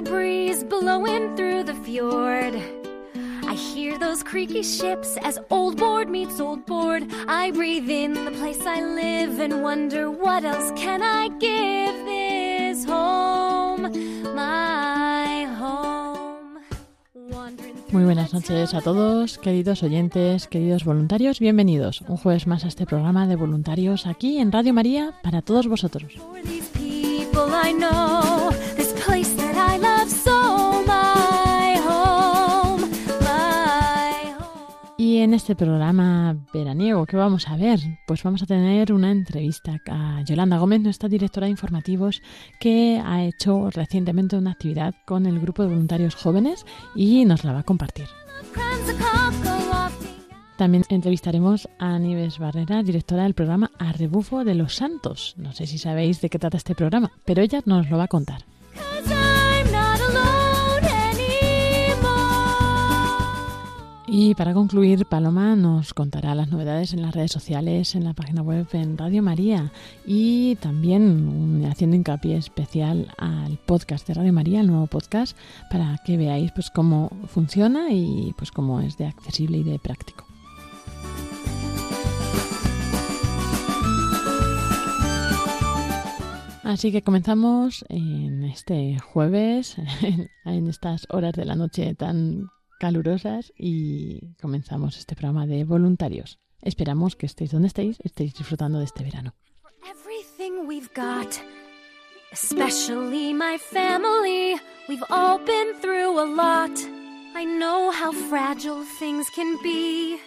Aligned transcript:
Breeze 0.00 0.64
blowing 0.64 1.36
through 1.36 1.64
the 1.64 1.74
fjord. 1.74 2.54
I 3.44 3.54
hear 3.54 3.98
those 3.98 4.22
creaky 4.22 4.62
ships 4.62 5.18
as 5.22 5.38
old 5.50 5.76
board 5.76 6.08
meets 6.08 6.40
old 6.40 6.64
board. 6.64 7.04
I 7.28 7.50
breathe 7.50 7.90
in 7.90 8.14
the 8.14 8.30
place 8.30 8.64
I 8.64 8.80
live 8.80 9.38
and 9.40 9.62
wonder 9.62 10.10
what 10.10 10.44
else 10.44 10.72
can 10.74 11.02
I 11.02 11.28
give 11.38 11.94
this 12.06 12.86
home, 12.86 13.82
my 14.34 15.44
home. 15.58 16.60
Wandering 17.14 17.74
through 17.74 17.92
Muy 17.92 18.04
buenas 18.04 18.32
noches 18.32 18.72
a 18.72 18.80
todos, 18.80 19.36
queridos 19.36 19.82
oyentes, 19.82 20.46
queridos 20.48 20.84
voluntarios, 20.84 21.38
bienvenidos 21.40 22.00
un 22.08 22.16
jueves 22.16 22.46
más 22.46 22.64
a 22.64 22.68
este 22.68 22.86
programa 22.86 23.26
de 23.26 23.36
voluntarios 23.36 24.06
aquí 24.06 24.38
en 24.38 24.50
Radio 24.52 24.72
María 24.72 25.12
para 25.22 25.42
todos 25.42 25.68
vosotros. 25.68 26.14
For 26.14 26.42
these 26.42 26.70
people 26.70 27.52
I 27.52 27.72
know, 27.72 28.31
en 35.22 35.34
este 35.34 35.54
programa 35.54 36.36
veraniego, 36.52 37.06
¿qué 37.06 37.16
vamos 37.16 37.46
a 37.46 37.56
ver? 37.56 37.78
Pues 38.08 38.24
vamos 38.24 38.42
a 38.42 38.46
tener 38.46 38.92
una 38.92 39.12
entrevista 39.12 39.80
a 39.88 40.20
Yolanda 40.22 40.58
Gómez, 40.58 40.80
nuestra 40.80 41.08
directora 41.08 41.44
de 41.44 41.52
informativos, 41.52 42.20
que 42.58 43.00
ha 43.04 43.22
hecho 43.22 43.70
recientemente 43.70 44.36
una 44.36 44.50
actividad 44.50 44.94
con 45.06 45.26
el 45.26 45.38
grupo 45.38 45.62
de 45.62 45.68
voluntarios 45.68 46.16
jóvenes 46.16 46.66
y 46.96 47.24
nos 47.24 47.44
la 47.44 47.52
va 47.52 47.60
a 47.60 47.62
compartir. 47.62 48.06
También 50.56 50.84
entrevistaremos 50.88 51.68
a 51.78 51.98
Nieves 51.98 52.38
Barrera, 52.38 52.82
directora 52.82 53.22
del 53.22 53.34
programa 53.34 53.70
A 53.78 53.92
Rebufo 53.92 54.44
de 54.44 54.56
los 54.56 54.74
Santos. 54.74 55.34
No 55.36 55.52
sé 55.52 55.66
si 55.66 55.78
sabéis 55.78 56.20
de 56.20 56.30
qué 56.30 56.40
trata 56.40 56.56
este 56.56 56.74
programa, 56.74 57.12
pero 57.24 57.42
ella 57.42 57.62
nos 57.64 57.88
lo 57.88 57.96
va 57.96 58.04
a 58.04 58.08
contar. 58.08 58.44
Y 64.14 64.34
para 64.34 64.52
concluir, 64.52 65.06
Paloma 65.06 65.56
nos 65.56 65.94
contará 65.94 66.34
las 66.34 66.50
novedades 66.50 66.92
en 66.92 67.00
las 67.00 67.14
redes 67.14 67.32
sociales, 67.32 67.94
en 67.94 68.04
la 68.04 68.12
página 68.12 68.42
web, 68.42 68.66
en 68.72 68.98
Radio 68.98 69.22
María 69.22 69.72
y 70.04 70.56
también 70.56 71.64
haciendo 71.64 71.96
hincapié 71.96 72.36
especial 72.36 73.10
al 73.16 73.56
podcast 73.56 74.06
de 74.06 74.12
Radio 74.12 74.34
María, 74.34 74.60
el 74.60 74.66
nuevo 74.66 74.86
podcast, 74.86 75.34
para 75.70 75.96
que 76.04 76.18
veáis 76.18 76.52
pues 76.52 76.68
cómo 76.68 77.08
funciona 77.26 77.90
y 77.90 78.34
pues 78.36 78.50
cómo 78.50 78.82
es 78.82 78.98
de 78.98 79.06
accesible 79.06 79.56
y 79.56 79.62
de 79.62 79.78
práctico. 79.78 80.26
Así 86.64 86.92
que 86.92 87.00
comenzamos 87.00 87.82
en 87.88 88.44
este 88.44 88.98
jueves, 88.98 89.76
en 90.44 90.66
estas 90.68 91.06
horas 91.08 91.32
de 91.32 91.46
la 91.46 91.54
noche 91.54 91.94
tan 91.94 92.50
calurosas 92.82 93.52
y 93.56 94.34
comenzamos 94.40 94.98
este 94.98 95.14
programa 95.14 95.46
de 95.46 95.62
voluntarios. 95.62 96.40
Esperamos 96.62 97.14
que 97.14 97.26
estéis 97.26 97.52
donde 97.52 97.68
estéis, 97.68 98.00
estéis 98.02 98.34
disfrutando 98.34 98.80
de 98.80 98.86
este 98.86 99.04
verano. 99.04 99.34
Everything 99.88 100.66
we've 100.66 100.90
got, 100.92 101.28
especially 102.32 103.32
my 103.32 103.56
family, 103.56 104.60
we've 104.88 105.04
all 105.10 105.38
been 105.38 105.80
through 105.80 106.18
a 106.18 106.26
lot. 106.26 106.76
I 107.36 107.44
know 107.44 107.92
how 107.92 108.10
fragile 108.28 108.84
things 108.98 109.28
can 109.30 109.58
be. 109.62 110.18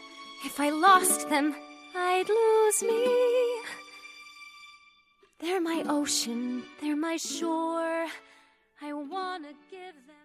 If 0.45 0.57
I 0.57 0.69
lost 0.69 1.27
them, 1.29 1.53
I'd 1.93 2.29
lose 2.29 2.83
me. 2.83 3.03
They're 5.41 5.59
my 5.59 5.83
ocean, 5.89 6.63
they're 6.79 6.95
my 6.95 7.17
shore. 7.17 8.07
I 8.81 8.93
wanna 8.93 9.51
give 9.69 9.97
them. 10.07 10.24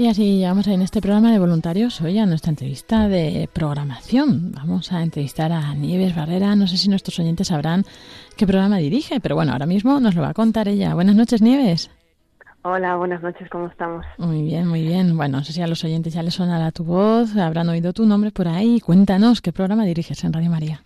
Y 0.00 0.08
así 0.08 0.38
llegamos 0.38 0.66
en 0.66 0.80
este 0.80 1.02
programa 1.02 1.30
de 1.30 1.38
voluntarios 1.38 2.00
hoy 2.00 2.18
a 2.18 2.24
nuestra 2.24 2.48
entrevista 2.48 3.06
de 3.06 3.50
programación. 3.52 4.50
Vamos 4.52 4.92
a 4.92 5.02
entrevistar 5.02 5.52
a 5.52 5.74
Nieves 5.74 6.16
Barrera. 6.16 6.56
No 6.56 6.66
sé 6.66 6.78
si 6.78 6.88
nuestros 6.88 7.18
oyentes 7.18 7.48
sabrán 7.48 7.84
qué 8.34 8.46
programa 8.46 8.78
dirige, 8.78 9.20
pero 9.20 9.34
bueno, 9.34 9.52
ahora 9.52 9.66
mismo 9.66 10.00
nos 10.00 10.14
lo 10.14 10.22
va 10.22 10.30
a 10.30 10.32
contar 10.32 10.68
ella. 10.68 10.94
Buenas 10.94 11.16
noches, 11.16 11.42
Nieves. 11.42 11.90
Hola, 12.62 12.96
buenas 12.96 13.22
noches, 13.22 13.46
¿cómo 13.50 13.66
estamos? 13.66 14.06
Muy 14.16 14.40
bien, 14.40 14.66
muy 14.66 14.80
bien. 14.80 15.18
Bueno, 15.18 15.36
no 15.36 15.44
sé 15.44 15.52
si 15.52 15.60
a 15.60 15.66
los 15.66 15.84
oyentes 15.84 16.14
ya 16.14 16.22
les 16.22 16.32
sonará 16.32 16.70
tu 16.70 16.84
voz, 16.84 17.36
habrán 17.36 17.68
oído 17.68 17.92
tu 17.92 18.06
nombre 18.06 18.30
por 18.30 18.48
ahí. 18.48 18.80
Cuéntanos 18.80 19.42
qué 19.42 19.52
programa 19.52 19.84
diriges 19.84 20.24
en 20.24 20.32
Radio 20.32 20.48
María. 20.48 20.80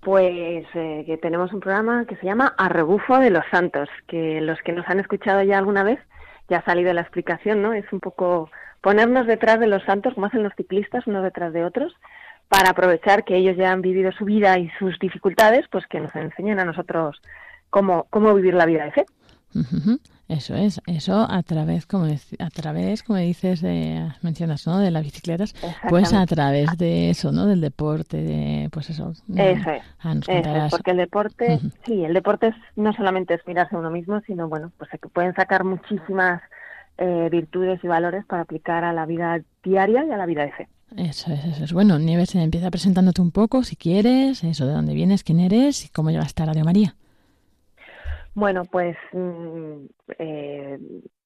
Pues 0.00 0.66
eh, 0.74 1.04
que 1.06 1.18
tenemos 1.18 1.52
un 1.52 1.60
programa 1.60 2.04
que 2.06 2.16
se 2.16 2.26
llama 2.26 2.52
A 2.58 2.68
Rebufo 2.68 3.20
de 3.20 3.30
los 3.30 3.44
Santos, 3.52 3.88
que 4.08 4.40
los 4.40 4.58
que 4.62 4.72
nos 4.72 4.88
han 4.88 4.98
escuchado 4.98 5.44
ya 5.44 5.56
alguna 5.56 5.84
vez 5.84 6.00
ya 6.48 6.58
ha 6.58 6.64
salido 6.64 6.92
la 6.92 7.02
explicación, 7.02 7.62
¿no? 7.62 7.72
Es 7.72 7.90
un 7.92 8.00
poco 8.00 8.50
ponernos 8.80 9.26
detrás 9.26 9.60
de 9.60 9.66
los 9.66 9.82
santos, 9.84 10.14
como 10.14 10.26
hacen 10.26 10.42
los 10.42 10.54
ciclistas, 10.56 11.06
unos 11.06 11.22
detrás 11.22 11.52
de 11.52 11.64
otros, 11.64 11.94
para 12.48 12.70
aprovechar 12.70 13.24
que 13.24 13.36
ellos 13.36 13.56
ya 13.56 13.72
han 13.72 13.80
vivido 13.80 14.12
su 14.12 14.24
vida 14.24 14.58
y 14.58 14.70
sus 14.78 14.98
dificultades, 14.98 15.66
pues 15.70 15.86
que 15.86 16.00
nos 16.00 16.14
enseñen 16.14 16.60
a 16.60 16.64
nosotros 16.64 17.20
cómo, 17.70 18.06
cómo 18.10 18.34
vivir 18.34 18.54
la 18.54 18.66
vida 18.66 18.84
de 18.84 18.92
fe. 18.92 19.06
Eso 20.32 20.54
es, 20.54 20.80
eso 20.86 21.26
a 21.30 21.42
través, 21.42 21.86
como 21.86 22.04
a 22.06 22.50
través, 22.50 23.02
como 23.02 23.18
dices, 23.18 23.60
de, 23.60 24.08
mencionas, 24.22 24.66
¿no? 24.66 24.78
De 24.78 24.90
las 24.90 25.02
bicicletas, 25.04 25.54
pues 25.88 26.12
a 26.12 26.24
través 26.26 26.76
de 26.78 27.10
eso, 27.10 27.32
¿no? 27.32 27.46
Del 27.46 27.60
deporte, 27.60 28.22
de, 28.22 28.68
pues 28.70 28.90
eso. 28.90 29.12
mm, 29.26 29.38
Eso 29.38 29.70
es. 29.70 29.82
Ah, 30.00 30.14
nos 30.14 30.28
Eso 30.28 30.32
es, 30.32 30.42
contarás. 30.44 30.70
porque 30.70 30.90
el 30.92 30.96
deporte, 30.96 31.60
sí, 31.86 32.04
el 32.04 32.14
deporte 32.14 32.48
es, 32.48 32.54
no 32.76 32.92
solamente 32.92 33.34
es 33.34 33.40
mirarse 33.46 33.76
a 33.76 33.78
uno 33.78 33.90
mismo, 33.90 34.20
sino 34.26 34.48
bueno, 34.48 34.72
pues 34.78 34.90
se 34.90 34.98
pueden 34.98 35.34
sacar 35.34 35.64
muchísimas 35.64 36.40
eh, 36.98 37.28
virtudes 37.30 37.80
y 37.82 37.86
valores 37.88 38.24
para 38.26 38.42
aplicar 38.42 38.84
a 38.84 38.92
la 38.92 39.06
vida 39.06 39.40
diaria 39.62 40.04
y 40.04 40.10
a 40.10 40.16
la 40.16 40.26
vida 40.26 40.42
de 40.44 40.52
fe. 40.52 40.68
Eso 40.96 41.32
es, 41.32 41.42
eso 41.44 41.64
es. 41.64 41.72
Bueno, 41.72 41.98
Nieves, 41.98 42.34
empieza 42.34 42.70
presentándote 42.70 43.22
un 43.22 43.30
poco, 43.30 43.64
si 43.64 43.76
quieres, 43.76 44.44
eso, 44.44 44.66
de 44.66 44.74
dónde 44.74 44.92
vienes, 44.92 45.24
quién 45.24 45.40
eres 45.40 45.86
y 45.86 45.88
cómo 45.88 46.10
llegaste 46.10 46.42
a 46.42 46.46
Radio 46.46 46.64
María. 46.64 46.94
Bueno, 48.34 48.64
pues 48.64 48.96
mm, 49.12 49.84
eh, 50.18 50.78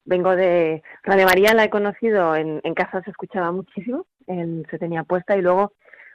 vengo 0.04 0.34
de 0.34 0.82
Radio 1.04 1.26
María, 1.26 1.54
la 1.54 1.64
he 1.64 1.70
conocido 1.70 2.34
en, 2.34 2.60
en 2.64 2.74
casa, 2.74 3.02
se 3.02 3.10
escuchaba 3.10 3.52
muchísimo, 3.52 4.06
en- 4.26 4.66
se 4.70 4.78
tenía 4.78 5.04
puesta 5.04 5.36
y 5.36 5.42
luego, 5.42 5.72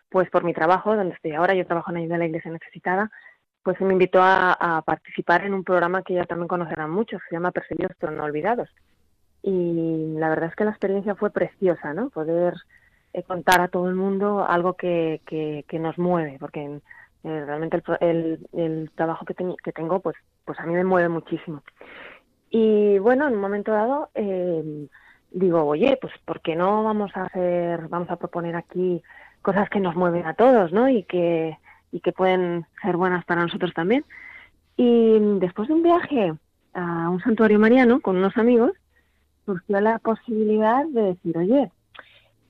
pues 0.10 0.30
por 0.30 0.44
mi 0.44 0.54
trabajo, 0.54 0.96
donde 0.96 1.16
estoy 1.16 1.32
ahora, 1.34 1.56
yo 1.56 1.66
trabajo 1.66 1.92
en 1.92 1.98
ayuda 1.98 2.16
a 2.16 2.20
la 2.20 2.26
iglesia 2.26 2.52
necesitada, 2.52 3.10
pues 3.64 3.80
me 3.82 3.94
invitó 3.94 4.20
a, 4.22 4.82
participar 4.86 5.46
en 5.46 5.54
un 5.54 5.64
programa 5.64 6.02
que 6.04 6.16
ya 6.16 6.26
también 6.26 6.48
conocerán 6.48 6.90
muchos, 6.92 7.22
se 7.30 7.36
llama 7.36 7.52
Perseguidos 7.52 7.94
pero 8.00 8.12
no 8.12 8.24
olvidados. 8.24 8.70
Y 9.44 10.16
la 10.18 10.30
verdad 10.30 10.50
es 10.50 10.56
que 10.56 10.66
la 10.66 10.72
experiencia 10.72 11.16
fue 11.16 11.32
preciosa, 11.32 11.94
¿no? 11.94 12.10
Poder 12.10 12.56
eh, 13.14 13.24
contar 13.24 13.62
a 13.62 13.68
todo 13.70 13.88
el 13.90 13.96
mundo 13.96 14.46
algo 14.48 14.76
que, 14.76 15.22
que, 15.26 15.66
que 15.68 15.80
nos 15.80 15.98
mueve, 15.98 16.38
porque 16.40 16.62
eh, 17.24 17.46
realmente 17.46 17.78
el, 18.02 18.08
el, 18.10 18.48
el 18.60 18.92
trabajo 18.96 19.26
que, 19.26 19.34
ten- 19.34 19.56
que 19.64 19.72
tengo, 19.72 20.00
pues, 20.00 20.16
pues 20.46 20.60
a 20.60 20.66
mí 20.66 20.74
me 20.74 20.84
mueve 20.84 21.10
muchísimo. 21.10 21.64
Y 22.50 23.00
bueno, 23.00 23.28
en 23.28 23.36
un 23.36 23.42
momento 23.42 23.72
dado, 23.72 24.10
eh, 24.14 24.88
digo, 25.32 25.64
oye, 25.64 25.98
pues 26.02 26.14
¿por 26.26 26.42
qué 26.42 26.56
no 26.56 26.84
vamos 26.84 27.12
a 27.16 27.24
hacer, 27.24 27.88
vamos 27.88 28.10
a 28.10 28.18
proponer 28.18 28.56
aquí 28.56 29.02
cosas 29.42 29.70
que 29.70 29.80
nos 29.80 29.96
mueven 29.96 30.26
a 30.26 30.34
todos, 30.34 30.72
¿no? 30.72 30.90
Y 30.90 31.04
que, 31.04 31.58
y 31.92 32.02
que 32.02 32.12
pueden 32.12 32.66
ser 32.82 32.98
buenas 32.98 33.26
para 33.26 33.42
nosotros 33.42 33.74
también. 33.74 34.06
Y 34.78 35.18
después 35.40 35.68
de 35.68 35.74
un 35.76 35.84
viaje 35.84 36.34
a 36.74 37.10
un 37.10 37.22
santuario 37.22 37.60
mariano 37.60 38.02
con 38.02 38.18
unos 38.18 38.36
amigos, 38.38 38.72
surgió 39.46 39.80
la 39.80 40.00
posibilidad 40.00 40.86
de 40.86 41.02
decir, 41.02 41.38
oye, 41.38 41.72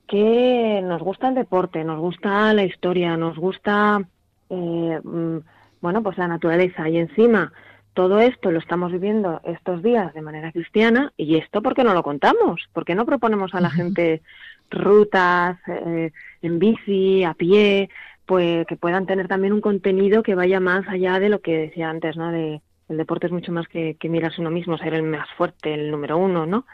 que 0.07 0.81
nos 0.83 1.01
gusta 1.01 1.29
el 1.29 1.35
deporte, 1.35 1.83
nos 1.83 1.99
gusta 1.99 2.53
la 2.53 2.63
historia, 2.63 3.15
nos 3.17 3.37
gusta, 3.37 4.01
eh, 4.49 4.99
mm, 5.03 5.37
bueno, 5.79 6.03
pues 6.03 6.17
la 6.17 6.27
naturaleza 6.27 6.89
y 6.89 6.97
encima 6.97 7.53
todo 7.93 8.19
esto 8.19 8.51
lo 8.51 8.59
estamos 8.59 8.91
viviendo 8.91 9.41
estos 9.43 9.83
días 9.83 10.13
de 10.13 10.21
manera 10.21 10.51
cristiana 10.51 11.11
y 11.17 11.38
esto 11.38 11.61
¿por 11.61 11.75
qué 11.75 11.83
no 11.83 11.93
lo 11.93 12.03
contamos? 12.03 12.67
¿Por 12.73 12.85
qué 12.85 12.95
no 12.95 13.05
proponemos 13.05 13.53
a 13.53 13.61
la 13.61 13.69
gente 13.69 14.21
rutas 14.69 15.57
eh, 15.67 16.11
en 16.41 16.59
bici, 16.59 17.23
a 17.23 17.33
pie, 17.33 17.89
pues 18.25 18.65
que 18.65 18.77
puedan 18.77 19.05
tener 19.05 19.27
también 19.27 19.53
un 19.53 19.61
contenido 19.61 20.23
que 20.23 20.35
vaya 20.35 20.59
más 20.59 20.88
allá 20.88 21.19
de 21.19 21.29
lo 21.29 21.41
que 21.41 21.57
decía 21.57 21.89
antes, 21.89 22.15
¿no? 22.15 22.31
De 22.31 22.61
el 22.91 22.97
deporte 22.97 23.27
es 23.27 23.31
mucho 23.31 23.51
más 23.51 23.67
que, 23.67 23.95
que 23.99 24.09
mirarse 24.09 24.41
uno 24.41 24.51
mismo, 24.51 24.77
ser 24.77 24.94
el 24.94 25.03
más 25.03 25.29
fuerte, 25.37 25.73
el 25.73 25.91
número 25.91 26.17
uno, 26.17 26.45
¿no? 26.45 26.65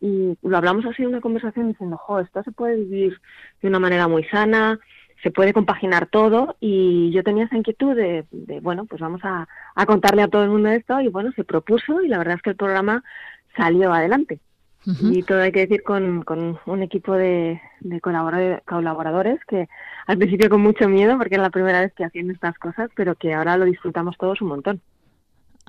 Y 0.00 0.36
lo 0.42 0.56
hablamos 0.56 0.84
así 0.84 1.02
en 1.02 1.08
una 1.08 1.20
conversación 1.20 1.68
diciendo, 1.68 1.96
jo, 1.96 2.20
esto 2.20 2.42
se 2.42 2.52
puede 2.52 2.76
vivir 2.76 3.20
de 3.62 3.68
una 3.68 3.78
manera 3.78 4.08
muy 4.08 4.24
sana, 4.24 4.80
se 5.22 5.30
puede 5.30 5.52
compaginar 5.52 6.06
todo 6.06 6.56
y 6.60 7.10
yo 7.12 7.22
tenía 7.22 7.44
esa 7.44 7.56
inquietud 7.56 7.94
de, 7.94 8.24
de, 8.30 8.60
bueno, 8.60 8.86
pues 8.86 9.00
vamos 9.00 9.20
a, 9.24 9.46
a 9.74 9.86
contarle 9.86 10.22
a 10.22 10.28
todo 10.28 10.44
el 10.44 10.50
mundo 10.50 10.68
esto 10.70 11.00
y 11.00 11.08
bueno, 11.08 11.32
se 11.32 11.44
propuso 11.44 12.00
y 12.02 12.08
la 12.08 12.18
verdad 12.18 12.36
es 12.36 12.42
que 12.42 12.50
el 12.50 12.56
programa 12.56 13.02
salió 13.56 13.92
adelante. 13.92 14.40
Y 15.12 15.22
todo 15.24 15.42
hay 15.42 15.52
que 15.52 15.66
decir 15.66 15.82
con, 15.82 16.22
con 16.22 16.58
un 16.64 16.82
equipo 16.82 17.12
de, 17.12 17.60
de 17.80 18.00
colabora- 18.00 18.62
colaboradores 18.64 19.38
que 19.44 19.68
al 20.06 20.16
principio 20.16 20.48
con 20.48 20.62
mucho 20.62 20.88
miedo 20.88 21.18
porque 21.18 21.34
era 21.34 21.42
la 21.44 21.50
primera 21.50 21.80
vez 21.80 21.92
que 21.92 22.04
hacían 22.04 22.30
estas 22.30 22.58
cosas, 22.58 22.88
pero 22.96 23.14
que 23.14 23.34
ahora 23.34 23.58
lo 23.58 23.66
disfrutamos 23.66 24.16
todos 24.16 24.40
un 24.40 24.48
montón. 24.48 24.80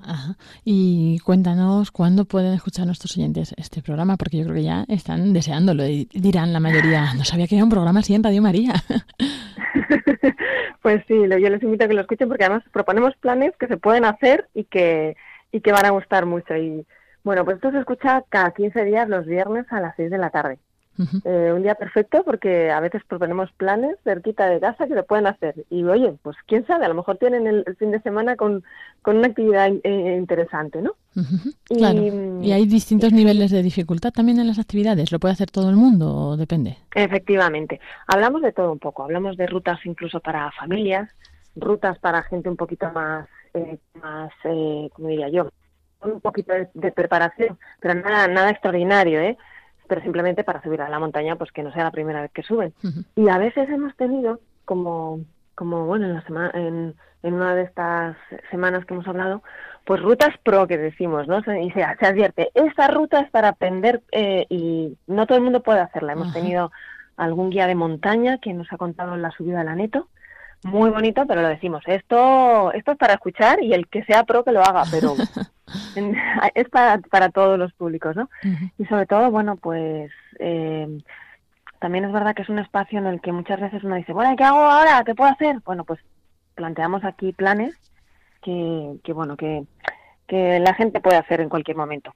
Ajá. 0.06 0.36
Y 0.64 1.20
cuéntanos 1.20 1.92
cuándo 1.92 2.26
pueden 2.26 2.54
escuchar 2.54 2.86
nuestros 2.86 3.18
oyentes 3.18 3.54
este 3.58 3.82
programa, 3.82 4.18
porque 4.18 4.38
yo 4.38 4.44
creo 4.44 4.56
que 4.56 4.64
ya 4.64 4.86
están 4.88 5.34
deseándolo 5.34 5.86
y 5.86 6.08
dirán 6.14 6.54
la 6.54 6.60
mayoría, 6.60 7.14
no 7.14 7.24
sabía 7.24 7.48
que 7.48 7.56
era 7.56 7.64
un 7.64 7.70
programa 7.70 8.00
así 8.00 8.14
en 8.14 8.22
María. 8.42 8.74
pues 10.82 11.04
sí, 11.08 11.16
yo 11.16 11.50
les 11.50 11.64
invito 11.64 11.86
a 11.86 11.88
que 11.88 11.94
lo 11.94 12.02
escuchen 12.02 12.28
porque 12.28 12.46
además 12.46 12.64
proponemos 12.72 13.16
planes 13.18 13.54
que 13.60 13.68
se 13.68 13.78
pueden 13.78 14.06
hacer 14.06 14.48
y 14.54 14.64
que, 14.66 15.16
y 15.52 15.62
que 15.62 15.72
van 15.72 15.86
a 15.86 15.92
gustar 15.92 16.26
mucho. 16.26 16.56
Y 16.56 16.86
bueno, 17.24 17.46
pues 17.46 17.56
esto 17.56 17.72
se 17.72 17.80
escucha 17.80 18.24
cada 18.30 18.52
15 18.52 18.86
días 18.86 19.10
los 19.10 19.26
viernes 19.26 19.66
a 19.70 19.80
las 19.80 19.96
6 19.96 20.10
de 20.10 20.18
la 20.18 20.30
tarde. 20.30 20.60
Eh, 21.26 21.52
un 21.56 21.64
día 21.64 21.74
perfecto 21.76 22.24
porque 22.24 22.70
a 22.70 22.80
veces 22.80 23.02
proponemos 23.08 23.52
planes 23.54 23.96
cerquita 24.04 24.48
de 24.48 24.60
casa 24.60 24.88
que 24.88 24.94
se 24.94 25.04
pueden 25.04 25.26
hacer. 25.26 25.56
Y 25.70 25.84
oye, 25.84 26.14
pues 26.22 26.36
quién 26.46 26.66
sabe, 26.68 26.86
a 26.86 26.90
lo 26.90 26.94
mejor 26.96 27.18
tienen 27.18 27.48
el, 27.48 27.64
el 27.66 27.76
fin 27.78 27.92
de 27.92 28.02
semana 28.02 28.36
con, 28.36 28.64
con 29.02 29.18
una 29.18 29.28
actividad 29.28 29.70
eh, 29.84 30.16
interesante, 30.20 30.82
¿no? 30.82 30.94
Y- 31.70 31.78
Claro. 31.78 32.42
Y 32.42 32.52
hay 32.52 32.66
distintos 32.68 33.14
niveles 33.14 33.50
de 33.52 33.64
dificultad 33.64 34.12
también 34.12 34.40
en 34.40 34.48
las 34.48 34.60
actividades. 34.60 35.12
¿Lo 35.12 35.20
puede 35.20 35.34
hacer 35.34 35.50
todo 35.50 35.70
el 35.70 35.76
mundo 35.76 36.14
o 36.14 36.38
depende? 36.38 36.78
Efectivamente. 36.94 37.80
Hablamos 38.08 38.42
de 38.42 38.52
todo 38.52 38.72
un 38.72 38.80
poco. 38.80 39.04
Hablamos 39.04 39.38
de 39.38 39.48
rutas 39.48 39.80
incluso 39.86 40.20
para 40.20 40.52
familias, 40.52 41.10
rutas 41.56 41.98
para 42.00 42.22
gente 42.24 42.48
un 42.50 42.58
poquito 42.58 42.92
más, 42.92 43.28
eh, 43.54 43.78
más 44.02 44.32
eh, 44.44 44.90
¿cómo 44.94 45.08
diría 45.08 45.30
yo? 45.30 45.50
Un 46.04 46.20
poquito 46.22 46.54
de, 46.54 46.68
de 46.74 46.92
preparación, 46.92 47.60
pero 47.80 47.94
nada, 47.96 48.28
nada 48.28 48.50
extraordinario, 48.50 49.20
¿eh? 49.22 49.38
Pero 49.92 50.02
simplemente 50.04 50.46
para 50.46 50.62
subir 50.64 50.82
a 50.82 50.88
la 50.88 51.00
montaña, 51.00 51.36
pues 51.36 51.52
que 51.52 51.64
no 51.64 51.74
sea 51.74 51.84
la 51.84 51.92
primera 51.92 52.22
vez 52.22 52.32
que 52.32 52.44
suben. 52.44 52.74
Y 53.18 53.28
a 53.28 53.38
veces 53.38 53.68
hemos 53.70 53.94
tenido, 53.98 54.40
como, 54.64 55.20
como 55.54 55.86
bueno, 55.86 56.06
en, 56.06 56.14
la 56.14 56.50
en, 56.54 56.96
en 57.24 57.34
una 57.34 57.54
de 57.56 57.64
estas 57.64 58.16
semanas 58.50 58.86
que 58.86 58.94
hemos 58.94 59.06
hablado, 59.06 59.44
pues 59.84 60.02
rutas 60.02 60.30
pro 60.44 60.66
que 60.66 60.78
decimos, 60.78 61.28
¿no? 61.28 61.44
Se- 61.44 61.62
Y 61.62 61.72
se, 61.72 61.86
se 62.00 62.06
advierte, 62.06 62.52
esta 62.54 62.88
ruta 62.88 63.20
es 63.20 63.30
para 63.32 63.50
aprender 63.50 64.02
eh, 64.14 64.46
y 64.48 64.98
no 65.08 65.28
todo 65.28 65.38
el 65.40 65.44
mundo 65.44 65.62
puede 65.62 65.82
hacerla. 65.82 66.14
Hemos 66.14 66.32
tenido 66.32 66.72
algún 67.18 67.50
guía 67.50 67.68
de 67.68 67.76
montaña 67.76 68.38
que 68.38 68.54
nos 68.54 68.72
ha 68.72 68.78
contado 68.78 69.18
la 69.18 69.32
subida 69.32 69.60
al 69.60 69.68
Aneto. 69.68 70.08
Muy 70.64 70.90
bonito, 70.90 71.26
pero 71.28 71.42
lo 71.42 71.50
decimos, 71.50 71.84
esto, 71.88 72.72
esto 72.72 72.92
es 72.94 72.98
para 72.98 73.16
escuchar 73.16 73.62
y 73.62 73.74
el 73.74 73.88
que 73.90 74.06
sea 74.06 74.24
pro 74.24 74.46
que 74.46 74.52
lo 74.54 74.62
haga, 74.62 74.84
pero 74.90 75.16
es 76.56 76.70
para, 76.70 77.00
para 77.00 77.30
todos 77.30 77.58
los 77.58 77.74
públicos, 77.74 78.16
¿no? 78.16 78.30
Y 78.78 78.86
sobre 78.86 79.06
todo, 79.06 79.32
bueno, 79.32 79.56
pues 79.56 80.12
eh, 80.40 80.88
también 81.80 82.06
es 82.06 82.12
verdad 82.12 82.36
que 82.36 82.44
es 82.44 82.50
un 82.50 82.60
espacio 82.60 83.00
en 83.00 83.08
el 83.08 83.22
que 83.22 83.32
muchas 83.32 83.60
veces 83.60 83.84
uno 83.84 83.96
dice, 83.96 84.14
bueno, 84.14 84.36
¿qué 84.36 84.44
hago 84.44 84.60
ahora? 84.60 85.04
¿Qué 85.04 85.16
puedo 85.16 85.32
hacer? 85.32 85.60
Bueno, 85.66 85.84
pues 85.84 86.00
planteamos 86.56 87.04
aquí 87.04 87.34
planes 87.34 87.76
que, 88.42 89.00
que 89.04 89.14
bueno, 89.14 89.36
que, 89.38 89.66
que 90.28 90.60
la 90.60 90.74
gente 90.74 91.00
puede 91.02 91.18
hacer 91.18 91.42
en 91.42 91.50
cualquier 91.50 91.78
momento. 91.78 92.14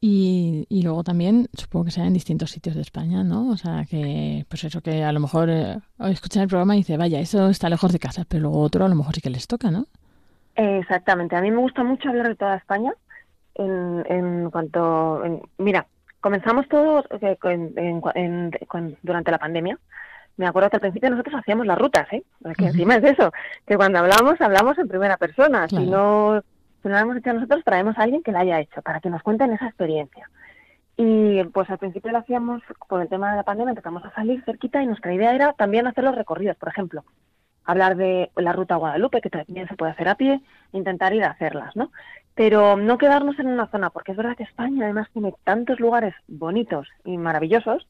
Y, 0.00 0.66
y 0.68 0.82
luego 0.82 1.04
también 1.04 1.48
supongo 1.52 1.84
que 1.84 1.90
sea 1.92 2.06
en 2.06 2.12
distintos 2.12 2.50
sitios 2.50 2.74
de 2.74 2.82
España, 2.82 3.22
¿no? 3.22 3.50
O 3.50 3.56
sea, 3.56 3.84
que 3.88 4.44
pues 4.48 4.64
eso 4.64 4.80
que 4.80 5.04
a 5.04 5.12
lo 5.12 5.20
mejor 5.20 5.48
eh, 5.48 5.78
escuchan 6.10 6.42
el 6.42 6.48
programa 6.48 6.74
y 6.74 6.78
dice, 6.78 6.96
vaya, 6.96 7.20
eso 7.20 7.48
está 7.48 7.68
lejos 7.68 7.92
de 7.92 8.00
casa, 8.00 8.24
pero 8.26 8.42
luego 8.42 8.60
otro 8.60 8.84
a 8.84 8.88
lo 8.88 8.96
mejor 8.96 9.14
sí 9.14 9.20
que 9.20 9.30
les 9.30 9.46
toca, 9.46 9.70
¿no? 9.70 9.86
Exactamente. 10.54 11.36
A 11.36 11.40
mí 11.40 11.50
me 11.50 11.58
gusta 11.58 11.82
mucho 11.82 12.08
hablar 12.08 12.28
de 12.28 12.36
toda 12.36 12.56
España. 12.56 12.92
En, 13.54 14.04
en 14.08 14.50
cuanto, 14.50 15.24
en- 15.24 15.42
mira, 15.58 15.86
comenzamos 16.20 16.68
todos 16.68 17.04
eh, 17.20 17.36
en- 17.44 17.72
en- 17.76 18.02
en- 18.14 18.50
con- 18.66 18.96
durante 19.02 19.30
la 19.30 19.38
pandemia. 19.38 19.78
Me 20.38 20.46
acuerdo 20.46 20.70
que 20.70 20.76
al 20.76 20.80
principio 20.80 21.10
nosotros 21.10 21.34
hacíamos 21.38 21.66
las 21.66 21.78
rutas, 21.78 22.10
¿eh? 22.12 22.22
Es 22.46 22.56
que 22.56 22.64
Ujú. 22.64 22.72
encima 22.72 22.96
es 22.96 23.04
eso, 23.04 23.30
que 23.66 23.76
cuando 23.76 23.98
hablamos, 23.98 24.40
hablamos 24.40 24.78
en 24.78 24.88
primera 24.88 25.18
persona. 25.18 25.68
Si 25.68 25.86
no, 25.86 26.40
si 26.82 26.88
no 26.88 26.94
la 26.94 27.00
hemos 27.00 27.16
hecho 27.18 27.34
nosotros, 27.34 27.62
traemos 27.64 27.98
a 27.98 28.02
alguien 28.02 28.22
que 28.22 28.32
la 28.32 28.40
haya 28.40 28.60
hecho 28.60 28.80
para 28.80 29.00
que 29.00 29.10
nos 29.10 29.22
cuenten 29.22 29.52
esa 29.52 29.66
experiencia. 29.66 30.30
Y 30.96 31.42
pues 31.44 31.68
al 31.68 31.78
principio 31.78 32.10
lo 32.12 32.18
hacíamos 32.18 32.62
por 32.88 33.02
el 33.02 33.08
tema 33.08 33.30
de 33.32 33.36
la 33.36 33.42
pandemia, 33.42 33.70
empezamos 33.70 34.04
a 34.04 34.14
salir 34.14 34.42
cerquita 34.44 34.82
y 34.82 34.86
nuestra 34.86 35.12
idea 35.12 35.34
era 35.34 35.52
también 35.52 35.86
hacer 35.86 36.04
los 36.04 36.14
recorridos, 36.14 36.56
por 36.56 36.68
ejemplo 36.70 37.04
hablar 37.64 37.96
de 37.96 38.30
la 38.36 38.52
ruta 38.52 38.76
Guadalupe, 38.76 39.20
que 39.20 39.30
también 39.30 39.68
se 39.68 39.76
puede 39.76 39.92
hacer 39.92 40.08
a 40.08 40.16
pie, 40.16 40.40
intentar 40.72 41.14
ir 41.14 41.24
a 41.24 41.30
hacerlas, 41.30 41.74
¿no? 41.76 41.92
Pero 42.34 42.76
no 42.76 42.98
quedarnos 42.98 43.38
en 43.38 43.48
una 43.48 43.68
zona, 43.68 43.90
porque 43.90 44.12
es 44.12 44.16
verdad 44.16 44.36
que 44.36 44.44
España 44.44 44.84
además 44.84 45.08
tiene 45.12 45.34
tantos 45.44 45.80
lugares 45.80 46.14
bonitos 46.28 46.88
y 47.04 47.18
maravillosos 47.18 47.86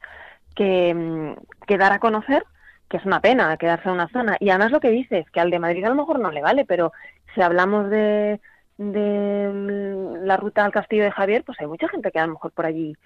que, 0.55 0.95
mm, 0.95 1.67
que 1.67 1.79
dar 1.79 1.93
a 1.93 2.01
conocer, 2.01 2.45
que 2.89 2.97
es 2.99 3.05
una 3.05 3.21
pena 3.21 3.57
quedarse 3.57 3.89
en 3.89 3.95
una 3.95 4.09
zona. 4.09 4.37
Y 4.41 4.51
además 4.51 4.73
lo 4.73 4.81
que 4.81 4.91
dices, 4.91 5.31
que 5.31 5.41
al 5.41 5.51
de 5.51 5.59
Madrid 5.59 5.85
a 5.85 5.89
lo 5.89 5.95
mejor 5.95 6.19
no 6.19 6.31
le 6.31 6.43
vale, 6.43 6.65
pero 6.65 6.93
si 7.35 7.41
hablamos 7.41 7.89
de, 7.89 8.41
de 8.77 9.49
mm, 9.53 10.25
la 10.27 10.37
ruta 10.37 10.65
al 10.65 10.73
Castillo 10.73 11.05
de 11.05 11.13
Javier, 11.13 11.45
pues 11.45 11.59
hay 11.61 11.67
mucha 11.67 11.89
gente 11.89 12.11
que 12.11 12.19
a 12.19 12.27
lo 12.27 12.35
mejor 12.35 12.53
por 12.53 12.67
allí 12.67 12.97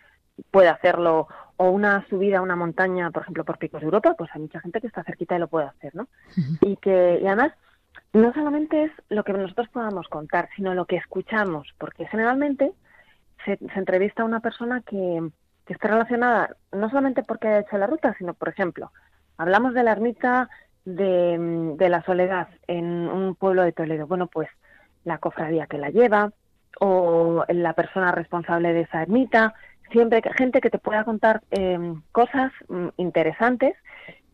puede 0.51 0.69
hacerlo, 0.69 1.29
o 1.57 1.71
una 1.71 2.07
subida 2.09 2.39
a 2.39 2.43
una 2.43 2.57
montaña, 2.57 3.11
por 3.11 3.23
ejemplo, 3.23 3.45
por 3.45 3.59
Picos 3.59 3.81
de 3.81 3.87
Europa, 3.87 4.15
pues 4.17 4.31
hay 4.35 4.43
mucha 4.43 4.61
gente 4.61 4.81
que 4.81 4.87
está 4.87 5.03
cerquita 5.05 5.37
y 5.37 5.39
lo 5.39 5.49
puede 5.49 5.67
hacer, 5.67 5.95
¿no? 5.95 6.09
Y 6.61 6.77
que 6.77 7.19
y 7.23 7.27
además 7.27 7.53
no 8.13 8.33
solamente 8.33 8.85
es 8.85 8.93
lo 9.09 9.25
que 9.25 9.33
nosotros 9.33 9.69
podamos 9.69 10.09
contar, 10.09 10.49
sino 10.57 10.75
lo 10.75 10.87
que 10.87 10.97
escuchamos, 10.97 11.75
porque 11.79 12.07
generalmente 12.07 12.73
se, 13.45 13.57
se 13.57 13.79
entrevista 13.79 14.23
a 14.23 14.27
una 14.27 14.41
persona 14.41 14.83
que, 14.83 15.31
que 15.67 15.73
esté 15.73 15.89
relacionada 15.89 16.57
no 16.73 16.89
solamente 16.89 17.23
porque 17.23 17.49
haya 17.49 17.61
hecho 17.61 17.79
la 17.79 17.87
ruta, 17.87 18.15
sino, 18.19 18.35
por 18.35 18.49
ejemplo, 18.49 18.93
hablamos 19.37 19.75
de 19.75 19.83
la 19.83 19.93
ermita 19.93 20.49
de, 20.85 21.75
de 21.77 21.89
la 21.89 22.03
soledad 22.05 22.49
en 22.67 22.87
un 22.87 23.35
pueblo 23.35 23.63
de 23.63 23.73
Toledo. 23.73 24.07
Bueno, 24.07 24.29
pues 24.29 24.49
la 25.05 25.19
cofradía 25.19 25.67
que 25.67 25.79
la 25.79 25.91
lleva 25.91 26.33
o 26.81 27.45
la 27.49 27.73
persona 27.73 28.13
responsable 28.13 28.73
de 28.73 28.83
esa 28.83 29.03
ermita, 29.03 29.55
siempre 29.91 30.23
gente 30.37 30.61
que 30.61 30.71
te 30.71 30.79
pueda 30.79 31.05
contar 31.05 31.43
eh, 31.51 31.95
cosas 32.13 32.53
mm, 32.69 32.89
interesantes 32.97 33.75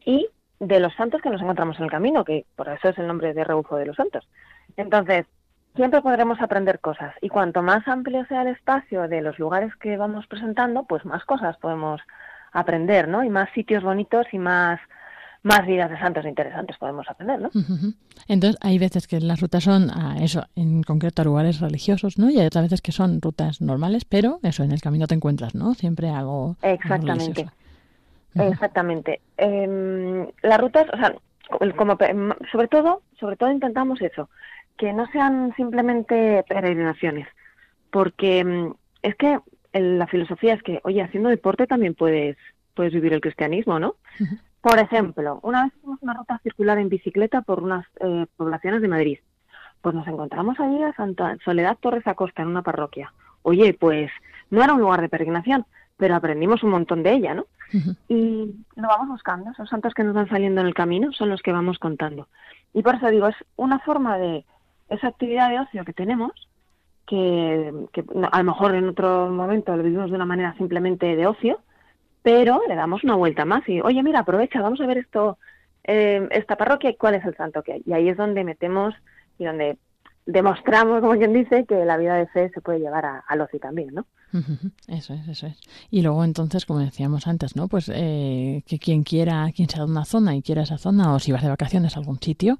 y 0.04 0.28
de 0.58 0.80
los 0.80 0.94
santos 0.94 1.20
que 1.20 1.30
nos 1.30 1.42
encontramos 1.42 1.76
en 1.78 1.84
el 1.84 1.90
camino, 1.90 2.24
que 2.24 2.46
por 2.56 2.68
eso 2.68 2.88
es 2.88 2.98
el 2.98 3.06
nombre 3.06 3.34
de 3.34 3.44
rebufo 3.44 3.76
de 3.76 3.86
los 3.86 3.96
santos. 3.96 4.28
Entonces, 4.76 5.26
siempre 5.74 6.02
podremos 6.02 6.40
aprender 6.40 6.78
cosas 6.80 7.14
y 7.20 7.28
cuanto 7.28 7.62
más 7.62 7.86
amplio 7.88 8.24
sea 8.26 8.42
el 8.42 8.48
espacio 8.48 9.08
de 9.08 9.22
los 9.22 9.38
lugares 9.38 9.74
que 9.76 9.96
vamos 9.96 10.26
presentando, 10.26 10.84
pues 10.84 11.04
más 11.04 11.24
cosas 11.24 11.56
podemos 11.58 12.00
aprender, 12.52 13.08
¿no? 13.08 13.24
Y 13.24 13.30
más 13.30 13.50
sitios 13.52 13.82
bonitos 13.82 14.26
y 14.32 14.38
más 14.38 14.80
más 15.42 15.66
vidas 15.66 15.90
de 15.90 15.98
santos 15.98 16.24
interesantes 16.24 16.76
podemos 16.78 17.08
aprender, 17.08 17.40
¿no? 17.40 17.50
Entonces, 18.28 18.58
hay 18.60 18.78
veces 18.78 19.08
que 19.08 19.20
las 19.20 19.40
rutas 19.40 19.64
son 19.64 19.90
a 19.90 20.22
eso, 20.22 20.44
en 20.54 20.82
concreto 20.82 21.22
a 21.22 21.24
lugares 21.24 21.60
religiosos, 21.60 22.18
¿no? 22.18 22.30
Y 22.30 22.38
hay 22.38 22.46
otras 22.46 22.64
veces 22.64 22.80
que 22.80 22.92
son 22.92 23.20
rutas 23.20 23.60
normales, 23.60 24.04
pero 24.04 24.38
eso, 24.42 24.62
en 24.62 24.72
el 24.72 24.80
camino 24.80 25.06
te 25.06 25.14
encuentras, 25.14 25.54
¿no? 25.54 25.74
Siempre 25.74 26.10
algo 26.10 26.56
Exactamente. 26.62 27.46
Exactamente. 28.34 29.20
Em, 29.36 30.26
las 30.42 30.60
rutas, 30.60 30.86
o 30.92 30.96
sea, 30.96 31.14
como, 31.76 31.98
sobre 32.50 32.68
todo, 32.68 33.02
sobre 33.18 33.36
todo 33.36 33.50
intentamos 33.50 34.00
eso, 34.00 34.30
que 34.78 34.92
no 34.92 35.06
sean 35.08 35.52
simplemente 35.56 36.44
peregrinaciones, 36.48 37.26
porque 37.90 38.38
em, 38.38 38.74
es 39.02 39.16
que 39.16 39.38
la 39.72 40.06
filosofía 40.06 40.54
es 40.54 40.62
que, 40.62 40.80
oye, 40.84 41.02
haciendo 41.02 41.28
deporte 41.28 41.66
también 41.66 41.94
puedes, 41.94 42.36
puedes 42.74 42.92
vivir 42.92 43.12
el 43.12 43.20
cristianismo, 43.20 43.78
¿no? 43.78 43.96
Por 44.62 44.78
ejemplo, 44.78 45.40
una 45.42 45.64
vez 45.64 45.72
hicimos 45.76 45.98
una 46.02 46.14
ruta 46.14 46.38
circular 46.42 46.78
en 46.78 46.88
bicicleta 46.88 47.42
por 47.42 47.62
unas 47.62 47.84
eh, 48.00 48.26
poblaciones 48.36 48.80
de 48.80 48.88
Madrid. 48.88 49.18
Pues 49.80 49.94
nos 49.94 50.06
encontramos 50.06 50.58
allí 50.60 50.80
a 50.82 50.94
Santa 50.94 51.36
Soledad 51.44 51.76
Torres 51.80 52.06
Acosta 52.06 52.42
en 52.42 52.48
una 52.48 52.62
parroquia. 52.62 53.12
Oye, 53.42 53.74
pues 53.74 54.10
no 54.50 54.62
era 54.62 54.72
un 54.72 54.80
lugar 54.80 55.00
de 55.00 55.08
peregrinación, 55.08 55.66
pero 55.96 56.14
aprendimos 56.14 56.62
un 56.62 56.70
montón 56.70 57.02
de 57.02 57.12
ella, 57.12 57.34
¿no? 57.34 57.46
Y 58.08 58.54
lo 58.76 58.88
vamos 58.88 59.08
buscando, 59.08 59.50
esos 59.50 59.68
santos 59.68 59.94
que 59.94 60.04
nos 60.04 60.14
van 60.14 60.28
saliendo 60.28 60.60
en 60.60 60.66
el 60.68 60.74
camino 60.74 61.12
son 61.12 61.30
los 61.30 61.42
que 61.42 61.52
vamos 61.52 61.78
contando. 61.78 62.28
Y 62.72 62.82
por 62.82 62.94
eso 62.94 63.08
digo, 63.08 63.28
es 63.28 63.36
una 63.56 63.80
forma 63.80 64.18
de 64.18 64.44
esa 64.90 65.08
actividad 65.08 65.50
de 65.50 65.58
ocio 65.58 65.84
que 65.84 65.92
tenemos, 65.92 66.32
que, 67.06 67.72
a 68.30 68.38
lo 68.38 68.44
mejor 68.44 68.74
en 68.74 68.88
otro 68.88 69.28
momento 69.30 69.76
lo 69.76 69.82
vivimos 69.82 70.10
de 70.10 70.16
una 70.16 70.26
manera 70.26 70.54
simplemente 70.56 71.16
de 71.16 71.26
ocio, 71.26 71.60
pero 72.22 72.62
le 72.68 72.74
damos 72.74 73.04
una 73.04 73.16
vuelta 73.16 73.44
más 73.44 73.68
y, 73.68 73.80
oye, 73.80 74.02
mira, 74.02 74.20
aprovecha, 74.20 74.62
vamos 74.62 74.80
a 74.80 74.86
ver 74.86 74.98
esto, 74.98 75.38
eh, 75.84 76.28
esta 76.30 76.56
parroquia 76.56 76.90
y 76.90 76.96
cuál 76.96 77.14
es 77.14 77.24
el 77.24 77.36
santo 77.36 77.62
que 77.62 77.74
hay. 77.74 77.82
Y 77.84 77.92
ahí 77.92 78.08
es 78.08 78.16
donde 78.16 78.44
metemos 78.44 78.94
y 79.38 79.44
donde 79.44 79.78
demostramos, 80.26 81.00
como 81.00 81.14
quien 81.14 81.32
dice, 81.32 81.64
que 81.66 81.84
la 81.84 81.96
vida 81.96 82.14
de 82.14 82.26
fe 82.28 82.50
se 82.54 82.60
puede 82.60 82.78
llevar 82.78 83.04
a, 83.04 83.24
al 83.26 83.40
ocio 83.40 83.58
también, 83.58 83.94
¿no? 83.94 84.06
Eso 84.88 85.14
es, 85.14 85.28
eso 85.28 85.46
es. 85.46 85.60
Y 85.90 86.02
luego 86.02 86.24
entonces, 86.24 86.64
como 86.64 86.78
decíamos 86.78 87.26
antes, 87.26 87.56
¿no? 87.56 87.68
Pues 87.68 87.90
eh, 87.92 88.62
que 88.66 88.78
quien 88.78 89.02
quiera, 89.02 89.50
quien 89.54 89.68
sea 89.68 89.84
de 89.84 89.90
una 89.90 90.04
zona 90.04 90.34
y 90.36 90.42
quiera 90.42 90.62
esa 90.62 90.78
zona, 90.78 91.12
o 91.12 91.18
si 91.18 91.32
vas 91.32 91.42
de 91.42 91.48
vacaciones 91.48 91.96
a 91.96 92.00
algún 92.00 92.20
sitio, 92.20 92.56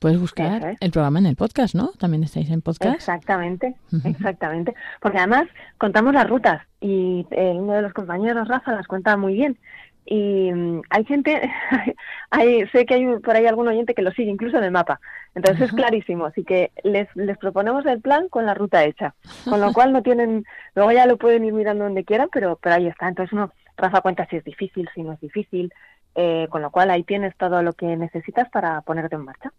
puedes 0.00 0.18
buscar 0.18 0.76
el 0.80 0.90
programa 0.90 1.20
en 1.20 1.26
el 1.26 1.36
podcast, 1.36 1.74
¿no? 1.74 1.92
También 1.98 2.24
estáis 2.24 2.50
en 2.50 2.62
podcast. 2.62 2.96
Exactamente, 2.96 3.76
exactamente. 4.04 4.74
Porque 5.00 5.18
además 5.18 5.46
contamos 5.78 6.14
las 6.14 6.28
rutas 6.28 6.62
y 6.80 7.26
eh, 7.30 7.52
uno 7.54 7.74
de 7.74 7.82
los 7.82 7.92
compañeros, 7.92 8.48
Rafa, 8.48 8.72
las 8.72 8.88
cuenta 8.88 9.16
muy 9.16 9.34
bien. 9.34 9.58
Y 10.06 10.50
mm, 10.52 10.82
hay 10.90 11.04
gente, 11.04 11.52
hay, 12.30 12.66
sé 12.68 12.86
que 12.86 12.94
hay 12.94 13.18
por 13.18 13.36
ahí 13.36 13.46
algún 13.46 13.68
oyente 13.68 13.94
que 13.94 14.02
lo 14.02 14.10
sigue 14.10 14.30
incluso 14.30 14.56
en 14.56 14.64
el 14.64 14.70
mapa, 14.70 15.00
entonces 15.34 15.66
es 15.66 15.72
clarísimo, 15.72 16.24
así 16.24 16.42
que 16.42 16.72
les, 16.82 17.06
les 17.14 17.38
proponemos 17.38 17.84
el 17.86 18.00
plan 18.00 18.28
con 18.28 18.46
la 18.46 18.54
ruta 18.54 18.84
hecha, 18.84 19.14
con 19.48 19.60
lo 19.60 19.72
cual 19.72 19.92
no 19.92 20.02
tienen, 20.02 20.44
luego 20.74 20.90
ya 20.90 21.06
lo 21.06 21.18
pueden 21.18 21.44
ir 21.44 21.52
mirando 21.52 21.84
donde 21.84 22.04
quieran, 22.04 22.28
pero, 22.32 22.58
pero 22.60 22.76
ahí 22.76 22.88
está, 22.88 23.08
entonces 23.08 23.32
uno, 23.32 23.52
Rafa 23.76 24.00
cuenta 24.00 24.26
si 24.26 24.36
es 24.36 24.44
difícil, 24.44 24.88
si 24.94 25.02
no 25.02 25.12
es 25.12 25.20
difícil, 25.20 25.72
eh, 26.14 26.46
con 26.50 26.62
lo 26.62 26.70
cual 26.70 26.90
ahí 26.90 27.02
tienes 27.04 27.36
todo 27.36 27.62
lo 27.62 27.72
que 27.72 27.96
necesitas 27.96 28.48
para 28.50 28.80
ponerte 28.82 29.16
en 29.16 29.24
marcha. 29.24 29.52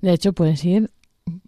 De 0.00 0.12
hecho, 0.12 0.32
puedes 0.32 0.64
ir 0.64 0.90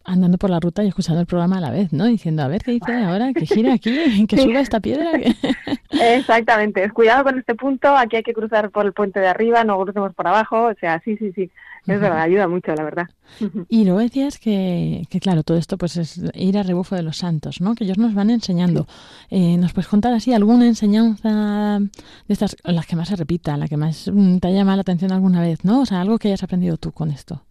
andando 0.04 0.38
por 0.38 0.50
la 0.50 0.60
ruta 0.60 0.82
y 0.82 0.88
escuchando 0.88 1.20
el 1.20 1.26
programa 1.26 1.58
a 1.58 1.60
la 1.60 1.70
vez, 1.70 1.92
¿no? 1.92 2.06
Diciendo, 2.06 2.42
a 2.42 2.48
ver 2.48 2.62
qué 2.62 2.72
dice 2.72 2.94
ahora, 2.94 3.32
que 3.32 3.46
gira 3.46 3.74
aquí, 3.74 4.26
que 4.28 4.38
suba 4.38 4.60
esta 4.60 4.80
piedra. 4.80 5.10
Exactamente, 5.90 6.88
cuidado 6.90 7.24
con 7.24 7.38
este 7.38 7.54
punto, 7.54 7.94
aquí 7.96 8.16
hay 8.16 8.22
que 8.22 8.32
cruzar 8.32 8.70
por 8.70 8.86
el 8.86 8.92
puente 8.92 9.20
de 9.20 9.28
arriba, 9.28 9.64
no 9.64 9.78
crucemos 9.80 10.14
por 10.14 10.26
abajo, 10.26 10.66
o 10.66 10.74
sea, 10.74 11.00
sí, 11.04 11.16
sí, 11.16 11.32
sí, 11.32 11.50
es 11.86 12.00
verdad, 12.00 12.20
ayuda 12.20 12.48
mucho, 12.48 12.74
la 12.74 12.84
verdad. 12.84 13.06
Y 13.68 13.84
luego 13.84 14.00
decías 14.00 14.38
que, 14.38 15.02
que, 15.10 15.20
claro, 15.20 15.42
todo 15.42 15.56
esto 15.56 15.76
pues 15.78 15.96
es 15.96 16.20
ir 16.34 16.58
a 16.58 16.62
rebufo 16.62 16.94
de 16.94 17.02
los 17.02 17.18
santos, 17.18 17.60
¿no? 17.60 17.74
Que 17.74 17.84
ellos 17.84 17.98
nos 17.98 18.14
van 18.14 18.30
enseñando. 18.30 18.86
Eh, 19.30 19.56
¿Nos 19.56 19.72
puedes 19.72 19.88
contar 19.88 20.12
así 20.12 20.32
alguna 20.32 20.66
enseñanza 20.66 21.78
de 21.80 22.32
estas, 22.32 22.56
las 22.64 22.86
que 22.86 22.96
más 22.96 23.08
se 23.08 23.16
repita, 23.16 23.56
la 23.56 23.68
que 23.68 23.76
más 23.76 24.10
mm, 24.12 24.38
te 24.38 24.48
ha 24.48 24.50
llamado 24.50 24.76
la 24.76 24.82
atención 24.82 25.12
alguna 25.12 25.40
vez, 25.40 25.64
¿no? 25.64 25.80
O 25.80 25.86
sea, 25.86 26.00
algo 26.00 26.18
que 26.18 26.28
hayas 26.28 26.42
aprendido 26.42 26.76
tú 26.76 26.92
con 26.92 27.10
esto. 27.10 27.42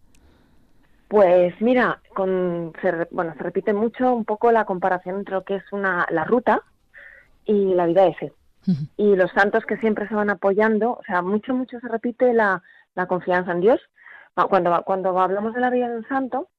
Pues 1.07 1.53
mira, 1.61 1.99
con, 2.13 2.73
se, 2.81 3.07
bueno, 3.11 3.33
se 3.37 3.43
repite 3.43 3.73
mucho 3.73 4.13
un 4.13 4.25
poco 4.25 4.51
la 4.51 4.65
comparación 4.65 5.19
entre 5.19 5.35
lo 5.35 5.43
que 5.43 5.55
es 5.55 5.63
una, 5.71 6.05
la 6.09 6.23
ruta 6.23 6.61
y 7.45 7.73
la 7.73 7.85
vida 7.85 8.03
de 8.03 8.13
fe. 8.15 8.33
Y 8.97 9.15
los 9.15 9.31
santos 9.31 9.63
que 9.65 9.77
siempre 9.77 10.07
se 10.07 10.15
van 10.15 10.31
apoyando, 10.31 10.93
o 10.93 11.03
sea, 11.05 11.21
mucho, 11.21 11.53
mucho 11.53 11.79
se 11.79 11.87
repite 11.87 12.33
la, 12.33 12.63
la 12.95 13.05
confianza 13.05 13.51
en 13.51 13.61
Dios. 13.61 13.79
Cuando, 14.49 14.83
cuando 14.83 15.17
hablamos 15.19 15.53
de 15.53 15.61
la 15.61 15.69
vida 15.69 15.89
de 15.89 15.97
un 15.97 16.07
santo, 16.07 16.49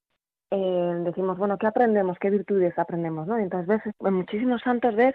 eh, 0.50 0.94
decimos, 1.04 1.38
bueno, 1.38 1.58
¿qué 1.58 1.66
aprendemos? 1.66 2.18
¿Qué 2.18 2.30
virtudes 2.30 2.78
aprendemos? 2.78 3.26
¿no? 3.26 3.36
Entonces 3.38 3.66
ves, 3.66 3.94
en 4.00 4.14
muchísimos 4.14 4.62
santos 4.62 4.94
ves 4.94 5.14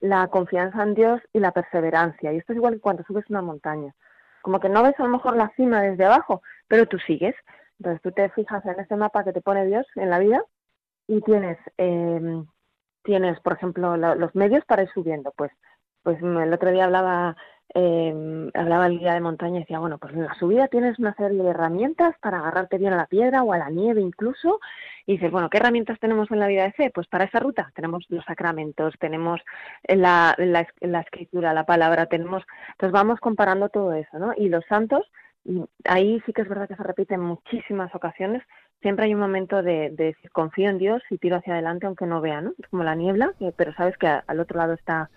la 0.00 0.28
confianza 0.28 0.82
en 0.82 0.94
Dios 0.94 1.20
y 1.32 1.40
la 1.40 1.52
perseverancia. 1.52 2.32
Y 2.32 2.38
esto 2.38 2.52
es 2.52 2.58
igual 2.58 2.74
que 2.74 2.80
cuando 2.80 3.02
subes 3.04 3.28
una 3.30 3.42
montaña. 3.42 3.94
Como 4.42 4.60
que 4.60 4.68
no 4.68 4.82
ves 4.82 4.94
a 4.98 5.04
lo 5.04 5.08
mejor 5.08 5.36
la 5.36 5.50
cima 5.56 5.82
desde 5.82 6.04
abajo, 6.04 6.42
pero 6.68 6.86
tú 6.86 6.98
sigues. 6.98 7.34
Entonces 7.78 8.02
tú 8.02 8.12
te 8.12 8.28
fijas 8.30 8.64
en 8.66 8.78
ese 8.78 8.96
mapa 8.96 9.24
que 9.24 9.32
te 9.32 9.40
pone 9.40 9.66
Dios 9.66 9.86
en 9.96 10.10
la 10.10 10.18
vida 10.18 10.42
y 11.08 11.20
tienes, 11.22 11.58
eh, 11.78 12.42
tienes 13.02 13.40
por 13.40 13.54
ejemplo, 13.54 13.96
los 13.96 14.34
medios 14.34 14.64
para 14.66 14.82
ir 14.82 14.90
subiendo. 14.92 15.32
Pues, 15.36 15.50
pues 16.02 16.22
el 16.22 16.52
otro 16.52 16.70
día 16.70 16.84
hablaba, 16.84 17.36
eh, 17.74 18.50
hablaba 18.54 18.86
el 18.86 18.98
guía 18.98 19.14
de 19.14 19.20
montaña 19.20 19.56
y 19.56 19.60
decía, 19.60 19.78
bueno, 19.78 19.98
pues 19.98 20.14
en 20.14 20.24
la 20.24 20.34
subida 20.34 20.68
tienes 20.68 20.98
una 20.98 21.14
serie 21.14 21.42
de 21.42 21.50
herramientas 21.50 22.14
para 22.20 22.38
agarrarte 22.38 22.78
bien 22.78 22.92
a 22.92 22.96
la 22.96 23.06
piedra 23.06 23.42
o 23.42 23.52
a 23.52 23.58
la 23.58 23.70
nieve 23.70 24.00
incluso. 24.00 24.60
Y 25.06 25.12
dices, 25.12 25.30
bueno, 25.30 25.50
¿qué 25.50 25.58
herramientas 25.58 25.98
tenemos 26.00 26.30
en 26.30 26.40
la 26.40 26.46
vida 26.46 26.64
de 26.64 26.72
fe? 26.72 26.90
Pues 26.94 27.06
para 27.06 27.24
esa 27.24 27.40
ruta 27.40 27.72
tenemos 27.74 28.04
los 28.08 28.24
sacramentos, 28.24 28.94
tenemos 28.98 29.40
la, 29.86 30.34
la, 30.38 30.66
la 30.80 31.00
escritura, 31.00 31.54
la 31.54 31.64
palabra, 31.64 32.06
tenemos, 32.06 32.44
entonces 32.72 32.92
vamos 32.92 33.20
comparando 33.20 33.68
todo 33.68 33.92
eso, 33.92 34.18
¿no? 34.18 34.32
Y 34.36 34.48
los 34.48 34.64
santos, 34.66 35.10
y 35.44 35.64
ahí 35.84 36.20
sí 36.26 36.32
que 36.32 36.42
es 36.42 36.48
verdad 36.48 36.68
que 36.68 36.76
se 36.76 36.82
repite 36.82 37.14
en 37.14 37.20
muchísimas 37.20 37.94
ocasiones. 37.94 38.42
Siempre 38.82 39.06
hay 39.06 39.14
un 39.14 39.20
momento 39.20 39.62
de, 39.62 39.90
decir 39.90 40.30
confío 40.32 40.68
en 40.70 40.78
Dios 40.78 41.02
y 41.10 41.18
tiro 41.18 41.36
hacia 41.36 41.54
adelante 41.54 41.86
aunque 41.86 42.06
no 42.06 42.20
vea, 42.20 42.40
¿no? 42.40 42.52
Es 42.58 42.68
como 42.68 42.82
la 42.84 42.94
niebla, 42.94 43.32
pero 43.56 43.72
sabes 43.74 43.96
que 43.96 44.06
al 44.06 44.40
otro 44.40 44.58
lado 44.58 44.72
está, 44.72 45.10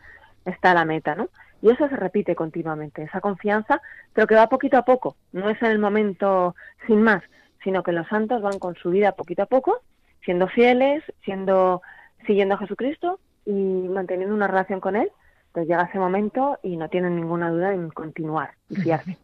está 0.46 0.74
la 0.74 0.86
meta, 0.86 1.15
¿no? 1.15 1.29
Y 1.62 1.70
eso 1.70 1.89
se 1.89 1.96
repite 1.96 2.36
continuamente, 2.36 3.04
esa 3.04 3.22
confianza, 3.22 3.82
pero 4.13 4.28
que 4.28 4.36
va 4.36 4.48
poquito 4.48 4.78
a 4.78 4.86
poco, 4.86 5.18
no 5.34 5.50
es 5.50 5.62
en 5.62 5.72
el 5.72 5.80
momento 5.80 6.56
sin 6.88 7.01
más, 7.01 7.22
sino 7.63 7.84
que 7.84 7.92
los 7.92 8.08
santos 8.08 8.42
van 8.42 8.60
con 8.60 8.75
su 8.75 8.92
vida 8.92 9.12
poquito 9.12 9.44
a 9.44 9.48
poco, 9.48 9.82
siendo 10.24 10.48
fieles, 10.48 11.04
siendo 11.24 11.82
siguiendo 12.25 12.56
a 12.56 12.58
Jesucristo 12.60 13.20
y 13.46 13.51
manteniendo 13.51 14.36
una 14.36 14.48
relación 14.48 14.80
con 14.80 14.96
Él, 14.96 15.12
pues 15.51 15.68
llega 15.68 15.84
ese 15.84 16.00
momento 16.00 16.60
y 16.63 16.78
no 16.78 16.89
tienen 16.89 17.16
ninguna 17.16 17.50
duda 17.50 17.74
en 17.74 17.89
continuar 17.89 18.51
y 18.70 18.75
fiarse. 18.75 19.18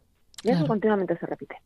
Y 0.44 0.50
eso 0.50 0.68
continuamente 0.68 1.18
se 1.18 1.26
repite. 1.26 1.58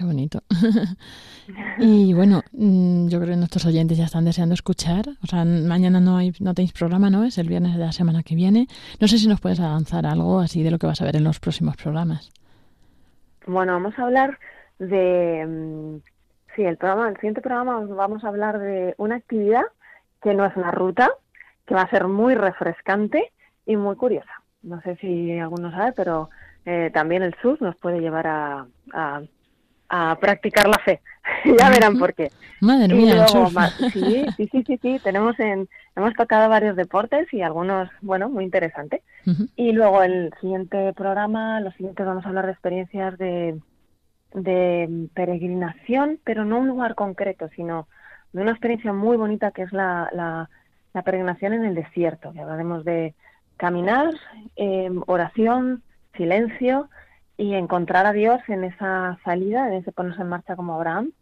Qué 0.00 0.06
bonito. 0.06 0.42
y 1.78 2.14
bueno, 2.14 2.40
mm, 2.52 3.08
yo 3.08 3.18
creo 3.18 3.32
que 3.32 3.36
nuestros 3.36 3.66
oyentes 3.66 3.98
ya 3.98 4.06
están 4.06 4.24
deseando 4.24 4.54
escuchar. 4.54 5.04
O 5.22 5.26
sea, 5.26 5.44
mañana 5.44 6.00
no 6.00 6.16
hay, 6.16 6.32
no 6.40 6.54
tenéis 6.54 6.72
programa, 6.72 7.10
¿no? 7.10 7.22
Es 7.24 7.36
el 7.36 7.48
viernes 7.48 7.74
de 7.74 7.84
la 7.84 7.92
semana 7.92 8.22
que 8.22 8.34
viene. 8.34 8.66
No 8.98 9.08
sé 9.08 9.18
si 9.18 9.28
nos 9.28 9.42
puedes 9.42 9.60
avanzar 9.60 10.06
algo 10.06 10.40
así 10.40 10.62
de 10.62 10.70
lo 10.70 10.78
que 10.78 10.86
vas 10.86 11.02
a 11.02 11.04
ver 11.04 11.16
en 11.16 11.24
los 11.24 11.38
próximos 11.38 11.76
programas. 11.76 12.32
Bueno, 13.46 13.74
vamos 13.74 13.92
a 13.98 14.04
hablar 14.04 14.38
de, 14.78 15.44
mm, 15.46 15.96
sí, 16.56 16.62
el 16.62 16.78
programa, 16.78 17.10
el 17.10 17.16
siguiente 17.16 17.42
programa 17.42 17.80
vamos 17.80 18.24
a 18.24 18.28
hablar 18.28 18.58
de 18.58 18.94
una 18.96 19.16
actividad 19.16 19.64
que 20.22 20.32
no 20.32 20.46
es 20.46 20.56
una 20.56 20.70
ruta, 20.70 21.10
que 21.66 21.74
va 21.74 21.82
a 21.82 21.90
ser 21.90 22.08
muy 22.08 22.34
refrescante 22.34 23.32
y 23.66 23.76
muy 23.76 23.96
curiosa. 23.96 24.32
No 24.62 24.80
sé 24.80 24.96
si 24.96 25.38
alguno 25.38 25.70
sabe, 25.72 25.92
pero 25.92 26.30
eh, 26.64 26.90
también 26.94 27.22
el 27.22 27.34
sur 27.42 27.60
nos 27.60 27.76
puede 27.76 28.00
llevar 28.00 28.26
a, 28.26 28.66
a, 28.94 29.20
practicar 30.20 30.68
la 30.68 30.78
fe. 30.78 31.00
ya 31.58 31.70
verán 31.70 31.98
por 31.98 32.14
qué. 32.14 32.30
Madre 32.60 32.94
mía, 32.94 33.26
sí, 33.92 34.26
sí, 34.36 34.48
sí, 34.50 34.64
sí, 34.66 34.78
sí, 34.80 35.00
tenemos 35.02 35.38
en, 35.40 35.68
hemos 35.96 36.14
tocado 36.14 36.48
varios 36.48 36.76
deportes 36.76 37.32
y 37.32 37.42
algunos, 37.42 37.88
bueno, 38.00 38.28
muy 38.28 38.44
interesantes. 38.44 39.02
Y 39.56 39.72
luego 39.72 40.02
el 40.02 40.32
siguiente 40.40 40.92
programa, 40.92 41.60
los 41.60 41.74
siguientes 41.74 42.06
vamos 42.06 42.24
a 42.24 42.28
hablar 42.28 42.46
de 42.46 42.52
experiencias 42.52 43.18
de, 43.18 43.58
de 44.34 45.08
peregrinación, 45.14 46.18
pero 46.24 46.44
no 46.44 46.58
un 46.58 46.68
lugar 46.68 46.94
concreto, 46.94 47.48
sino 47.54 47.88
de 48.32 48.42
una 48.42 48.52
experiencia 48.52 48.92
muy 48.92 49.16
bonita 49.16 49.50
que 49.50 49.62
es 49.62 49.72
la, 49.72 50.08
la, 50.12 50.48
la 50.92 51.02
peregrinación 51.02 51.52
en 51.54 51.64
el 51.64 51.74
desierto, 51.74 52.32
que 52.32 52.40
hablaremos 52.40 52.84
de 52.84 53.14
caminar, 53.56 54.14
eh, 54.56 54.90
oración, 55.06 55.82
silencio 56.16 56.88
y 57.40 57.54
encontrar 57.54 58.04
a 58.04 58.12
Dios 58.12 58.38
en 58.48 58.64
esa 58.64 59.18
salida, 59.24 59.66
en 59.68 59.74
ese 59.74 59.92
ponerse 59.92 60.20
en 60.20 60.28
marcha 60.28 60.56
como 60.56 60.74
Abraham 60.74 61.12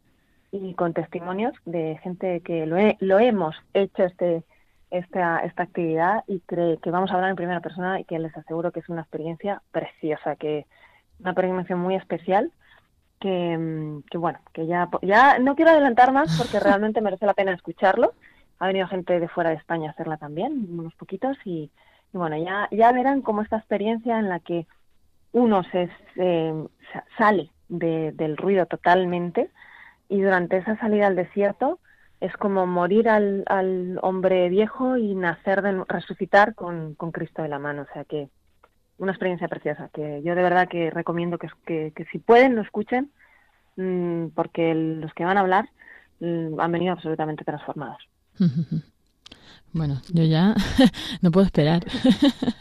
y 0.50 0.74
con 0.74 0.92
testimonios 0.92 1.54
de 1.64 1.96
gente 2.02 2.40
que 2.40 2.66
lo, 2.66 2.76
lo 2.98 3.20
hemos 3.20 3.54
hecho 3.72 4.02
este 4.04 4.42
esta, 4.90 5.40
esta 5.44 5.62
actividad 5.62 6.24
y 6.26 6.40
cree 6.40 6.78
que 6.78 6.90
vamos 6.90 7.10
a 7.10 7.14
hablar 7.14 7.30
en 7.30 7.36
primera 7.36 7.60
persona 7.60 8.00
y 8.00 8.04
que 8.04 8.18
les 8.18 8.36
aseguro 8.36 8.72
que 8.72 8.80
es 8.80 8.88
una 8.88 9.02
experiencia 9.02 9.62
preciosa, 9.70 10.34
que 10.34 10.66
una 11.20 11.34
peregrinación 11.34 11.78
muy 11.78 11.94
especial 11.94 12.50
que, 13.20 14.00
que, 14.10 14.18
bueno, 14.18 14.40
que 14.52 14.66
ya, 14.66 14.88
ya 15.02 15.38
no 15.38 15.54
quiero 15.54 15.70
adelantar 15.70 16.12
más 16.12 16.36
porque 16.36 16.58
realmente 16.58 17.00
merece 17.00 17.26
la 17.26 17.34
pena 17.34 17.52
escucharlo. 17.52 18.14
Ha 18.58 18.66
venido 18.66 18.88
gente 18.88 19.20
de 19.20 19.28
fuera 19.28 19.50
de 19.50 19.56
España 19.56 19.90
a 19.90 19.92
hacerla 19.92 20.16
también, 20.16 20.66
unos 20.70 20.94
poquitos, 20.94 21.36
y, 21.44 21.70
y 22.12 22.18
bueno, 22.18 22.36
ya, 22.36 22.68
ya 22.72 22.90
verán 22.90 23.22
cómo 23.22 23.42
esta 23.42 23.58
experiencia 23.58 24.18
en 24.18 24.28
la 24.28 24.40
que 24.40 24.66
uno 25.32 25.62
se, 25.64 25.90
se- 26.14 26.54
sa- 26.92 27.04
sale 27.16 27.50
de- 27.68 28.12
del 28.12 28.36
ruido 28.36 28.66
totalmente 28.66 29.50
y 30.08 30.20
durante 30.20 30.58
esa 30.58 30.76
salida 30.78 31.06
al 31.06 31.16
desierto 31.16 31.80
es 32.20 32.36
como 32.36 32.66
morir 32.66 33.08
al, 33.08 33.44
al 33.46 33.98
hombre 34.02 34.48
viejo 34.48 34.96
y 34.96 35.14
nacer, 35.14 35.62
de, 35.62 35.84
resucitar 35.86 36.54
con, 36.54 36.94
con 36.94 37.12
Cristo 37.12 37.42
de 37.42 37.48
la 37.48 37.58
mano. 37.58 37.82
O 37.82 37.92
sea 37.92 38.04
que 38.04 38.28
una 38.96 39.12
experiencia 39.12 39.46
preciosa 39.48 39.90
que 39.92 40.22
yo 40.24 40.34
de 40.34 40.42
verdad 40.42 40.68
que 40.68 40.90
recomiendo 40.90 41.38
que, 41.38 41.48
que, 41.64 41.92
que 41.94 42.04
si 42.06 42.18
pueden 42.18 42.56
lo 42.56 42.62
escuchen 42.62 43.12
mm, 43.76 44.28
porque 44.34 44.74
los 44.74 45.12
que 45.14 45.24
van 45.24 45.36
a 45.36 45.40
hablar 45.40 45.68
mm, 46.20 46.58
han 46.58 46.72
venido 46.72 46.92
absolutamente 46.92 47.44
transformados. 47.44 48.02
Bueno, 49.78 50.02
yo 50.12 50.24
ya 50.24 50.56
no 51.22 51.30
puedo 51.30 51.46
esperar. 51.46 51.86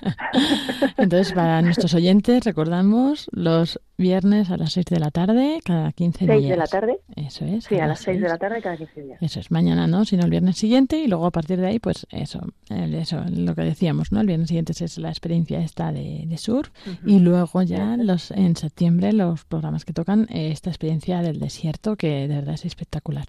Entonces, 0.98 1.34
para 1.34 1.64
nuestros 1.64 1.96
oyentes, 1.96 2.46
recordamos 2.46 3.28
los 3.32 3.80
viernes 3.98 4.52
a 4.52 4.58
las 4.58 4.74
6 4.74 4.86
de 4.86 5.00
la 5.00 5.10
tarde, 5.10 5.60
cada 5.66 5.92
15 5.92 6.26
días. 6.26 6.38
6 6.38 6.50
de 6.50 6.58
la 6.58 6.68
tarde, 6.68 7.00
Eso 7.16 7.46
es. 7.46 7.64
sí, 7.66 7.76
a 7.76 7.80
las 7.80 7.88
las 7.88 8.00
6 8.02 8.22
de 8.22 8.30
la 8.30 8.38
tarde 8.38 8.62
cada 8.62 8.78
15 8.78 9.02
días. 9.02 9.18
Eso 9.20 9.40
es, 9.40 9.50
mañana 9.50 9.88
no, 9.88 10.06
sino 10.06 10.26
el 10.26 10.30
viernes 10.30 10.58
siguiente 10.58 11.00
y 11.00 11.08
luego 11.08 11.26
a 11.26 11.32
partir 11.32 11.60
de 11.60 11.66
ahí, 11.66 11.80
pues 11.80 12.06
eso, 12.12 12.40
eso, 12.70 13.24
lo 13.32 13.56
que 13.56 13.62
decíamos, 13.64 14.12
¿no? 14.12 14.22
El 14.22 14.28
viernes 14.28 14.50
siguiente 14.50 14.74
es 14.80 14.98
la 15.00 15.10
experiencia 15.10 15.60
esta 15.60 15.92
de, 15.92 16.26
de 16.28 16.38
surf 16.38 16.70
y 17.04 17.18
luego 17.20 17.64
ya 17.64 17.98
los 17.98 18.30
en 18.30 18.56
septiembre 18.56 19.12
los 19.12 19.44
programas 19.46 19.86
que 19.86 19.94
tocan 19.94 20.28
eh, 20.30 20.52
esta 20.52 20.70
experiencia 20.70 21.24
del 21.24 21.40
desierto 21.40 21.96
que 21.96 22.28
de 22.28 22.36
verdad 22.36 22.54
es 22.54 22.66
espectacular. 22.66 23.26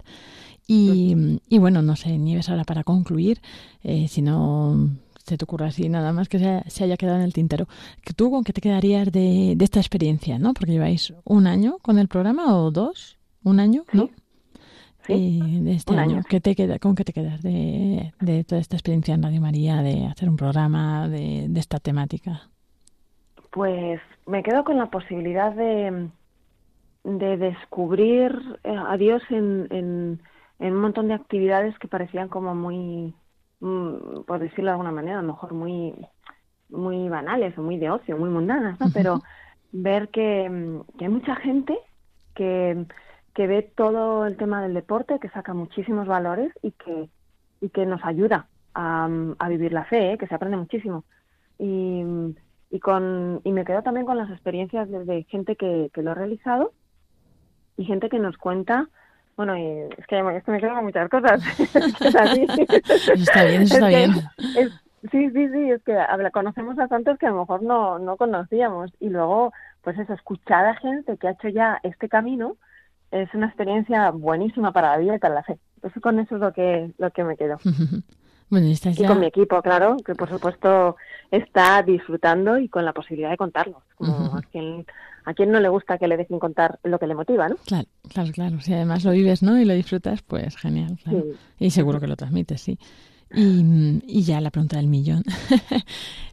Y, 0.71 1.39
y 1.49 1.57
bueno, 1.57 1.81
no 1.81 1.95
sé, 1.95 2.15
Nieves, 2.19 2.47
ahora 2.47 2.63
para 2.63 2.83
concluir, 2.83 3.41
eh, 3.81 4.07
si 4.07 4.21
no 4.21 4.89
se 5.25 5.35
te 5.35 5.43
ocurre 5.43 5.65
así 5.65 5.89
nada 5.89 6.13
más 6.13 6.29
que 6.29 6.37
se, 6.37 6.61
se 6.69 6.83
haya 6.83 6.95
quedado 6.95 7.17
en 7.17 7.23
el 7.23 7.33
tintero, 7.33 7.67
¿tú 8.15 8.29
con 8.29 8.43
qué 8.43 8.53
te 8.53 8.61
quedarías 8.61 9.11
de, 9.11 9.55
de 9.57 9.65
esta 9.65 9.79
experiencia, 9.79 10.37
no? 10.37 10.53
Porque 10.53 10.71
lleváis 10.73 11.11
un 11.23 11.47
año 11.47 11.77
con 11.81 11.97
el 11.97 12.07
programa 12.07 12.55
o 12.55 12.69
dos, 12.69 13.17
un 13.43 13.59
año, 13.59 13.83
¿no? 13.93 14.11
Sí, 15.07 15.39
de 15.61 15.71
este 15.73 15.91
un 15.91 15.97
año, 15.97 16.15
año. 16.17 16.23
¿qué 16.29 16.39
te 16.39 16.55
queda, 16.55 16.77
¿con 16.77 16.93
qué 16.93 17.03
te 17.03 17.13
quedas 17.13 17.41
de, 17.41 18.13
de 18.19 18.43
toda 18.43 18.61
esta 18.61 18.75
experiencia 18.75 19.15
en 19.15 19.23
Radio 19.23 19.41
María, 19.41 19.81
de 19.81 20.05
hacer 20.05 20.29
un 20.29 20.37
programa 20.37 21.07
de, 21.09 21.47
de 21.49 21.59
esta 21.59 21.79
temática? 21.79 22.43
Pues 23.49 23.99
me 24.27 24.43
quedo 24.43 24.63
con 24.63 24.77
la 24.77 24.91
posibilidad 24.91 25.51
de, 25.53 26.09
de 27.05 27.37
descubrir 27.37 28.59
eh, 28.63 28.75
a 28.87 28.97
Dios 28.97 29.23
en, 29.31 29.67
en, 29.71 30.21
en 30.59 30.73
un 30.73 30.81
montón 30.81 31.07
de 31.07 31.13
actividades 31.13 31.77
que 31.79 31.87
parecían 31.87 32.27
como 32.27 32.53
muy, 32.53 33.13
mm, 33.61 34.23
por 34.27 34.39
decirlo 34.39 34.65
de 34.65 34.71
alguna 34.71 34.91
manera, 34.91 35.19
a 35.19 35.21
lo 35.21 35.29
mejor 35.29 35.53
muy, 35.53 35.93
muy 36.69 37.09
banales 37.09 37.57
o 37.57 37.61
muy 37.61 37.77
de 37.77 37.89
ocio, 37.89 38.17
muy 38.17 38.29
mundanas, 38.29 38.79
¿no? 38.79 38.87
Pero 38.93 39.21
ver 39.71 40.09
que, 40.09 40.49
mm, 40.49 40.97
que 40.97 41.05
hay 41.05 41.11
mucha 41.11 41.35
gente 41.35 41.77
que, 42.35 42.85
que 43.33 43.47
ve 43.47 43.61
todo 43.75 44.25
el 44.25 44.37
tema 44.37 44.61
del 44.61 44.73
deporte, 44.73 45.19
que 45.19 45.29
saca 45.29 45.53
muchísimos 45.53 46.07
valores 46.07 46.51
y 46.61 46.71
que, 46.71 47.09
y 47.61 47.69
que 47.69 47.85
nos 47.85 48.03
ayuda 48.03 48.47
a, 48.73 49.09
a 49.39 49.49
vivir 49.49 49.71
la 49.71 49.85
fe, 49.85 50.13
¿eh? 50.13 50.17
que 50.17 50.27
se 50.27 50.35
aprende 50.35 50.57
muchísimo. 50.57 51.03
Y, 51.57 52.03
y, 52.69 52.79
con, 52.79 53.41
y 53.43 53.51
me 53.51 53.65
quedo 53.65 53.81
también 53.81 54.05
con 54.05 54.17
las 54.17 54.29
experiencias 54.29 54.89
de, 54.89 55.05
de 55.05 55.23
gente 55.23 55.55
que, 55.55 55.89
que 55.93 56.01
lo 56.01 56.11
ha 56.11 56.15
realizado 56.15 56.71
y 57.77 57.85
gente 57.85 58.09
que 58.09 58.19
nos 58.19 58.37
cuenta. 58.37 58.89
Bueno, 59.39 59.57
y 59.57 59.63
es 59.97 60.05
que 60.05 60.19
es 60.19 60.43
que 60.43 60.51
me 60.51 60.59
quedo 60.59 60.75
con 60.75 60.83
muchas 60.83 61.09
cosas. 61.09 61.41
es 62.01 62.13
así. 62.13 62.45
Está 63.13 63.45
bien, 63.45 63.61
Es 63.61 63.71
está 63.71 63.87
que 63.89 63.95
bien. 63.95 64.11
es- 64.57 64.73
sí, 65.11 65.29
sí, 65.31 65.47
sí, 65.47 65.71
es 65.71 65.81
que 65.83 65.97
habla- 65.97 66.29
conocemos 66.31 66.77
a 66.77 66.89
santos 66.89 67.17
que 67.17 67.25
a 67.27 67.29
lo 67.29 67.39
mejor 67.39 67.63
no, 67.63 67.99
no 67.99 68.17
conocíamos. 68.17 68.91
Y 68.99 69.07
luego, 69.07 69.53
pues 69.81 69.97
eso, 69.97 70.11
escuchar 70.13 70.65
a 70.65 70.75
gente 70.75 71.15
que 71.15 71.29
ha 71.29 71.31
hecho 71.31 71.47
ya 71.47 71.79
este 71.83 72.09
camino 72.09 72.57
es 73.11 73.33
una 73.33 73.45
experiencia 73.47 74.11
buenísima 74.11 74.73
para 74.73 74.91
la 74.91 74.97
vida 74.97 75.15
y 75.15 75.19
para 75.19 75.35
la 75.35 75.43
fe. 75.43 75.57
Eso 75.83 76.01
con 76.01 76.19
eso 76.19 76.35
es 76.35 76.41
lo 76.41 76.51
que, 76.51 76.91
lo 76.97 77.09
que 77.11 77.23
me 77.23 77.37
quedo. 77.37 77.59
Bueno, 78.51 78.65
y 78.65 78.71
esta 78.71 78.89
es 78.89 78.97
Y 78.97 79.03
ya- 79.03 79.07
con 79.09 79.19
mi 79.19 79.27
equipo, 79.27 79.61
claro, 79.61 79.95
que 80.03 80.15
por 80.15 80.27
supuesto 80.27 80.97
está 81.29 81.83
disfrutando 81.83 82.57
y 82.57 82.67
con 82.67 82.83
la 82.83 82.93
posibilidad 82.93 83.29
de 83.29 83.37
contarlo. 83.37 83.83
Como 83.93 84.11
Ujú. 84.25 84.37
a 84.37 84.41
quien 84.41 84.87
a 85.25 85.33
quien 85.33 85.51
no 85.51 85.59
le 85.59 85.69
gusta 85.69 85.97
que 85.97 86.07
le 86.07 86.17
dejen 86.17 86.39
contar 86.39 86.79
lo 86.83 86.99
que 86.99 87.07
le 87.07 87.15
motiva, 87.15 87.47
¿no? 87.49 87.55
Claro, 87.65 87.87
claro, 88.09 88.31
claro. 88.31 88.61
Si 88.61 88.73
además 88.73 89.03
lo 89.03 89.11
vives, 89.11 89.43
¿no? 89.43 89.59
Y 89.59 89.65
lo 89.65 89.73
disfrutas, 89.73 90.21
pues 90.21 90.55
genial, 90.57 90.97
claro. 91.03 91.23
Sí. 91.59 91.65
Y 91.65 91.69
seguro 91.71 91.99
que 91.99 92.07
lo 92.07 92.15
transmites, 92.15 92.61
sí. 92.61 92.79
Y, 93.33 94.01
y 94.07 94.23
ya 94.23 94.41
la 94.41 94.49
pregunta 94.49 94.77
del 94.77 94.87
millón. 94.87 95.23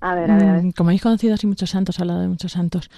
A 0.01 0.15
ver, 0.15 0.31
a 0.31 0.37
ver, 0.39 0.49
a 0.49 0.53
ver. 0.55 0.63
Mm, 0.65 0.73
Como 0.73 0.89
habéis 0.91 1.03
conocido 1.03 1.35
así 1.35 1.47
muchos 1.47 1.69
santos, 1.71 2.01
hablado 2.01 2.21
de 2.21 2.29
muchos 2.29 2.53
santos, 2.53 2.91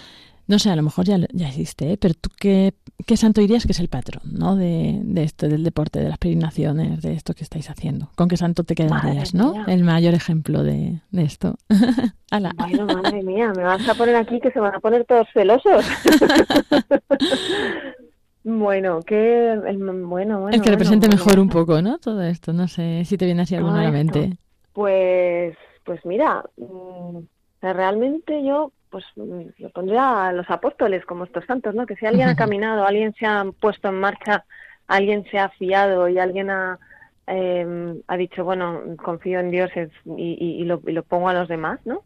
no 0.48 0.58
sé, 0.58 0.70
a 0.70 0.76
lo 0.76 0.82
mejor 0.82 1.04
ya, 1.04 1.18
ya 1.32 1.48
existe, 1.48 1.92
¿eh? 1.92 1.98
pero 2.00 2.14
tú 2.14 2.30
qué, 2.40 2.72
qué 3.06 3.18
santo 3.18 3.42
dirías 3.42 3.66
que 3.66 3.72
es 3.72 3.80
el 3.80 3.88
patrón, 3.88 4.22
¿no? 4.32 4.56
De, 4.56 4.98
de 5.04 5.22
esto, 5.22 5.46
del 5.46 5.62
deporte, 5.62 6.00
de 6.00 6.08
las 6.08 6.16
peregrinaciones, 6.16 7.02
de 7.02 7.12
esto 7.12 7.34
que 7.34 7.44
estáis 7.44 7.68
haciendo. 7.68 8.08
¿Con 8.16 8.28
qué 8.28 8.38
santo 8.38 8.64
te 8.64 8.74
quedarías, 8.74 9.34
no? 9.34 9.52
mía. 9.52 9.64
El 9.68 9.84
mayor 9.84 10.14
ejemplo 10.14 10.62
de, 10.62 11.02
de 11.11 11.22
esto. 11.22 11.56
Ala. 12.30 12.52
Bueno, 12.56 12.87
madre 12.87 13.22
mía, 13.22 13.52
me 13.54 13.62
vas 13.62 13.87
a 13.87 13.94
poner 13.94 14.16
aquí 14.16 14.40
que 14.40 14.50
se 14.50 14.58
van 14.58 14.74
a 14.74 14.80
poner 14.80 15.04
todos 15.04 15.28
celosos. 15.34 15.84
bueno, 18.42 19.02
que 19.02 19.52
el, 19.52 19.76
bueno, 19.78 20.40
bueno. 20.40 20.48
el 20.48 20.62
que 20.62 20.70
represente 20.70 21.08
bueno. 21.08 21.22
mejor 21.22 21.40
un 21.40 21.50
poco, 21.50 21.82
¿no? 21.82 21.98
Todo 21.98 22.22
esto, 22.22 22.54
no 22.54 22.68
sé 22.68 23.04
si 23.04 23.18
te 23.18 23.26
viene 23.26 23.42
así 23.42 23.54
alguno 23.54 23.76
a 23.76 23.82
la 23.82 23.88
esto. 23.88 24.18
mente. 24.18 24.38
Pues, 24.72 25.54
pues 25.84 26.00
mira, 26.06 26.42
mm, 26.56 27.18
realmente 27.61 28.42
yo 28.42 28.72
pues 28.90 29.05
mm, 29.16 29.42
lo 29.59 29.70
pondría 29.70 30.29
a 30.29 30.33
los 30.33 30.48
apóstoles 30.51 31.05
como 31.07 31.24
estos 31.24 31.44
santos, 31.46 31.74
¿no? 31.74 31.87
Que 31.87 31.96
si 31.96 32.07
alguien 32.07 32.29
ha 32.29 32.35
caminado, 32.35 32.85
alguien 32.87 33.14
se 33.14 33.27
ha 33.27 33.44
puesto 33.61 33.88
en 33.88 34.01
marcha, 34.01 34.44
alguien 34.87 35.24
se 35.31 35.38
ha 35.38 35.48
fiado 35.51 36.09
y 36.09 36.18
alguien 36.18 36.51
ha, 36.51 36.79
eh, 37.27 37.94
ha 38.07 38.16
dicho, 38.16 38.44
bueno, 38.44 38.83
confío 39.03 39.40
en 39.40 39.51
Dios 39.51 39.70
y, 39.77 40.22
y- 40.22 40.62
y 40.62 40.64
lo, 40.64 40.81
y 40.87 40.92
lo 40.92 41.03
pongo 41.03 41.29
a 41.29 41.35
los 41.35 41.48
demás, 41.48 41.81
¿no? 41.85 42.03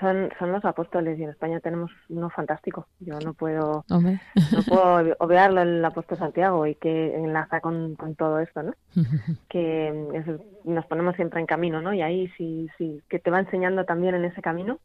Son, 0.00 0.30
son 0.38 0.52
los 0.52 0.64
apóstoles 0.64 1.18
y 1.18 1.24
en 1.24 1.30
España 1.30 1.58
tenemos 1.60 1.90
uno 2.08 2.30
fantástico. 2.30 2.86
Yo 3.00 3.18
no 3.18 3.34
puedo, 3.34 3.84
Hombre. 3.90 4.18
no 4.52 4.62
puedo 4.62 5.16
obviarlo 5.18 5.60
el 5.62 5.84
apóstol 5.84 6.18
Santiago 6.18 6.66
y 6.66 6.76
que 6.76 7.16
enlaza 7.16 7.60
con, 7.60 7.96
con 7.96 8.14
todo 8.14 8.38
esto, 8.38 8.62
¿no? 8.62 8.74
que 9.48 9.92
nos 10.64 10.86
ponemos 10.86 11.16
siempre 11.16 11.40
en 11.40 11.46
camino, 11.46 11.80
¿no? 11.80 11.94
Y 11.94 12.02
ahí 12.02 12.28
sí, 12.36 12.68
sí, 12.78 13.02
que 13.08 13.18
te 13.18 13.30
va 13.30 13.40
enseñando 13.40 13.84
también 13.84 14.14
en 14.14 14.24
ese 14.24 14.42
camino 14.42 14.78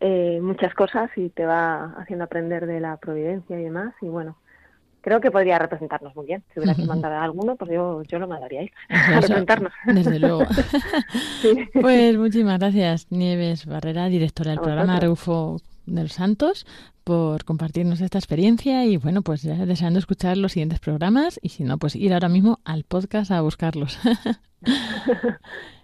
eh, 0.00 0.40
muchas 0.42 0.74
cosas 0.74 1.10
y 1.16 1.28
te 1.30 1.44
va 1.46 1.94
haciendo 1.98 2.24
aprender 2.24 2.66
de 2.66 2.80
la 2.80 2.96
providencia 2.96 3.58
y 3.58 3.64
demás. 3.64 3.94
Y 4.00 4.08
bueno, 4.08 4.36
creo 5.00 5.20
que 5.20 5.30
podría 5.30 5.58
representarnos 5.58 6.14
muy 6.14 6.26
bien. 6.26 6.42
Si 6.52 6.60
hubiera 6.60 6.74
que 6.74 6.84
mandar 6.84 7.12
a 7.12 7.24
alguno, 7.24 7.56
pues 7.56 7.70
yo, 7.70 8.02
yo 8.02 8.18
lo 8.18 8.28
mandaría 8.28 8.60
ahí, 8.60 8.70
a 8.88 9.20
representarnos. 9.20 9.72
Desde 9.86 10.18
luego. 10.18 10.42
Sí. 11.40 11.68
Pues 11.80 12.16
muchísimas 12.18 12.58
gracias, 12.58 13.06
Nieves 13.10 13.64
Barrera, 13.64 14.06
directora 14.06 14.50
del 14.50 14.58
A 14.58 14.62
programa 14.62 14.94
vosotros. 14.94 15.26
Reufo 15.26 15.56
de 15.86 16.02
los 16.02 16.12
Santos, 16.12 16.66
por 17.04 17.44
compartirnos 17.44 18.00
esta 18.00 18.18
experiencia 18.18 18.84
y 18.84 18.96
bueno, 18.96 19.22
pues 19.22 19.42
ya 19.42 19.54
deseando 19.66 19.98
escuchar 19.98 20.36
los 20.36 20.52
siguientes 20.52 20.80
programas 20.80 21.38
y 21.42 21.50
si 21.50 21.62
no, 21.62 21.78
pues 21.78 21.94
ir 21.96 22.12
ahora 22.12 22.28
mismo 22.28 22.58
al 22.64 22.84
podcast 22.84 23.30
a 23.30 23.40
buscarlos. 23.40 23.98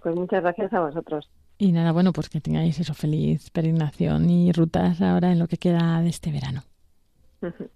Pues 0.03 0.17
muchas 0.17 0.43
gracias 0.43 0.71
a 0.75 0.81
vosotros. 0.81 1.31
Y 1.65 1.73
nada, 1.73 1.93
bueno, 1.93 2.13
pues 2.13 2.29
que 2.29 2.41
tengáis 2.41 2.79
eso, 2.79 2.95
feliz 2.95 3.51
peregrinación 3.51 4.29
y 4.29 4.53
rutas 4.53 5.01
ahora 5.01 5.33
en 5.33 5.39
lo 5.39 5.49
que 5.49 5.57
queda 5.57 6.01
de 6.01 6.09
este 6.11 6.31
verano. 6.31 6.63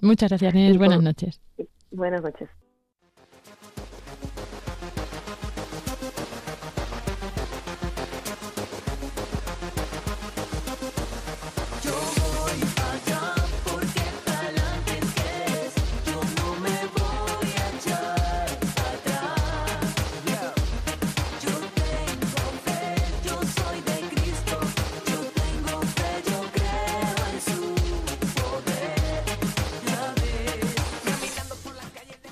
Muchas 0.00 0.30
gracias, 0.30 0.52
por- 0.52 0.78
buenas 0.78 1.02
noches. 1.02 1.40
Buenas 1.90 2.22
noches. 2.22 2.48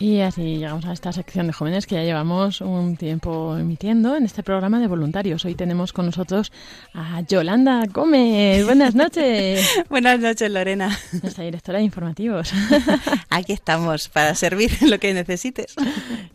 Y 0.07 0.21
así 0.21 0.59
llegamos 0.59 0.85
a 0.85 0.92
esta 0.92 1.12
sección 1.12 1.49
de 1.49 1.53
jóvenes 1.53 1.85
que 1.85 1.97
ya 1.97 2.05
llevamos 2.05 2.61
un 2.61 2.97
tiempo 2.97 3.57
emitiendo 3.59 4.14
en 4.14 4.23
este 4.23 4.45
programa 4.45 4.79
de 4.79 4.87
voluntarios. 4.87 5.45
Hoy 5.45 5.57
tenemos 5.57 5.92
con 5.92 6.07
nosotros 6.07 6.53
a 6.95 7.23
Yolanda 7.23 7.85
Gómez. 7.92 8.64
Buenas 8.64 8.95
noches. 8.95 9.69
Buenas 9.90 10.21
noches, 10.21 10.49
Lorena. 10.49 10.97
Nuestra 11.21 11.42
directora 11.42 11.81
de 11.81 11.87
informativos. 11.87 12.53
Aquí 13.31 13.53
estamos 13.53 14.09
para 14.09 14.37
servir 14.37 14.71
lo 14.83 15.01
que 15.01 15.12
necesites. 15.12 15.75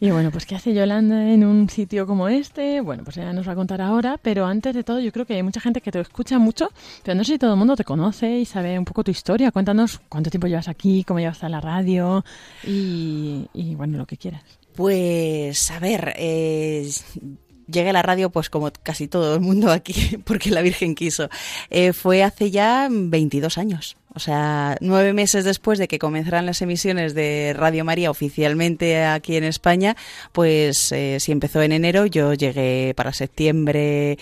Y 0.01 0.11
bueno, 0.11 0.31
pues 0.31 0.45
¿qué 0.45 0.55
hace 0.55 0.73
Yolanda 0.73 1.31
en 1.31 1.45
un 1.45 1.69
sitio 1.69 2.05
como 2.05 2.27
este? 2.27 2.81
Bueno, 2.81 3.05
pues 3.05 3.15
ella 3.19 3.31
nos 3.31 3.47
va 3.47 3.53
a 3.53 3.55
contar 3.55 3.79
ahora, 3.79 4.19
pero 4.21 4.47
antes 4.47 4.75
de 4.75 4.83
todo 4.83 4.99
yo 4.99 5.13
creo 5.13 5.25
que 5.25 5.35
hay 5.35 5.43
mucha 5.43 5.61
gente 5.61 5.79
que 5.79 5.93
te 5.93 5.99
escucha 6.01 6.39
mucho, 6.39 6.71
pero 7.03 7.15
no 7.15 7.23
sé 7.23 7.31
si 7.33 7.39
todo 7.39 7.53
el 7.53 7.57
mundo 7.57 7.77
te 7.77 7.85
conoce 7.85 8.39
y 8.39 8.43
sabe 8.45 8.77
un 8.77 8.83
poco 8.83 9.05
tu 9.05 9.11
historia. 9.11 9.49
Cuéntanos 9.49 10.01
cuánto 10.09 10.29
tiempo 10.29 10.47
llevas 10.47 10.67
aquí, 10.67 11.05
cómo 11.05 11.21
llevas 11.21 11.41
a 11.45 11.47
la 11.47 11.61
radio 11.61 12.25
y, 12.67 13.47
y 13.53 13.60
bueno, 13.75 13.97
lo 13.97 14.05
que 14.05 14.17
quieras. 14.17 14.43
Pues, 14.75 15.69
a 15.71 15.79
ver, 15.79 16.13
eh, 16.17 16.89
llegué 17.67 17.89
a 17.89 17.93
la 17.93 18.01
radio 18.01 18.29
pues 18.29 18.49
como 18.49 18.71
casi 18.83 19.07
todo 19.07 19.35
el 19.35 19.41
mundo 19.41 19.71
aquí, 19.71 20.17
porque 20.25 20.49
la 20.49 20.61
Virgen 20.61 20.95
quiso. 20.95 21.29
Eh, 21.69 21.93
fue 21.93 22.23
hace 22.23 22.51
ya 22.51 22.87
22 22.89 23.57
años. 23.57 23.97
O 24.13 24.19
sea, 24.19 24.75
nueve 24.81 25.13
meses 25.13 25.45
después 25.45 25.79
de 25.79 25.87
que 25.87 25.97
comenzaran 25.97 26.45
las 26.45 26.61
emisiones 26.61 27.13
de 27.13 27.53
Radio 27.55 27.85
María 27.85 28.11
oficialmente 28.11 29.05
aquí 29.05 29.37
en 29.37 29.45
España, 29.45 29.95
pues 30.33 30.91
eh, 30.91 31.17
si 31.21 31.31
empezó 31.31 31.61
en 31.61 31.71
enero, 31.71 32.05
yo 32.07 32.33
llegué 32.33 32.93
para 32.97 33.13
septiembre, 33.13 34.17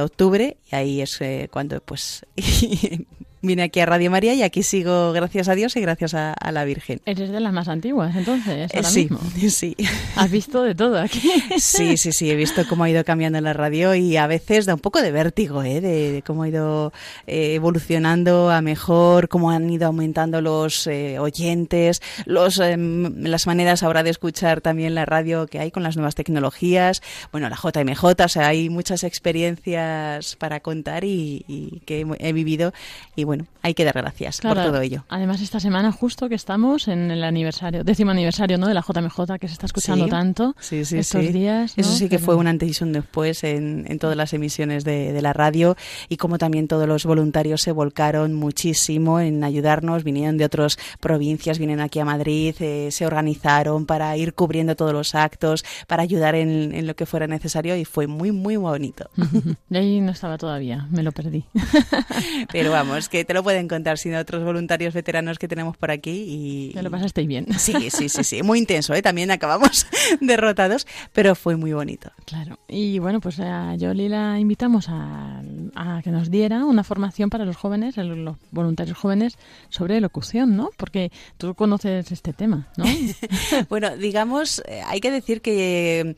octubre, 0.00 0.56
y 0.70 0.76
ahí 0.76 1.00
es 1.00 1.18
cuando 1.50 1.80
pues 1.80 2.24
vine 3.44 3.62
aquí 3.62 3.80
a 3.80 3.86
Radio 3.86 4.10
María 4.10 4.34
y 4.34 4.42
aquí 4.42 4.62
sigo, 4.62 5.12
gracias 5.12 5.48
a 5.48 5.54
Dios 5.54 5.76
y 5.76 5.80
gracias 5.80 6.14
a, 6.14 6.32
a 6.32 6.52
la 6.52 6.64
Virgen. 6.64 7.00
Eres 7.04 7.30
de 7.30 7.40
las 7.40 7.52
más 7.52 7.68
antiguas, 7.68 8.16
entonces, 8.16 8.70
ahora 8.74 8.88
sí, 8.88 9.00
mismo. 9.00 9.20
sí. 9.50 9.76
Has 10.16 10.30
visto 10.30 10.62
de 10.62 10.74
todo 10.74 10.98
aquí. 10.98 11.20
Sí, 11.58 11.96
sí, 11.96 12.12
sí, 12.12 12.30
he 12.30 12.36
visto 12.36 12.62
cómo 12.68 12.84
ha 12.84 12.90
ido 12.90 13.04
cambiando 13.04 13.40
la 13.40 13.52
radio 13.52 13.94
y 13.94 14.16
a 14.16 14.26
veces 14.26 14.66
da 14.66 14.74
un 14.74 14.80
poco 14.80 15.02
de 15.02 15.12
vértigo, 15.12 15.62
¿eh? 15.62 15.80
de, 15.80 16.12
de 16.12 16.22
cómo 16.22 16.42
ha 16.42 16.48
ido 16.48 16.92
eh, 17.26 17.54
evolucionando 17.54 18.50
a 18.50 18.60
mejor, 18.60 19.28
cómo 19.28 19.50
han 19.50 19.68
ido 19.70 19.86
aumentando 19.86 20.40
los 20.40 20.86
eh, 20.86 21.18
oyentes, 21.18 22.02
los, 22.26 22.58
eh, 22.58 22.76
las 22.76 23.46
maneras 23.46 23.82
ahora 23.82 24.02
de 24.02 24.10
escuchar 24.10 24.60
también 24.60 24.94
la 24.94 25.04
radio 25.04 25.46
que 25.46 25.58
hay 25.58 25.70
con 25.70 25.82
las 25.82 25.96
nuevas 25.96 26.14
tecnologías, 26.14 27.02
bueno, 27.32 27.48
la 27.48 27.56
JMJ, 27.56 28.04
o 28.04 28.28
sea, 28.28 28.48
hay 28.48 28.70
muchas 28.70 29.04
experiencias 29.04 30.36
para 30.36 30.60
contar 30.60 31.04
y, 31.04 31.44
y 31.48 31.80
que 31.86 32.00
he, 32.00 32.28
he 32.28 32.32
vivido 32.32 32.72
y 33.16 33.24
bueno, 33.24 33.33
hay 33.62 33.74
que 33.74 33.84
dar 33.84 33.94
gracias 33.94 34.40
Claro, 34.40 34.56
por 34.62 34.70
todo 34.72 34.80
ello. 34.80 35.04
Además, 35.08 35.40
esta 35.40 35.60
semana 35.60 35.92
justo 35.92 36.28
que 36.28 36.34
estamos 36.34 36.88
en 36.88 37.10
el 37.10 37.24
aniversario, 37.24 37.84
décimo 37.84 38.10
aniversario, 38.10 38.58
¿no? 38.58 38.66
De 38.68 38.74
la 38.74 38.82
JMJ 38.82 39.38
que 39.40 39.48
se 39.48 39.54
está 39.54 39.66
escuchando 39.66 40.04
Sí, 40.04 40.10
tanto 40.10 40.54
Sí, 40.60 40.84
sí, 40.84 40.98
estos 40.98 41.32
días. 41.32 41.74
¿no? 41.76 41.80
Eso 41.82 41.92
sí 41.92 42.04
que 42.08 42.16
Pero- 42.16 42.24
fue 42.24 42.34
un 42.36 42.46
antes 42.46 42.80
y 42.80 42.84
un 42.84 42.92
después 42.92 43.44
en, 43.44 43.84
en 43.88 43.98
todas 43.98 44.16
las 44.16 44.32
emisiones 44.34 44.84
de, 44.84 45.12
de 45.12 45.22
la 45.22 45.32
radio 45.32 45.76
y 46.08 46.16
como 46.16 46.38
también 46.38 46.68
todos 46.68 46.86
los 46.88 47.04
voluntarios 47.06 47.62
se 47.62 47.72
volcaron 47.72 48.34
muchísimo 48.34 49.20
en 49.20 49.42
ayudarnos, 49.44 50.04
vinieron 50.04 50.36
de 50.36 50.44
otras 50.44 50.78
provincias, 51.00 51.58
vinieron 51.58 51.84
aquí 51.84 51.98
a 52.00 52.04
Madrid, 52.04 52.54
eh, 52.60 52.88
se 52.90 53.06
organizaron 53.06 53.86
para 53.86 54.16
ir 54.16 54.34
cubriendo 54.34 54.76
todos 54.76 54.92
los 54.92 55.14
actos, 55.14 55.64
para 55.86 56.02
ayudar 56.02 56.34
en, 56.34 56.74
en 56.74 56.86
lo 56.86 56.94
que 56.96 57.06
fuera 57.06 57.26
necesario 57.26 57.76
y 57.76 57.84
fue 57.84 58.06
muy, 58.06 58.32
muy 58.32 58.56
bonito. 58.56 59.08
Y 59.70 59.76
ahí 59.76 60.00
no 60.00 60.12
estaba 60.12 60.38
todavía, 60.38 60.86
me 60.90 61.02
lo 61.02 61.10
perdí. 61.12 61.44
Pero 62.52 62.70
vamos, 62.70 63.08
que 63.08 63.23
te 63.24 63.34
lo 63.34 63.42
pueden 63.42 63.68
contar 63.68 63.98
sin 63.98 64.14
otros 64.14 64.44
voluntarios 64.44 64.94
veteranos 64.94 65.38
que 65.38 65.48
tenemos 65.48 65.76
por 65.76 65.90
aquí 65.90 66.24
y... 66.28 66.72
Me 66.74 66.82
lo 66.82 66.90
pasasteis 66.90 67.26
bien. 67.26 67.46
Sí, 67.58 67.90
sí, 67.90 68.08
sí, 68.08 68.24
sí, 68.24 68.42
muy 68.42 68.58
intenso, 68.58 68.94
¿eh? 68.94 69.02
también 69.02 69.30
acabamos 69.30 69.86
derrotados, 70.20 70.86
pero 71.12 71.34
fue 71.34 71.56
muy 71.56 71.72
bonito. 71.72 72.10
Claro. 72.26 72.58
Y 72.68 72.98
bueno, 72.98 73.20
pues 73.20 73.40
a 73.40 73.74
Yoli 73.76 74.08
la 74.08 74.38
invitamos 74.38 74.88
a, 74.88 75.42
a 75.74 76.00
que 76.02 76.10
nos 76.10 76.30
diera 76.30 76.64
una 76.64 76.84
formación 76.84 77.30
para 77.30 77.44
los 77.44 77.56
jóvenes, 77.56 77.96
los 77.96 78.36
voluntarios 78.50 78.96
jóvenes, 78.98 79.38
sobre 79.68 80.00
locución, 80.00 80.56
¿no? 80.56 80.70
Porque 80.76 81.10
tú 81.36 81.54
conoces 81.54 82.10
este 82.12 82.32
tema, 82.32 82.68
¿no? 82.76 82.84
Bueno, 83.68 83.96
digamos, 83.96 84.62
eh, 84.66 84.82
hay 84.86 85.00
que 85.00 85.10
decir 85.10 85.40
que 85.40 86.16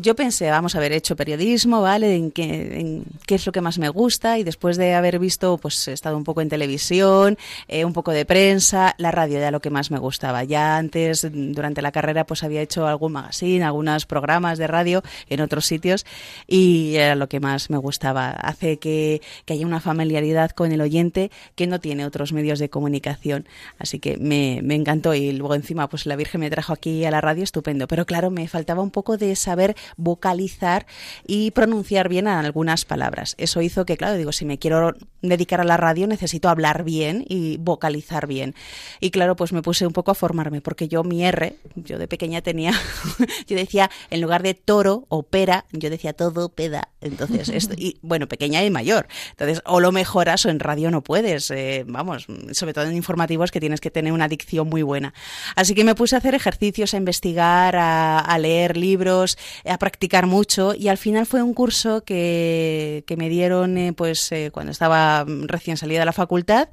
yo 0.00 0.14
pensé, 0.14 0.50
vamos 0.50 0.74
a 0.74 0.78
haber 0.78 0.92
hecho 0.92 1.16
periodismo, 1.16 1.82
¿vale? 1.82 2.14
En 2.14 2.30
qué, 2.30 2.80
en 2.80 3.04
qué 3.26 3.34
es 3.34 3.46
lo 3.46 3.52
que 3.52 3.60
más 3.60 3.78
me 3.78 3.88
gusta 3.88 4.38
y 4.38 4.44
después 4.44 4.76
de 4.76 4.94
haber 4.94 5.18
visto, 5.18 5.58
pues 5.58 5.88
he 5.88 5.92
estado 5.92 6.16
un 6.16 6.24
poco 6.24 6.40
en 6.40 6.48
televisión, 6.48 7.36
eh, 7.68 7.84
un 7.84 7.92
poco 7.92 8.12
de 8.12 8.24
prensa, 8.24 8.94
la 8.98 9.10
radio 9.10 9.38
era 9.38 9.50
lo 9.50 9.60
que 9.60 9.70
más 9.70 9.90
me 9.90 9.98
gustaba. 9.98 10.44
Ya 10.44 10.76
antes, 10.76 11.26
durante 11.32 11.82
la 11.82 11.92
carrera, 11.92 12.24
pues 12.24 12.42
había 12.42 12.62
hecho 12.62 12.86
algún 12.86 13.12
magazine, 13.12 13.64
algunos 13.64 14.06
programas 14.06 14.58
de 14.58 14.66
radio 14.66 15.02
en 15.28 15.40
otros 15.40 15.66
sitios 15.66 16.06
y 16.46 16.94
era 16.96 17.14
lo 17.14 17.28
que 17.28 17.40
más 17.40 17.70
me 17.70 17.76
gustaba. 17.76 18.30
Hace 18.30 18.78
que, 18.78 19.20
que 19.44 19.54
haya 19.54 19.66
una 19.66 19.80
familiaridad 19.80 20.50
con 20.50 20.72
el 20.72 20.80
oyente 20.80 21.30
que 21.54 21.66
no 21.66 21.80
tiene 21.80 22.06
otros 22.06 22.32
medios 22.32 22.58
de 22.58 22.70
comunicación. 22.70 23.46
Así 23.78 23.98
que 23.98 24.16
me, 24.16 24.60
me 24.62 24.74
encantó 24.74 25.14
y 25.14 25.32
luego 25.32 25.54
encima 25.54 25.88
pues 25.88 26.06
la 26.06 26.16
Virgen 26.16 26.40
me 26.40 26.50
trajo 26.50 26.72
aquí 26.72 27.04
a 27.04 27.10
la 27.10 27.20
radio 27.20 27.44
estupendo. 27.44 27.88
Pero 27.88 28.06
claro, 28.06 28.30
me 28.30 28.48
faltaba 28.48 28.82
un 28.82 28.90
poco 28.90 29.16
de 29.16 29.36
saber 29.36 29.76
vocalizar 29.96 30.86
y 31.26 31.50
pronunciar 31.52 32.08
bien 32.08 32.28
algunas 32.28 32.84
palabras. 32.84 33.34
Eso 33.38 33.62
hizo 33.62 33.84
que, 33.84 33.96
claro, 33.96 34.16
digo, 34.16 34.32
si 34.32 34.44
me 34.44 34.58
quiero 34.58 34.94
dedicar 35.22 35.60
a 35.60 35.64
la 35.64 35.76
radio 35.76 36.06
necesito 36.06 36.48
hablar 36.48 36.84
bien 36.84 37.24
y 37.28 37.56
vocalizar 37.58 38.26
bien. 38.26 38.54
Y 39.00 39.10
claro, 39.10 39.36
pues 39.36 39.52
me 39.52 39.62
puse 39.62 39.86
un 39.86 39.92
poco 39.92 40.10
a 40.10 40.14
formarme 40.14 40.60
porque 40.60 40.88
yo 40.88 41.04
mi 41.04 41.24
R, 41.24 41.56
yo 41.76 41.98
de 41.98 42.08
pequeña 42.08 42.42
tenía, 42.42 42.72
yo 43.46 43.56
decía, 43.56 43.90
en 44.10 44.20
lugar 44.20 44.42
de 44.42 44.54
toro 44.54 45.06
o 45.08 45.22
pera, 45.22 45.64
yo 45.72 45.90
decía 45.90 46.12
todo 46.12 46.48
peda. 46.48 46.88
Entonces, 47.00 47.48
esto, 47.54 47.74
y 47.76 47.98
bueno, 48.02 48.28
pequeña 48.28 48.64
y 48.64 48.70
mayor. 48.70 49.06
Entonces, 49.30 49.62
o 49.64 49.80
lo 49.80 49.92
mejoras 49.92 50.44
o 50.46 50.50
en 50.50 50.60
radio 50.60 50.90
no 50.90 51.02
puedes. 51.02 51.50
eh, 51.50 51.84
vamos, 51.86 52.26
sobre 52.52 52.74
todo 52.74 52.84
en 52.84 52.96
informativos 52.96 53.50
que 53.50 53.60
tienes 53.60 53.80
que 53.80 53.90
tener 53.90 54.12
una 54.12 54.28
dicción 54.28 54.68
muy 54.68 54.82
buena. 54.82 55.14
Así 55.56 55.74
que 55.74 55.84
me 55.84 55.94
puse 55.94 56.14
a 56.14 56.18
hacer 56.18 56.34
ejercicios, 56.34 56.94
a 56.94 56.96
investigar, 56.96 57.76
a, 57.76 58.18
a 58.18 58.38
leer 58.38 58.76
libros, 58.76 59.38
a 59.72 59.78
practicar 59.78 60.26
mucho 60.26 60.74
y 60.74 60.88
al 60.88 60.98
final 60.98 61.26
fue 61.26 61.42
un 61.42 61.54
curso 61.54 62.04
que, 62.04 63.04
que 63.06 63.16
me 63.16 63.28
dieron 63.28 63.78
eh, 63.78 63.92
pues 63.92 64.30
eh, 64.32 64.50
cuando 64.52 64.72
estaba 64.72 65.24
recién 65.26 65.76
salida 65.76 66.00
de 66.00 66.06
la 66.06 66.12
facultad 66.12 66.68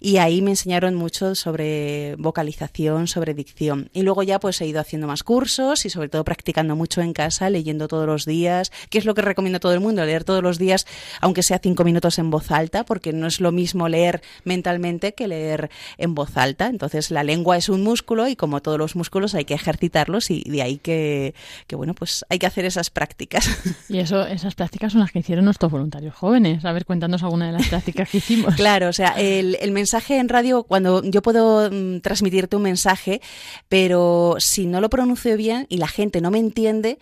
y 0.00 0.16
ahí 0.18 0.42
me 0.42 0.50
enseñaron 0.50 0.94
mucho 0.94 1.34
sobre 1.34 2.16
vocalización, 2.16 3.06
sobre 3.06 3.34
dicción. 3.34 3.90
Y 3.92 4.02
luego 4.02 4.22
ya 4.22 4.40
pues 4.40 4.60
he 4.60 4.66
ido 4.66 4.80
haciendo 4.80 5.06
más 5.06 5.22
cursos 5.22 5.84
y 5.84 5.90
sobre 5.90 6.08
todo 6.08 6.24
practicando 6.24 6.76
mucho 6.76 7.00
en 7.00 7.12
casa, 7.12 7.50
leyendo 7.50 7.88
todos 7.88 8.06
los 8.06 8.24
días, 8.24 8.72
que 8.90 8.98
es 8.98 9.04
lo 9.04 9.14
que 9.14 9.22
recomiendo 9.22 9.56
a 9.56 9.60
todo 9.60 9.74
el 9.74 9.80
mundo, 9.80 10.04
leer 10.04 10.24
todos 10.24 10.42
los 10.42 10.58
días, 10.58 10.86
aunque 11.20 11.42
sea 11.42 11.58
cinco 11.62 11.84
minutos 11.84 12.18
en 12.18 12.30
voz 12.30 12.50
alta, 12.50 12.84
porque 12.84 13.12
no 13.12 13.26
es 13.26 13.40
lo 13.40 13.52
mismo 13.52 13.88
leer 13.88 14.22
mentalmente 14.44 15.14
que 15.14 15.28
leer 15.28 15.70
en 15.96 16.14
voz 16.14 16.36
alta. 16.36 16.66
Entonces 16.66 17.10
la 17.10 17.24
lengua 17.24 17.56
es 17.56 17.68
un 17.68 17.82
músculo 17.82 18.28
y 18.28 18.36
como 18.36 18.62
todos 18.62 18.78
los 18.78 18.96
músculos 18.96 19.34
hay 19.34 19.44
que 19.44 19.54
ejercitarlos 19.54 20.30
y 20.30 20.42
de 20.44 20.62
ahí 20.62 20.78
que, 20.78 21.34
que 21.66 21.76
bueno, 21.76 21.94
pues 21.94 22.24
hay 22.28 22.37
que 22.38 22.46
hacer 22.46 22.64
esas 22.64 22.90
prácticas. 22.90 23.48
Y 23.88 23.98
eso, 23.98 24.26
esas 24.26 24.54
prácticas 24.54 24.92
son 24.92 25.00
las 25.00 25.12
que 25.12 25.20
hicieron 25.20 25.44
nuestros 25.46 25.72
voluntarios 25.72 26.14
jóvenes. 26.14 26.64
A 26.64 26.72
ver, 26.72 26.84
cuéntanos 26.84 27.22
alguna 27.22 27.46
de 27.46 27.52
las 27.52 27.68
prácticas 27.68 28.08
que 28.08 28.18
hicimos. 28.18 28.54
Claro, 28.56 28.88
o 28.88 28.92
sea, 28.92 29.14
el, 29.16 29.56
el 29.60 29.72
mensaje 29.72 30.18
en 30.18 30.28
radio, 30.28 30.64
cuando 30.64 31.02
yo 31.02 31.22
puedo 31.22 31.70
mm, 31.70 32.00
transmitirte 32.00 32.56
un 32.56 32.62
mensaje, 32.62 33.20
pero 33.68 34.36
si 34.38 34.66
no 34.66 34.80
lo 34.80 34.90
pronuncio 34.90 35.36
bien 35.36 35.66
y 35.68 35.78
la 35.78 35.88
gente 35.88 36.20
no 36.20 36.30
me 36.30 36.38
entiende, 36.38 36.98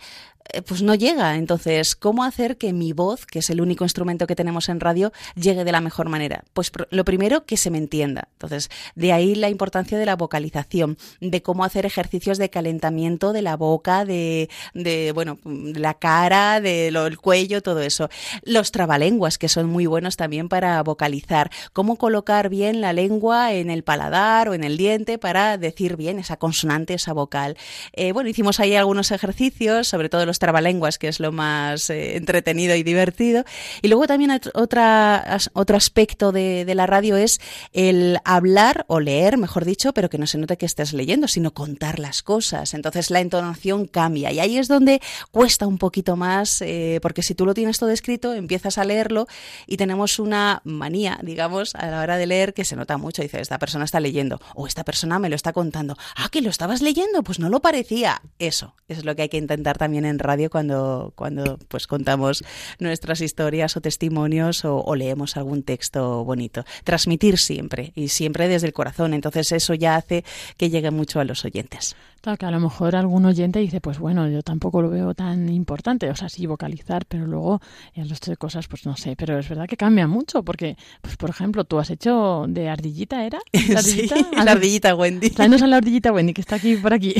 pues 0.65 0.81
no 0.81 0.95
llega. 0.95 1.35
Entonces, 1.35 1.95
¿cómo 1.95 2.23
hacer 2.23 2.57
que 2.57 2.73
mi 2.73 2.93
voz, 2.93 3.25
que 3.25 3.39
es 3.39 3.49
el 3.49 3.61
único 3.61 3.83
instrumento 3.83 4.27
que 4.27 4.35
tenemos 4.35 4.69
en 4.69 4.79
radio, 4.79 5.11
llegue 5.35 5.63
de 5.63 5.71
la 5.71 5.81
mejor 5.81 6.09
manera? 6.09 6.43
Pues 6.53 6.71
lo 6.89 7.05
primero, 7.05 7.45
que 7.45 7.57
se 7.57 7.69
me 7.69 7.77
entienda. 7.77 8.27
Entonces, 8.33 8.69
de 8.95 9.13
ahí 9.13 9.35
la 9.35 9.49
importancia 9.49 9.97
de 9.97 10.05
la 10.05 10.15
vocalización, 10.15 10.97
de 11.21 11.41
cómo 11.41 11.63
hacer 11.63 11.85
ejercicios 11.85 12.37
de 12.37 12.49
calentamiento 12.49 13.33
de 13.33 13.41
la 13.41 13.55
boca, 13.55 14.05
de, 14.05 14.49
de 14.73 15.11
bueno, 15.13 15.39
la 15.43 15.93
cara, 15.93 16.61
del 16.61 16.95
el 16.95 17.17
cuello, 17.17 17.61
todo 17.61 17.81
eso. 17.81 18.09
Los 18.43 18.71
trabalenguas, 18.71 19.37
que 19.37 19.49
son 19.49 19.67
muy 19.67 19.85
buenos 19.85 20.17
también 20.17 20.49
para 20.49 20.81
vocalizar. 20.83 21.51
Cómo 21.73 21.97
colocar 21.97 22.49
bien 22.49 22.81
la 22.81 22.93
lengua 22.93 23.53
en 23.53 23.69
el 23.69 23.83
paladar 23.83 24.49
o 24.49 24.53
en 24.53 24.63
el 24.63 24.77
diente 24.77 25.17
para 25.17 25.57
decir 25.57 25.95
bien 25.95 26.19
esa 26.19 26.37
consonante, 26.37 26.93
esa 26.93 27.13
vocal. 27.13 27.57
Eh, 27.93 28.11
bueno, 28.11 28.29
hicimos 28.29 28.59
ahí 28.59 28.75
algunos 28.75 29.11
ejercicios, 29.11 29.87
sobre 29.87 30.09
todo 30.09 30.25
los 30.25 30.36
los 30.37 30.39
trabalenguas, 30.39 30.99
que 30.99 31.07
es 31.07 31.19
lo 31.19 31.31
más 31.31 31.89
eh, 31.89 32.15
entretenido 32.15 32.75
y 32.75 32.83
divertido. 32.83 33.43
Y 33.81 33.87
luego 33.87 34.05
también 34.05 34.39
otra, 34.53 35.39
otro 35.53 35.77
aspecto 35.77 36.31
de, 36.31 36.65
la 36.75 36.85
radio 36.85 37.17
es 37.17 37.39
el 37.73 38.19
hablar 38.23 38.85
o 38.87 38.99
leer, 38.99 39.37
mejor 39.37 39.65
dicho, 39.65 39.93
pero 39.93 40.09
que 40.09 40.19
no 40.19 40.27
se 40.27 40.37
note 40.37 40.57
que 40.57 40.67
estés 40.67 40.93
leyendo, 40.93 41.27
sino 41.27 41.55
contar 41.55 41.97
las 41.97 42.21
cosas. 42.21 42.75
Entonces 42.75 43.09
la 43.09 43.19
entonación 43.19 43.87
cambia 43.87 44.31
y 44.31 44.39
ahí 44.39 44.57
es 44.57 44.67
donde 44.67 45.01
cuesta 45.31 45.65
un 45.65 45.79
poquito 45.79 46.15
más, 46.15 46.61
eh, 46.61 46.99
porque 47.01 47.23
si 47.23 47.33
tú 47.33 47.45
lo 47.47 47.55
tienes 47.55 47.79
todo 47.79 47.89
escrito, 47.89 48.33
empiezas 48.33 48.77
a 48.77 48.85
leerlo 48.85 49.25
y 49.65 49.77
tenemos 49.77 50.19
una 50.19 50.61
manía, 50.65 51.19
digamos, 51.23 51.73
a 51.73 51.87
la 51.87 52.01
hora 52.01 52.17
de 52.17 52.27
leer 52.27 52.53
que 52.53 52.63
se 52.63 52.75
nota 52.75 52.97
mucho. 52.97 53.23
Dice, 53.23 53.41
esta 53.41 53.57
persona 53.57 53.85
está 53.85 53.99
leyendo 53.99 54.39
o 54.53 54.67
esta 54.67 54.83
persona 54.83 55.17
me 55.17 55.29
lo 55.29 55.35
está 55.35 55.51
contando. 55.51 55.97
Ah, 56.15 56.29
que 56.29 56.41
lo 56.41 56.51
estabas 56.51 56.81
leyendo, 56.81 57.23
pues 57.23 57.39
no 57.39 57.49
lo 57.49 57.59
parecía. 57.59 58.21
Eso 58.37 58.75
es 58.87 59.03
lo 59.03 59.15
que 59.15 59.23
hay 59.23 59.29
que 59.29 59.37
intentar 59.37 59.79
también 59.79 60.05
en 60.05 60.19
radio 60.27 60.49
cuando, 60.51 61.13
cuando 61.15 61.57
pues 61.67 61.87
contamos 61.87 62.43
nuestras 62.77 63.21
historias 63.21 63.75
o 63.77 63.81
testimonios 63.81 64.63
o, 64.65 64.77
o 64.77 64.95
leemos 64.95 65.37
algún 65.37 65.63
texto 65.63 66.23
bonito. 66.23 66.63
Transmitir 66.83 67.39
siempre 67.39 67.93
y 67.95 68.09
siempre 68.09 68.47
desde 68.47 68.67
el 68.67 68.73
corazón. 68.73 69.13
Entonces 69.13 69.51
eso 69.51 69.73
ya 69.73 69.95
hace 69.95 70.23
que 70.57 70.69
llegue 70.69 70.91
mucho 70.91 71.19
a 71.19 71.23
los 71.23 71.45
oyentes. 71.45 71.95
Claro, 72.27 72.37
que 72.39 72.45
a 72.45 72.51
lo 72.51 72.59
mejor 72.59 72.93
algún 72.97 73.25
oyente 73.25 73.59
dice, 73.59 73.79
pues 73.79 73.99
bueno, 73.99 74.27
yo 74.27 74.41
tampoco 74.41 74.81
lo 74.81 74.89
veo 74.89 75.13
tan 75.13 75.47
importante, 75.47 76.09
o 76.09 76.15
sea, 76.17 76.27
sí 76.27 76.45
vocalizar, 76.45 77.05
pero 77.05 77.25
luego 77.25 77.61
el 77.93 78.09
resto 78.09 78.31
de 78.31 78.35
cosas, 78.35 78.67
pues 78.67 78.85
no 78.85 78.97
sé, 78.97 79.15
pero 79.15 79.39
es 79.39 79.47
verdad 79.47 79.65
que 79.65 79.77
cambia 79.77 80.07
mucho, 80.07 80.43
porque, 80.43 80.75
pues 81.01 81.15
por 81.15 81.29
ejemplo, 81.29 81.63
tú 81.63 81.79
has 81.79 81.89
hecho 81.89 82.43
de 82.49 82.67
ardillita, 82.67 83.23
¿era? 83.23 83.39
¿La 83.69 83.79
ardillita? 83.79 84.15
Sí, 84.17 84.25
la 84.43 84.51
ardillita 84.51 84.93
Wendy. 84.93 85.29
Tráenos 85.29 85.61
a 85.61 85.67
la 85.67 85.77
ardillita 85.77 86.11
Wendy, 86.11 86.33
que 86.33 86.41
está 86.41 86.57
aquí 86.57 86.75
por 86.75 86.93
aquí. 86.93 87.15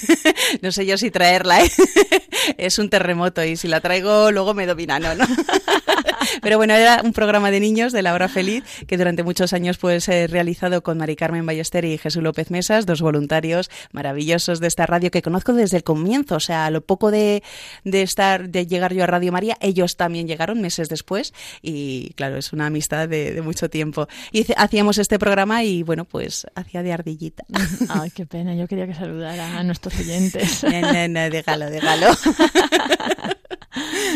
no 0.60 0.70
sé 0.70 0.84
yo 0.84 0.98
si 0.98 1.10
traerla, 1.10 1.64
¿eh? 1.64 1.70
es 2.58 2.78
un 2.78 2.90
terremoto 2.90 3.42
y 3.42 3.56
si 3.56 3.68
la 3.68 3.80
traigo 3.80 4.30
luego 4.32 4.52
me 4.52 4.66
domina, 4.66 4.98
no, 4.98 5.14
no. 5.14 5.24
Pero 6.40 6.56
bueno, 6.56 6.74
era 6.74 7.02
un 7.02 7.12
programa 7.12 7.50
de 7.50 7.60
niños 7.60 7.92
de 7.92 8.02
la 8.02 8.14
hora 8.14 8.28
feliz 8.28 8.64
que 8.86 8.96
durante 8.96 9.22
muchos 9.22 9.52
años 9.52 9.78
pues 9.78 10.08
he 10.08 10.26
realizado 10.26 10.82
con 10.82 10.98
Mari 10.98 11.16
Carmen 11.16 11.46
Ballester 11.46 11.84
y 11.84 11.98
Jesús 11.98 12.22
López 12.22 12.50
Mesas, 12.50 12.86
dos 12.86 13.00
voluntarios 13.00 13.70
maravillosos 13.92 14.60
de 14.60 14.66
esta 14.66 14.86
radio 14.86 15.10
que 15.10 15.22
conozco 15.22 15.52
desde 15.52 15.78
el 15.78 15.84
comienzo, 15.84 16.36
o 16.36 16.40
sea, 16.40 16.66
a 16.66 16.70
lo 16.70 16.80
poco 16.82 17.10
de, 17.10 17.42
de 17.84 18.02
estar, 18.02 18.48
de 18.48 18.66
llegar 18.66 18.94
yo 18.94 19.04
a 19.04 19.06
Radio 19.06 19.32
María, 19.32 19.56
ellos 19.60 19.96
también 19.96 20.26
llegaron 20.26 20.60
meses 20.60 20.88
después 20.88 21.32
y 21.60 22.12
claro, 22.14 22.36
es 22.36 22.52
una 22.52 22.66
amistad 22.66 23.08
de, 23.08 23.32
de 23.32 23.42
mucho 23.42 23.68
tiempo. 23.70 24.08
Y 24.32 24.46
hacíamos 24.56 24.98
este 24.98 25.18
programa 25.18 25.64
y 25.64 25.82
bueno, 25.82 26.04
pues 26.04 26.46
hacía 26.54 26.82
de 26.82 26.92
ardillita. 26.92 27.44
Ay, 27.88 28.10
qué 28.10 28.26
pena, 28.26 28.54
yo 28.54 28.66
quería 28.66 28.86
que 28.86 28.94
saludara 28.94 29.58
a 29.58 29.62
nuestros 29.62 29.98
oyentes. 29.98 30.62
No, 30.64 30.80
no, 30.80 31.08
no, 31.08 31.30
déjalo, 31.30 31.70
déjalo. 31.70 32.06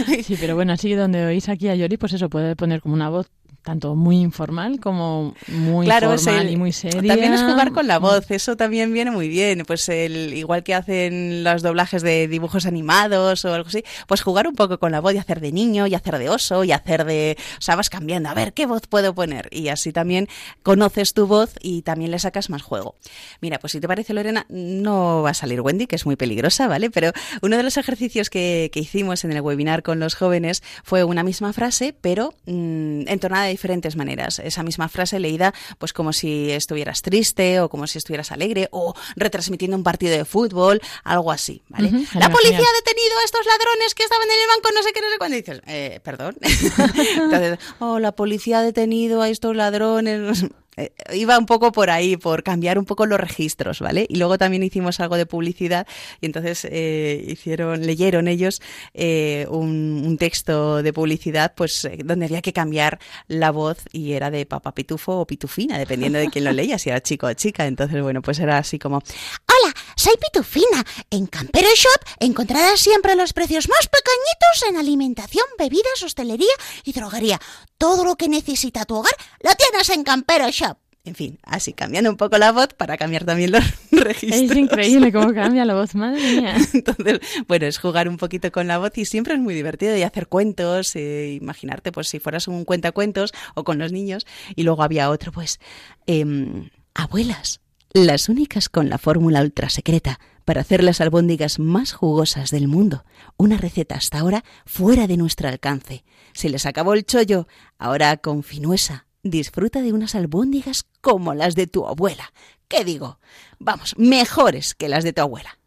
Sí, 0.24 0.36
pero 0.40 0.54
bueno, 0.54 0.72
así 0.72 0.92
donde 0.94 1.24
oís 1.26 1.48
aquí 1.48 1.68
a 1.68 1.74
Yori, 1.74 1.96
pues 1.96 2.12
eso 2.12 2.28
puede 2.28 2.56
poner 2.56 2.80
como 2.80 2.94
una 2.94 3.08
voz 3.08 3.30
tanto 3.66 3.96
muy 3.96 4.20
informal 4.20 4.78
como 4.78 5.34
muy 5.48 5.88
formal 5.88 6.48
y 6.48 6.56
muy 6.56 6.70
seria. 6.70 7.02
También 7.02 7.32
es 7.32 7.42
jugar 7.42 7.72
con 7.72 7.88
la 7.88 7.98
voz, 7.98 8.30
eso 8.30 8.56
también 8.56 8.92
viene 8.92 9.10
muy 9.10 9.28
bien. 9.28 9.64
Pues 9.66 9.88
el, 9.88 10.34
igual 10.34 10.62
que 10.62 10.72
hacen 10.72 11.42
los 11.42 11.62
doblajes 11.62 12.02
de 12.02 12.28
dibujos 12.28 12.64
animados 12.64 13.44
o 13.44 13.52
algo 13.52 13.66
así, 13.68 13.82
pues 14.06 14.22
jugar 14.22 14.46
un 14.46 14.54
poco 14.54 14.78
con 14.78 14.92
la 14.92 15.00
voz 15.00 15.14
y 15.14 15.18
hacer 15.18 15.40
de 15.40 15.50
niño 15.50 15.88
y 15.88 15.96
hacer 15.96 16.16
de 16.18 16.30
oso 16.30 16.62
y 16.62 16.70
hacer 16.70 17.04
de... 17.04 17.36
O 17.58 17.60
sea, 17.60 17.74
vas 17.74 17.90
cambiando, 17.90 18.28
a 18.28 18.34
ver 18.34 18.52
qué 18.52 18.66
voz 18.66 18.82
puedo 18.86 19.16
poner. 19.16 19.48
Y 19.50 19.66
así 19.66 19.92
también 19.92 20.28
conoces 20.62 21.12
tu 21.12 21.26
voz 21.26 21.54
y 21.60 21.82
también 21.82 22.12
le 22.12 22.20
sacas 22.20 22.48
más 22.50 22.62
juego. 22.62 22.94
Mira, 23.40 23.58
pues 23.58 23.72
si 23.72 23.80
te 23.80 23.88
parece, 23.88 24.14
Lorena, 24.14 24.46
no 24.48 25.22
va 25.22 25.30
a 25.30 25.34
salir 25.34 25.60
Wendy, 25.60 25.88
que 25.88 25.96
es 25.96 26.06
muy 26.06 26.14
peligrosa, 26.14 26.68
¿vale? 26.68 26.88
Pero 26.90 27.10
uno 27.42 27.56
de 27.56 27.64
los 27.64 27.76
ejercicios 27.78 28.30
que, 28.30 28.70
que 28.72 28.78
hicimos 28.78 29.24
en 29.24 29.32
el 29.32 29.40
webinar 29.40 29.82
con 29.82 29.98
los 29.98 30.14
jóvenes 30.14 30.62
fue 30.84 31.02
una 31.02 31.24
misma 31.24 31.52
frase, 31.52 31.96
pero 32.00 32.32
mmm, 32.46 33.08
entonada 33.08 33.46
de 33.46 33.55
diferentes 33.56 33.96
maneras. 33.96 34.38
Esa 34.38 34.62
misma 34.62 34.88
frase 34.88 35.18
leída 35.18 35.52
pues 35.78 35.92
como 35.92 36.12
si 36.12 36.50
estuvieras 36.50 37.00
triste 37.02 37.60
o 37.60 37.68
como 37.68 37.86
si 37.86 37.98
estuvieras 37.98 38.32
alegre 38.32 38.68
o 38.70 38.94
retransmitiendo 39.16 39.76
un 39.76 39.82
partido 39.82 40.12
de 40.16 40.24
fútbol, 40.24 40.80
algo 41.04 41.32
así, 41.32 41.62
¿vale? 41.68 41.88
Uh 41.88 41.92
-huh, 41.92 42.20
la 42.20 42.30
policía 42.30 42.66
ha 42.70 42.76
detenido 42.82 43.14
a 43.20 43.24
estos 43.24 43.44
ladrones 43.46 43.94
que 43.94 44.02
estaban 44.02 44.28
en 44.28 44.40
el 44.42 44.48
banco, 44.54 44.68
no 44.74 44.82
sé 44.82 44.92
qué, 44.92 45.00
no 45.00 45.10
sé 45.10 45.18
cuándo. 45.18 45.36
Y 45.36 45.40
dices, 45.40 45.60
eh, 45.66 46.00
perdón. 46.02 46.36
Entonces, 46.42 47.58
oh, 47.78 47.98
la 47.98 48.12
policía 48.12 48.58
ha 48.58 48.62
detenido 48.62 49.22
a 49.22 49.28
estos 49.28 49.56
ladrones. 49.56 50.44
Eh, 50.76 50.92
iba 51.14 51.38
un 51.38 51.46
poco 51.46 51.72
por 51.72 51.88
ahí, 51.88 52.18
por 52.18 52.42
cambiar 52.42 52.78
un 52.78 52.84
poco 52.84 53.06
los 53.06 53.18
registros, 53.18 53.80
¿vale? 53.80 54.04
Y 54.10 54.16
luego 54.16 54.36
también 54.36 54.62
hicimos 54.62 55.00
algo 55.00 55.16
de 55.16 55.24
publicidad 55.24 55.86
y 56.20 56.26
entonces 56.26 56.66
eh, 56.70 57.24
hicieron, 57.28 57.86
leyeron 57.86 58.28
ellos 58.28 58.60
eh, 58.92 59.46
un, 59.48 60.02
un, 60.04 60.18
texto 60.18 60.82
de 60.82 60.92
publicidad, 60.92 61.54
pues 61.56 61.88
donde 62.04 62.26
había 62.26 62.42
que 62.42 62.52
cambiar 62.52 62.98
la 63.26 63.52
voz 63.52 63.78
y 63.92 64.12
era 64.12 64.30
de 64.30 64.44
papá 64.44 64.72
pitufo 64.72 65.20
o 65.20 65.26
pitufina, 65.26 65.78
dependiendo 65.78 66.18
de 66.18 66.28
quién 66.28 66.44
lo 66.44 66.52
leía, 66.52 66.78
si 66.78 66.90
era 66.90 67.00
chico 67.00 67.26
o 67.26 67.32
chica. 67.32 67.66
Entonces, 67.66 68.02
bueno, 68.02 68.20
pues 68.20 68.38
era 68.38 68.58
así 68.58 68.78
como, 68.78 68.96
hola, 68.96 69.74
soy 69.96 70.14
pitufina. 70.20 70.84
En 71.10 71.26
Campero 71.26 71.68
Shop 71.74 72.04
encontrarás 72.20 72.80
siempre 72.80 73.14
los 73.16 73.32
precios 73.32 73.68
más 73.68 73.88
pequeñitos 73.88 74.68
en 74.68 74.76
alimentación, 74.76 75.46
bebidas, 75.58 76.02
hostelería 76.04 76.52
y 76.84 76.92
droguería. 76.92 77.40
Todo 77.78 78.04
lo 78.04 78.16
que 78.16 78.28
necesita 78.28 78.84
tu 78.84 78.96
hogar 78.96 79.14
lo 79.40 79.54
tienes 79.54 79.88
en 79.90 80.04
Campero 80.04 80.50
Shop. 80.50 80.65
En 81.06 81.14
fin, 81.14 81.38
así 81.44 81.72
cambiando 81.72 82.10
un 82.10 82.16
poco 82.16 82.36
la 82.36 82.50
voz 82.50 82.74
para 82.76 82.96
cambiar 82.96 83.24
también 83.24 83.52
los 83.52 83.62
registros. 83.92 84.50
Es 84.50 84.56
increíble 84.56 85.12
cómo 85.12 85.32
cambia 85.32 85.64
la 85.64 85.74
voz, 85.74 85.94
madre 85.94 86.20
mía. 86.20 86.56
Entonces, 86.74 87.20
bueno, 87.46 87.66
es 87.66 87.78
jugar 87.78 88.08
un 88.08 88.16
poquito 88.16 88.50
con 88.50 88.66
la 88.66 88.78
voz 88.78 88.98
y 88.98 89.04
siempre 89.04 89.34
es 89.34 89.40
muy 89.40 89.54
divertido 89.54 89.96
y 89.96 90.02
hacer 90.02 90.26
cuentos, 90.26 90.96
eh, 90.96 91.38
imaginarte 91.40 91.92
pues 91.92 92.08
si 92.08 92.18
fueras 92.18 92.48
un 92.48 92.64
cuentacuentos 92.64 93.32
o 93.54 93.62
con 93.62 93.78
los 93.78 93.92
niños 93.92 94.26
y 94.56 94.64
luego 94.64 94.82
había 94.82 95.08
otro 95.08 95.30
pues, 95.30 95.60
eh, 96.08 96.68
abuelas, 96.92 97.60
las 97.92 98.28
únicas 98.28 98.68
con 98.68 98.88
la 98.90 98.98
fórmula 98.98 99.42
ultra 99.42 99.70
secreta 99.70 100.18
para 100.44 100.62
hacer 100.62 100.82
las 100.82 101.00
albóndigas 101.00 101.60
más 101.60 101.92
jugosas 101.92 102.50
del 102.50 102.66
mundo. 102.66 103.04
Una 103.36 103.58
receta 103.58 103.94
hasta 103.94 104.18
ahora 104.18 104.44
fuera 104.64 105.06
de 105.06 105.16
nuestro 105.16 105.48
alcance. 105.48 106.04
Se 106.32 106.48
les 106.48 106.66
acabó 106.66 106.94
el 106.94 107.06
chollo, 107.06 107.46
ahora 107.78 108.16
con 108.16 108.42
finuesa 108.42 109.05
disfruta 109.30 109.82
de 109.82 109.92
unas 109.92 110.14
albóndigas 110.14 110.86
como 111.00 111.34
las 111.34 111.54
de 111.54 111.66
tu 111.66 111.86
abuela. 111.86 112.32
¿Qué 112.68 112.84
digo? 112.84 113.18
Vamos, 113.58 113.94
mejores 113.96 114.74
que 114.74 114.88
las 114.88 115.04
de 115.04 115.12
tu 115.12 115.22
abuela. 115.22 115.58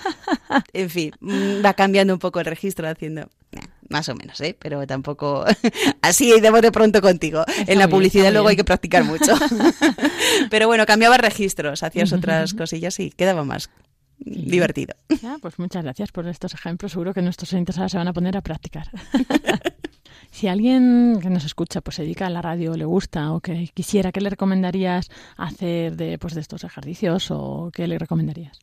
en 0.72 0.90
fin, 0.90 1.12
va 1.64 1.74
cambiando 1.74 2.14
un 2.14 2.18
poco 2.18 2.40
el 2.40 2.46
registro 2.46 2.88
haciendo... 2.88 3.22
Eh, 3.52 3.60
más 3.88 4.08
o 4.08 4.14
menos, 4.14 4.40
¿eh? 4.40 4.56
Pero 4.58 4.86
tampoco... 4.86 5.44
Así 6.02 6.40
de 6.40 6.50
de 6.50 6.72
pronto 6.72 7.02
contigo. 7.02 7.44
Está 7.46 7.72
en 7.72 7.78
la 7.78 7.88
publicidad 7.88 8.24
bien, 8.24 8.34
luego 8.34 8.48
hay 8.48 8.56
que 8.56 8.64
practicar 8.64 9.04
mucho. 9.04 9.34
Pero 10.50 10.66
bueno, 10.66 10.86
cambiaba 10.86 11.18
registros, 11.18 11.82
hacías 11.82 12.12
otras 12.12 12.54
cosillas 12.54 12.98
y 13.00 13.10
quedaba 13.10 13.44
más 13.44 13.68
divertido. 14.18 14.94
Ya, 15.22 15.38
pues 15.40 15.58
muchas 15.58 15.82
gracias 15.82 16.12
por 16.12 16.26
estos 16.26 16.54
ejemplos. 16.54 16.92
Seguro 16.92 17.12
que 17.12 17.22
nuestros 17.22 17.52
ahora 17.52 17.88
se 17.88 17.96
van 17.96 18.08
a 18.08 18.12
poner 18.12 18.36
a 18.36 18.40
practicar. 18.40 18.90
Si 20.30 20.48
alguien 20.48 21.18
que 21.20 21.30
nos 21.30 21.44
escucha 21.44 21.80
pues 21.80 21.96
se 21.96 22.02
dedica 22.02 22.26
a 22.26 22.30
la 22.30 22.42
radio, 22.42 22.76
le 22.76 22.84
gusta 22.84 23.32
o 23.32 23.40
que 23.40 23.70
quisiera, 23.74 24.12
¿qué 24.12 24.20
le 24.20 24.30
recomendarías 24.30 25.10
hacer 25.36 25.96
de, 25.96 26.18
pues, 26.18 26.34
de 26.34 26.40
estos 26.40 26.64
ejercicios 26.64 27.30
o 27.30 27.70
qué 27.72 27.86
le 27.86 27.98
recomendarías? 27.98 28.58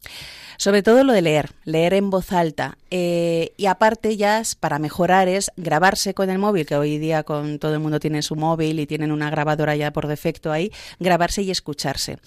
Sobre 0.57 0.81
todo 0.81 1.03
lo 1.03 1.13
de 1.13 1.21
leer, 1.21 1.51
leer 1.65 1.93
en 1.93 2.09
voz 2.09 2.31
alta. 2.31 2.77
Eh, 2.89 3.53
y 3.57 3.67
aparte 3.67 4.17
ya 4.17 4.41
para 4.59 4.79
mejorar 4.79 5.27
es 5.27 5.51
grabarse 5.55 6.13
con 6.13 6.29
el 6.29 6.39
móvil, 6.39 6.65
que 6.65 6.75
hoy 6.75 6.97
día 6.97 7.23
con 7.23 7.59
todo 7.59 7.73
el 7.73 7.79
mundo 7.79 7.99
tiene 7.99 8.21
su 8.21 8.35
móvil 8.35 8.79
y 8.79 8.87
tienen 8.87 9.11
una 9.11 9.29
grabadora 9.29 9.75
ya 9.75 9.91
por 9.91 10.07
defecto 10.07 10.51
ahí, 10.51 10.71
grabarse 10.99 11.43
y 11.43 11.51
escucharse. 11.51 12.17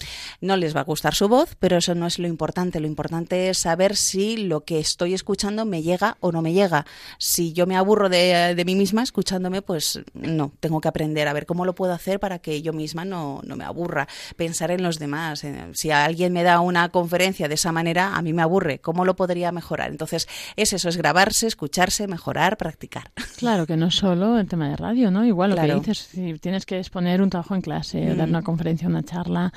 No 0.40 0.56
les 0.56 0.76
va 0.76 0.80
a 0.80 0.84
gustar 0.84 1.14
su 1.14 1.28
voz, 1.28 1.56
pero 1.58 1.78
eso 1.78 1.94
no 1.94 2.06
es 2.06 2.18
lo 2.18 2.28
importante. 2.28 2.78
Lo 2.78 2.86
importante 2.86 3.48
es 3.48 3.58
saber 3.58 3.96
si 3.96 4.36
lo 4.36 4.60
que 4.60 4.78
estoy 4.78 5.14
escuchando 5.14 5.64
me 5.64 5.82
llega 5.82 6.16
o 6.20 6.30
no 6.30 6.42
me 6.42 6.52
llega. 6.52 6.86
Si 7.18 7.52
yo 7.52 7.66
me 7.66 7.76
aburro 7.76 8.08
de, 8.08 8.54
de 8.54 8.64
mí 8.64 8.76
misma 8.76 9.02
escuchándome, 9.30 9.62
pues 9.62 10.00
no, 10.12 10.52
tengo 10.58 10.80
que 10.80 10.88
aprender 10.88 11.28
a 11.28 11.32
ver 11.32 11.46
cómo 11.46 11.64
lo 11.64 11.74
puedo 11.74 11.92
hacer 11.92 12.18
para 12.18 12.40
que 12.40 12.62
yo 12.62 12.72
misma 12.72 13.04
no, 13.04 13.40
no 13.44 13.54
me 13.54 13.64
aburra. 13.64 14.08
Pensar 14.36 14.72
en 14.72 14.82
los 14.82 14.98
demás. 14.98 15.44
Si 15.74 15.90
alguien 15.92 16.32
me 16.32 16.42
da 16.42 16.58
una 16.58 16.88
conferencia 16.88 17.46
de 17.46 17.54
esa 17.54 17.70
manera, 17.70 18.16
a 18.16 18.22
mí 18.22 18.32
me 18.32 18.42
aburre, 18.42 18.80
¿cómo 18.80 19.04
lo 19.04 19.14
podría 19.14 19.52
mejorar? 19.52 19.90
Entonces, 19.90 20.26
es 20.56 20.72
eso, 20.72 20.88
es 20.88 20.96
grabarse, 20.96 21.46
escucharse, 21.46 22.08
mejorar, 22.08 22.56
practicar. 22.56 23.12
Claro, 23.38 23.66
que 23.66 23.76
no 23.76 23.90
solo 23.90 24.38
el 24.38 24.48
tema 24.48 24.68
de 24.68 24.76
radio, 24.76 25.10
¿no? 25.10 25.24
Igual 25.24 25.50
lo 25.50 25.56
claro. 25.56 25.80
que 25.80 25.90
dices, 25.90 26.08
si 26.10 26.38
tienes 26.40 26.66
que 26.66 26.78
exponer 26.78 27.22
un 27.22 27.30
trabajo 27.30 27.54
en 27.54 27.62
clase, 27.62 28.04
mm. 28.04 28.10
o 28.10 28.14
dar 28.16 28.28
una 28.28 28.42
conferencia, 28.42 28.88
una 28.88 29.02
charla, 29.02 29.52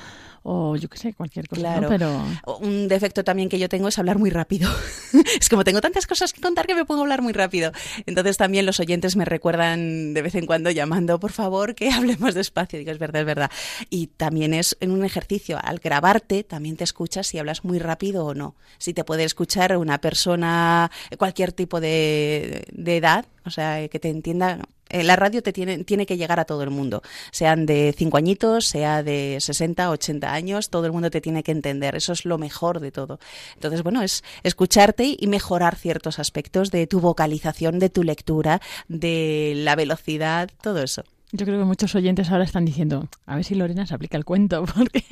o 0.46 0.76
yo 0.76 0.90
qué 0.90 0.98
sé, 0.98 1.14
cualquier 1.14 1.48
cosa. 1.48 1.60
Claro. 1.60 1.80
¿no? 1.82 1.88
Pero... 1.88 2.22
Un 2.60 2.86
defecto 2.86 3.24
también 3.24 3.48
que 3.48 3.58
yo 3.58 3.68
tengo 3.70 3.88
es 3.88 3.98
hablar 3.98 4.18
muy 4.18 4.28
rápido. 4.28 4.70
es 5.40 5.48
como 5.48 5.64
tengo 5.64 5.80
tantas 5.80 6.06
cosas 6.06 6.34
que 6.34 6.42
contar 6.42 6.66
que 6.66 6.74
me 6.74 6.84
puedo 6.84 7.00
hablar 7.00 7.22
muy 7.22 7.32
rápido. 7.32 7.72
Entonces 8.04 8.36
también 8.36 8.66
los 8.66 8.78
oyentes 8.78 9.16
me 9.16 9.24
recuerdan 9.24 10.12
de 10.12 10.20
vez 10.20 10.34
en 10.34 10.44
cuando 10.44 10.70
llamando, 10.70 11.18
por 11.18 11.32
favor, 11.32 11.74
que 11.74 11.90
hablemos 11.90 12.34
despacio. 12.34 12.78
Digo, 12.78 12.90
es 12.90 12.98
verdad, 12.98 13.22
es 13.22 13.26
verdad. 13.26 13.50
Y 13.88 14.08
también 14.08 14.52
es 14.52 14.76
en 14.80 14.90
un 14.90 15.02
ejercicio, 15.04 15.58
al 15.62 15.78
grabarte, 15.78 16.44
también 16.44 16.76
te 16.76 16.84
escuchas 16.84 17.26
si 17.26 17.38
hablas 17.38 17.64
muy 17.64 17.78
rápido 17.78 18.26
o 18.26 18.34
no. 18.34 18.54
Si 18.76 18.92
te 18.92 19.02
puede 19.02 19.24
escuchar 19.24 19.74
una 19.78 19.98
persona, 19.98 20.90
cualquier 21.16 21.52
tipo 21.52 21.80
de, 21.80 22.66
de 22.70 22.96
edad, 22.98 23.24
o 23.46 23.50
sea, 23.50 23.88
que 23.88 23.98
te 23.98 24.10
entienda 24.10 24.58
la 25.02 25.16
radio 25.16 25.42
te 25.42 25.52
tiene, 25.52 25.84
tiene 25.84 26.06
que 26.06 26.16
llegar 26.16 26.38
a 26.40 26.44
todo 26.44 26.62
el 26.62 26.70
mundo, 26.70 27.02
sean 27.30 27.66
de 27.66 27.94
cinco 27.96 28.16
añitos, 28.16 28.66
sea 28.66 29.02
de 29.02 29.38
60, 29.40 29.90
80 29.90 30.32
años, 30.32 30.70
todo 30.70 30.86
el 30.86 30.92
mundo 30.92 31.10
te 31.10 31.20
tiene 31.20 31.42
que 31.42 31.52
entender. 31.52 31.96
Eso 31.96 32.12
es 32.12 32.24
lo 32.24 32.38
mejor 32.38 32.80
de 32.80 32.92
todo. 32.92 33.18
Entonces, 33.54 33.82
bueno, 33.82 34.02
es 34.02 34.22
escucharte 34.42 35.16
y 35.18 35.26
mejorar 35.26 35.76
ciertos 35.76 36.18
aspectos 36.18 36.70
de 36.70 36.86
tu 36.86 37.00
vocalización, 37.00 37.78
de 37.78 37.90
tu 37.90 38.02
lectura, 38.02 38.60
de 38.88 39.54
la 39.56 39.74
velocidad, 39.76 40.50
todo 40.62 40.82
eso. 40.82 41.04
Yo 41.36 41.46
creo 41.46 41.58
que 41.58 41.64
muchos 41.64 41.92
oyentes 41.96 42.30
ahora 42.30 42.44
están 42.44 42.64
diciendo, 42.64 43.08
a 43.26 43.34
ver 43.34 43.44
si 43.44 43.56
Lorena 43.56 43.86
se 43.86 43.94
aplica 43.94 44.16
el 44.16 44.24
cuento, 44.24 44.64
porque 44.76 45.02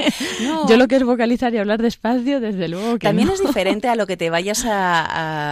yo 0.69 0.77
lo 0.77 0.87
que 0.87 0.95
es 0.97 1.03
vocalizar 1.03 1.53
y 1.53 1.59
hablar 1.59 1.83
despacio, 1.83 2.39
desde 2.39 2.69
luego 2.69 2.93
que 2.93 3.09
También 3.09 3.27
no. 3.27 3.35
es 3.35 3.41
diferente 3.45 3.89
a 3.89 3.97
lo 3.97 4.07
que 4.07 4.17
te 4.17 4.31
vayas 4.31 4.65
a, 4.65 5.05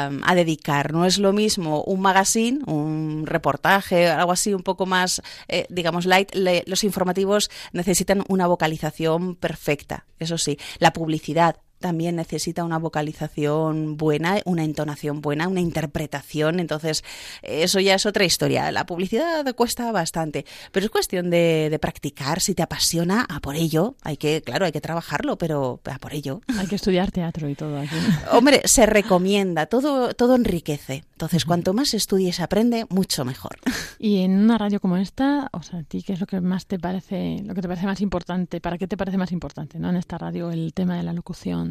a- 0.06 0.10
a 0.24 0.34
dedicar. 0.36 0.92
No 0.92 1.04
es 1.06 1.18
lo 1.18 1.32
mismo 1.32 1.82
un 1.82 2.00
magazine, 2.00 2.60
un 2.66 3.24
reportaje, 3.26 4.08
algo 4.08 4.30
así 4.30 4.54
un 4.54 4.62
poco 4.62 4.86
más, 4.86 5.22
eh, 5.48 5.66
digamos, 5.70 6.06
light. 6.06 6.32
Le- 6.36 6.62
los 6.68 6.84
informativos 6.84 7.50
necesitan 7.72 8.22
una 8.28 8.46
vocalización 8.46 9.34
perfecta, 9.34 10.06
eso 10.20 10.38
sí. 10.38 10.56
La 10.78 10.92
publicidad 10.92 11.56
también 11.80 12.16
necesita 12.16 12.64
una 12.64 12.78
vocalización 12.78 13.96
buena, 13.96 14.40
una 14.44 14.64
entonación 14.64 15.20
buena, 15.20 15.48
una 15.48 15.60
interpretación. 15.60 16.60
Entonces, 16.60 17.02
eso 17.42 17.80
ya 17.80 17.94
es 17.94 18.06
otra 18.06 18.24
historia. 18.24 18.70
La 18.70 18.86
publicidad 18.86 19.52
cuesta 19.54 19.90
bastante, 19.90 20.44
pero 20.72 20.86
es 20.86 20.90
cuestión 20.90 21.30
de, 21.30 21.68
de 21.70 21.78
practicar. 21.78 22.40
Si 22.40 22.54
te 22.54 22.62
apasiona, 22.62 23.26
a 23.28 23.40
por 23.40 23.56
ello. 23.56 23.96
Hay 24.02 24.16
que, 24.16 24.42
claro, 24.42 24.66
hay 24.66 24.72
que 24.72 24.80
trabajarlo, 24.80 25.36
pero 25.36 25.80
a 25.84 25.98
por 25.98 26.14
ello. 26.14 26.42
Hay 26.58 26.66
que 26.66 26.76
estudiar 26.76 27.10
teatro 27.10 27.48
y 27.48 27.54
todo 27.54 27.78
aquí. 27.78 27.96
Hombre, 28.32 28.62
se 28.64 28.86
recomienda, 28.86 29.66
todo, 29.66 30.14
todo 30.14 30.34
enriquece. 30.34 31.04
Entonces, 31.12 31.44
cuanto 31.44 31.74
más 31.74 31.94
estudies 31.94 32.38
y 32.38 32.42
aprende, 32.42 32.86
mucho 32.88 33.24
mejor. 33.24 33.58
Y 34.02 34.22
en 34.22 34.38
una 34.38 34.56
radio 34.56 34.80
como 34.80 34.96
esta, 34.96 35.50
o 35.52 35.62
sea, 35.62 35.80
¿a 35.80 35.82
ti 35.82 36.02
qué 36.02 36.14
es 36.14 36.20
lo 36.20 36.26
que 36.26 36.40
más 36.40 36.64
te 36.64 36.78
parece, 36.78 37.42
lo 37.44 37.54
que 37.54 37.60
te 37.60 37.68
parece 37.68 37.84
más 37.84 38.00
importante? 38.00 38.58
¿Para 38.58 38.78
qué 38.78 38.86
te 38.86 38.96
parece 38.96 39.18
más 39.18 39.30
importante, 39.30 39.78
no? 39.78 39.90
En 39.90 39.96
esta 39.96 40.16
radio, 40.16 40.50
el 40.50 40.72
tema 40.72 40.96
de 40.96 41.02
la 41.02 41.12
locución. 41.12 41.69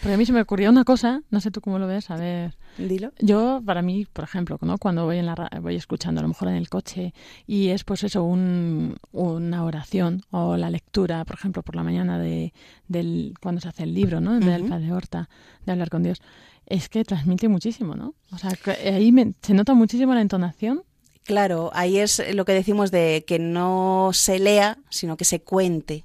Porque 0.00 0.14
a 0.14 0.16
mí 0.18 0.26
se 0.26 0.32
me 0.32 0.42
ocurrió 0.42 0.68
una 0.70 0.84
cosa, 0.84 1.22
no 1.30 1.40
sé 1.40 1.50
tú 1.50 1.60
cómo 1.62 1.78
lo 1.78 1.86
ves, 1.86 2.10
a 2.10 2.16
ver. 2.16 2.54
Dilo. 2.76 3.12
Yo, 3.18 3.62
para 3.64 3.80
mí, 3.80 4.06
por 4.12 4.24
ejemplo, 4.24 4.58
¿no? 4.60 4.76
cuando 4.76 5.06
voy 5.06 5.16
en 5.16 5.24
la 5.26 5.34
voy 5.62 5.74
escuchando 5.76 6.18
a 6.20 6.22
lo 6.22 6.28
mejor 6.28 6.48
en 6.48 6.56
el 6.56 6.68
coche 6.68 7.14
y 7.46 7.68
es 7.68 7.82
pues 7.82 8.04
eso, 8.04 8.22
un, 8.22 8.96
una 9.12 9.64
oración 9.64 10.20
o 10.30 10.58
la 10.58 10.68
lectura, 10.68 11.24
por 11.24 11.36
ejemplo, 11.36 11.62
por 11.62 11.74
la 11.76 11.82
mañana 11.82 12.18
de 12.18 12.52
del 12.88 13.32
cuando 13.40 13.62
se 13.62 13.68
hace 13.68 13.84
el 13.84 13.94
libro, 13.94 14.20
¿no? 14.20 14.38
Del 14.38 14.60
Ujú. 14.62 14.70
Padre 14.70 14.92
Horta, 14.92 15.28
de 15.64 15.72
hablar 15.72 15.88
con 15.88 16.02
Dios, 16.02 16.20
es 16.66 16.90
que 16.90 17.02
transmite 17.04 17.48
muchísimo, 17.48 17.94
¿no? 17.94 18.14
O 18.32 18.38
sea, 18.38 18.50
que 18.50 18.72
ahí 18.90 19.10
me- 19.12 19.32
se 19.40 19.54
nota 19.54 19.72
muchísimo 19.72 20.12
la 20.14 20.20
entonación. 20.20 20.82
Claro, 21.24 21.70
ahí 21.72 21.96
es 21.98 22.22
lo 22.34 22.44
que 22.44 22.52
decimos 22.52 22.90
de 22.90 23.24
que 23.26 23.38
no 23.38 24.10
se 24.12 24.38
lea, 24.38 24.76
sino 24.90 25.16
que 25.16 25.24
se 25.24 25.40
cuente 25.40 26.04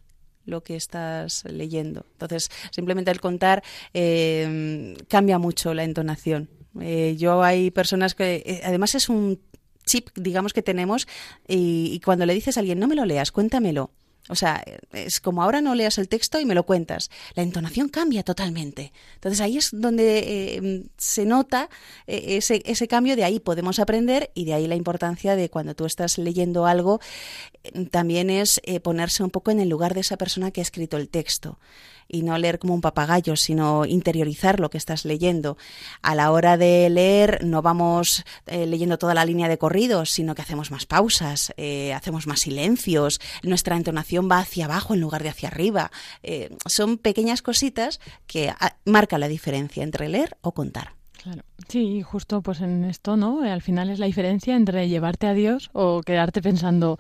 lo 0.51 0.61
que 0.61 0.75
estás 0.75 1.43
leyendo. 1.45 2.05
Entonces, 2.11 2.49
simplemente 2.69 3.09
al 3.09 3.19
contar 3.19 3.63
eh, 3.93 4.95
cambia 5.07 5.39
mucho 5.39 5.73
la 5.73 5.83
entonación. 5.83 6.49
Eh, 6.79 7.15
yo 7.17 7.41
hay 7.41 7.71
personas 7.71 8.13
que, 8.13 8.43
eh, 8.45 8.61
además 8.63 8.93
es 8.95 9.09
un 9.09 9.39
chip, 9.85 10.09
digamos, 10.15 10.53
que 10.53 10.61
tenemos 10.61 11.07
y, 11.47 11.89
y 11.91 11.99
cuando 11.99 12.25
le 12.25 12.33
dices 12.33 12.57
a 12.57 12.59
alguien, 12.59 12.79
no 12.79 12.87
me 12.87 12.95
lo 12.95 13.05
leas, 13.05 13.31
cuéntamelo. 13.31 13.91
O 14.29 14.36
sea, 14.36 14.63
es 14.93 15.19
como 15.19 15.43
ahora 15.43 15.62
no 15.62 15.75
leas 15.75 15.97
el 15.97 16.07
texto 16.07 16.39
y 16.39 16.45
me 16.45 16.55
lo 16.55 16.65
cuentas. 16.65 17.10
La 17.34 17.43
entonación 17.43 17.89
cambia 17.89 18.23
totalmente. 18.23 18.93
Entonces 19.15 19.41
ahí 19.41 19.57
es 19.57 19.69
donde 19.73 20.19
eh, 20.19 20.84
se 20.97 21.25
nota 21.25 21.69
eh, 22.07 22.38
ese, 22.38 22.62
ese 22.65 22.88
cambio, 22.88 23.15
de 23.15 23.23
ahí 23.23 23.39
podemos 23.39 23.79
aprender 23.79 24.31
y 24.34 24.45
de 24.45 24.53
ahí 24.53 24.67
la 24.67 24.75
importancia 24.75 25.36
de 25.36 25.49
cuando 25.49 25.75
tú 25.75 25.86
estás 25.86 26.17
leyendo 26.17 26.65
algo, 26.65 26.99
eh, 27.63 27.86
también 27.86 28.29
es 28.29 28.62
ponerse 28.84 29.23
un 29.23 29.31
poco 29.31 29.51
en 29.51 29.60
el 29.60 29.69
lugar 29.69 29.93
de 29.93 30.01
esa 30.01 30.17
persona 30.17 30.51
que 30.51 30.62
ha 30.62 30.63
escrito 30.63 30.97
el 30.97 31.10
texto 31.10 31.60
y 32.12 32.24
no 32.24 32.38
leer 32.38 32.60
como 32.60 32.74
un 32.74 32.82
papagayo, 32.82 33.36
sino 33.36 33.86
interiorizar 33.86 34.60
lo 34.60 34.69
que 34.69 34.78
estás 34.78 35.06
leyendo. 35.06 35.58
A 36.02 36.15
la 36.15 36.32
hora 36.32 36.58
de 36.58 36.89
leer 36.89 37.43
no 37.45 37.62
vamos 37.62 38.24
eh, 38.47 38.65
leyendo 38.65 38.97
toda 38.97 39.13
la 39.13 39.26
línea 39.26 39.47
de 39.47 39.58
corridos, 39.58 40.10
sino 40.10 40.36
que 40.36 40.41
hacemos 40.41 40.71
más 40.71 40.86
pausas, 40.86 41.54
eh, 41.58 41.93
hacemos 41.93 42.28
más 42.28 42.41
silencios, 42.41 43.19
nuestra 43.43 43.78
entonación 43.78 44.30
va 44.30 44.39
hacia 44.39 44.65
abajo 44.65 44.93
en 44.93 45.02
lugar 45.02 45.24
de 45.24 45.30
hacia 45.30 45.50
arriba. 45.50 45.91
Eh, 46.24 46.56
son 46.65 46.97
pequeñas 46.97 47.41
cositas 47.41 48.00
que 48.28 48.50
ah, 48.50 48.76
marcan 48.86 49.19
la 49.19 49.28
diferencia 49.28 49.84
entre 49.84 50.10
leer 50.10 50.38
o 50.41 50.54
contar. 50.54 50.93
Claro. 51.21 51.43
Sí, 51.67 52.02
justo 52.02 52.41
pues 52.41 52.62
en 52.62 52.84
esto, 52.84 53.15
¿no? 53.15 53.43
Al 53.43 53.62
final 53.62 53.89
es 53.91 54.00
la 54.00 54.08
diferencia 54.08 54.56
entre 54.56 54.89
llevarte 54.89 55.28
a 55.28 55.34
Dios 55.34 55.69
o 55.74 56.02
quedarte 56.02 56.41
pensando, 56.41 56.97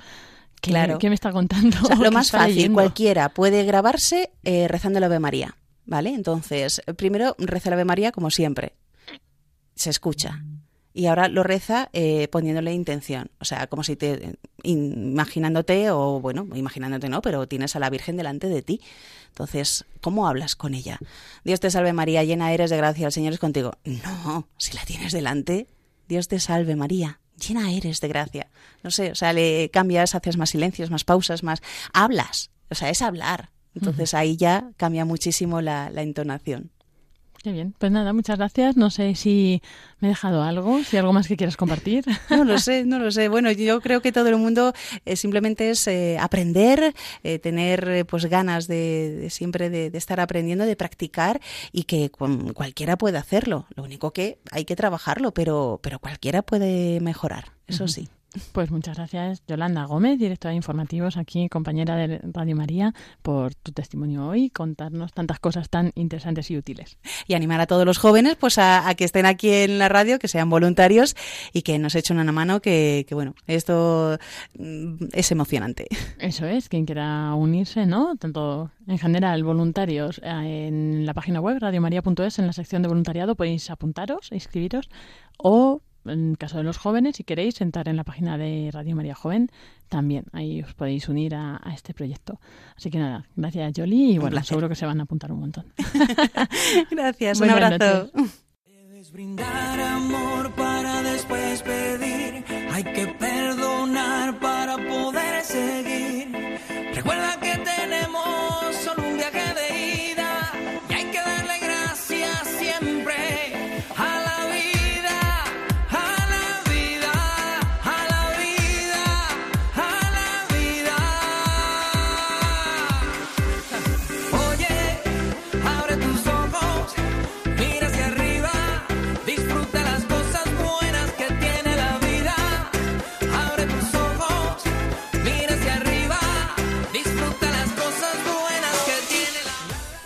¿qué, 0.61 0.69
Claro. 0.71 0.97
¿qué 0.99 1.09
me 1.09 1.15
está 1.15 1.31
contando? 1.31 1.77
O 1.83 1.85
sea, 1.87 1.95
¿Qué 1.97 2.03
lo 2.03 2.11
más 2.11 2.31
fácil, 2.31 2.55
leyendo? 2.55 2.75
cualquiera 2.75 3.29
puede 3.29 3.63
grabarse 3.65 4.31
eh, 4.43 4.67
rezando 4.67 4.97
el 4.99 5.03
Ave 5.03 5.19
María, 5.19 5.57
¿vale? 5.85 6.11
Entonces, 6.13 6.81
eh, 6.85 6.93
primero 6.93 7.35
reza 7.39 7.69
el 7.69 7.73
Ave 7.73 7.85
María 7.85 8.11
como 8.11 8.29
siempre, 8.31 8.73
se 9.75 9.89
escucha. 9.89 10.43
Y 10.93 11.05
ahora 11.05 11.29
lo 11.29 11.43
reza 11.43 11.89
eh, 11.93 12.27
poniéndole 12.27 12.73
intención, 12.73 13.31
o 13.39 13.45
sea, 13.45 13.67
como 13.67 13.81
si 13.81 13.95
te 13.95 14.35
in- 14.63 15.11
imaginándote 15.13 15.89
o 15.89 16.19
bueno, 16.19 16.45
imaginándote 16.53 17.07
no, 17.07 17.21
pero 17.21 17.47
tienes 17.47 17.77
a 17.77 17.79
la 17.79 17.89
Virgen 17.89 18.17
delante 18.17 18.47
de 18.49 18.61
ti. 18.61 18.81
Entonces, 19.29 19.85
¿cómo 20.01 20.27
hablas 20.27 20.55
con 20.57 20.73
ella? 20.73 20.99
Dios 21.45 21.61
te 21.61 21.71
salve 21.71 21.93
María, 21.93 22.25
llena 22.25 22.51
eres 22.51 22.69
de 22.71 22.75
gracia, 22.77 23.05
el 23.05 23.13
Señor 23.13 23.31
es 23.31 23.39
contigo. 23.39 23.71
No, 23.85 24.49
si 24.57 24.73
la 24.75 24.83
tienes 24.83 25.13
delante, 25.13 25.67
Dios 26.09 26.27
te 26.27 26.41
salve 26.41 26.75
María, 26.75 27.21
llena 27.41 27.71
eres 27.71 27.99
de 27.99 28.07
gracia. 28.07 28.47
No 28.83 28.91
sé, 28.91 29.11
o 29.11 29.15
sea, 29.15 29.33
le 29.33 29.69
cambias, 29.69 30.15
haces 30.15 30.37
más 30.37 30.51
silencios, 30.51 30.89
más 30.89 31.03
pausas, 31.03 31.43
más 31.43 31.61
hablas, 31.93 32.51
o 32.69 32.75
sea, 32.75 32.89
es 32.89 33.01
hablar. 33.01 33.49
Entonces 33.73 34.13
ahí 34.13 34.35
ya 34.35 34.71
cambia 34.77 35.05
muchísimo 35.05 35.61
la, 35.61 35.89
la 35.89 36.01
entonación. 36.01 36.71
Qué 37.43 37.51
bien. 37.51 37.73
Pues 37.79 37.91
nada, 37.91 38.13
muchas 38.13 38.37
gracias. 38.37 38.77
No 38.77 38.91
sé 38.91 39.15
si 39.15 39.63
me 39.99 40.07
he 40.07 40.11
dejado 40.11 40.43
algo, 40.43 40.83
si 40.83 40.97
algo 40.97 41.11
más 41.11 41.27
que 41.27 41.37
quieras 41.37 41.57
compartir. 41.57 42.05
No 42.29 42.43
lo 42.43 42.59
sé, 42.59 42.85
no 42.85 42.99
lo 42.99 43.09
sé. 43.11 43.29
Bueno, 43.29 43.51
yo 43.51 43.81
creo 43.81 44.01
que 44.01 44.11
todo 44.11 44.29
el 44.29 44.37
mundo 44.37 44.73
eh, 45.05 45.15
simplemente 45.15 45.71
es 45.71 45.87
eh, 45.87 46.17
aprender, 46.19 46.93
eh, 47.23 47.39
tener 47.39 48.05
pues 48.05 48.25
ganas 48.25 48.67
de, 48.67 49.15
de 49.21 49.29
siempre 49.31 49.69
de, 49.71 49.89
de 49.89 49.97
estar 49.97 50.19
aprendiendo, 50.19 50.65
de 50.65 50.75
practicar 50.75 51.41
y 51.71 51.83
que 51.83 52.11
con- 52.11 52.53
cualquiera 52.53 52.95
puede 52.97 53.17
hacerlo. 53.17 53.65
Lo 53.75 53.83
único 53.83 54.11
que 54.11 54.37
hay 54.51 54.65
que 54.65 54.75
trabajarlo, 54.75 55.33
pero, 55.33 55.79
pero 55.81 55.97
cualquiera 55.99 56.43
puede 56.43 56.99
mejorar, 57.01 57.53
eso 57.67 57.87
sí. 57.87 58.07
Pues 58.53 58.71
muchas 58.71 58.95
gracias, 58.95 59.43
Yolanda 59.45 59.83
Gómez, 59.83 60.17
directora 60.17 60.51
de 60.51 60.55
informativos 60.55 61.17
aquí, 61.17 61.49
compañera 61.49 61.97
de 61.97 62.21
Radio 62.23 62.55
María, 62.55 62.93
por 63.21 63.53
tu 63.55 63.73
testimonio 63.73 64.25
hoy, 64.25 64.49
contarnos 64.49 65.11
tantas 65.11 65.39
cosas 65.39 65.69
tan 65.69 65.91
interesantes 65.95 66.49
y 66.49 66.57
útiles. 66.57 66.97
Y 67.27 67.33
animar 67.33 67.59
a 67.59 67.67
todos 67.67 67.85
los 67.85 67.97
jóvenes 67.97 68.37
pues 68.37 68.57
a, 68.57 68.87
a 68.87 68.95
que 68.95 69.03
estén 69.03 69.25
aquí 69.25 69.49
en 69.49 69.79
la 69.79 69.89
radio, 69.89 70.17
que 70.17 70.29
sean 70.29 70.49
voluntarios 70.49 71.17
y 71.51 71.63
que 71.63 71.77
nos 71.77 71.93
echen 71.95 72.19
una 72.19 72.31
mano, 72.31 72.61
que, 72.61 73.05
que 73.05 73.15
bueno, 73.15 73.35
esto 73.47 74.17
mm, 74.57 75.07
es 75.11 75.29
emocionante. 75.33 75.87
Eso 76.17 76.45
es, 76.45 76.69
quien 76.69 76.85
quiera 76.85 77.35
unirse, 77.35 77.85
¿no? 77.85 78.15
Tanto 78.15 78.71
en 78.87 78.97
general, 78.97 79.43
voluntarios, 79.43 80.21
eh, 80.23 80.67
en 80.67 81.05
la 81.05 81.13
página 81.13 81.41
web 81.41 81.57
radiomaria.es, 81.59 82.39
en 82.39 82.47
la 82.47 82.53
sección 82.53 82.81
de 82.81 82.87
voluntariado, 82.87 83.35
podéis 83.35 83.69
apuntaros, 83.69 84.31
inscribiros, 84.31 84.89
o 85.37 85.81
en 86.05 86.35
caso 86.35 86.57
de 86.57 86.63
los 86.63 86.77
jóvenes, 86.77 87.15
si 87.17 87.23
queréis, 87.23 87.61
entrar 87.61 87.87
en 87.87 87.95
la 87.95 88.03
página 88.03 88.37
de 88.37 88.69
Radio 88.71 88.95
María 88.95 89.15
Joven, 89.15 89.49
también 89.89 90.25
ahí 90.33 90.61
os 90.61 90.73
podéis 90.73 91.07
unir 91.09 91.35
a, 91.35 91.59
a 91.63 91.73
este 91.73 91.93
proyecto. 91.93 92.39
Así 92.75 92.89
que 92.89 92.97
nada, 92.97 93.25
gracias 93.35 93.73
Jolie 93.75 94.13
y 94.13 94.17
bueno, 94.17 94.31
placer. 94.31 94.49
seguro 94.49 94.69
que 94.69 94.75
se 94.75 94.85
van 94.85 94.99
a 94.99 95.03
apuntar 95.03 95.31
un 95.31 95.39
montón. 95.41 95.65
Gracias, 96.91 97.41
un 97.41 97.49
abrazo. 97.49 98.09
noches. 98.13 98.45
Debes 98.65 99.11
brindar 99.11 99.79
amor 99.79 100.51
para 100.53 101.01
después 101.03 101.61
pedir. 101.63 102.43
Hay 102.71 102.83
que 102.83 103.07
perdonar 103.07 103.40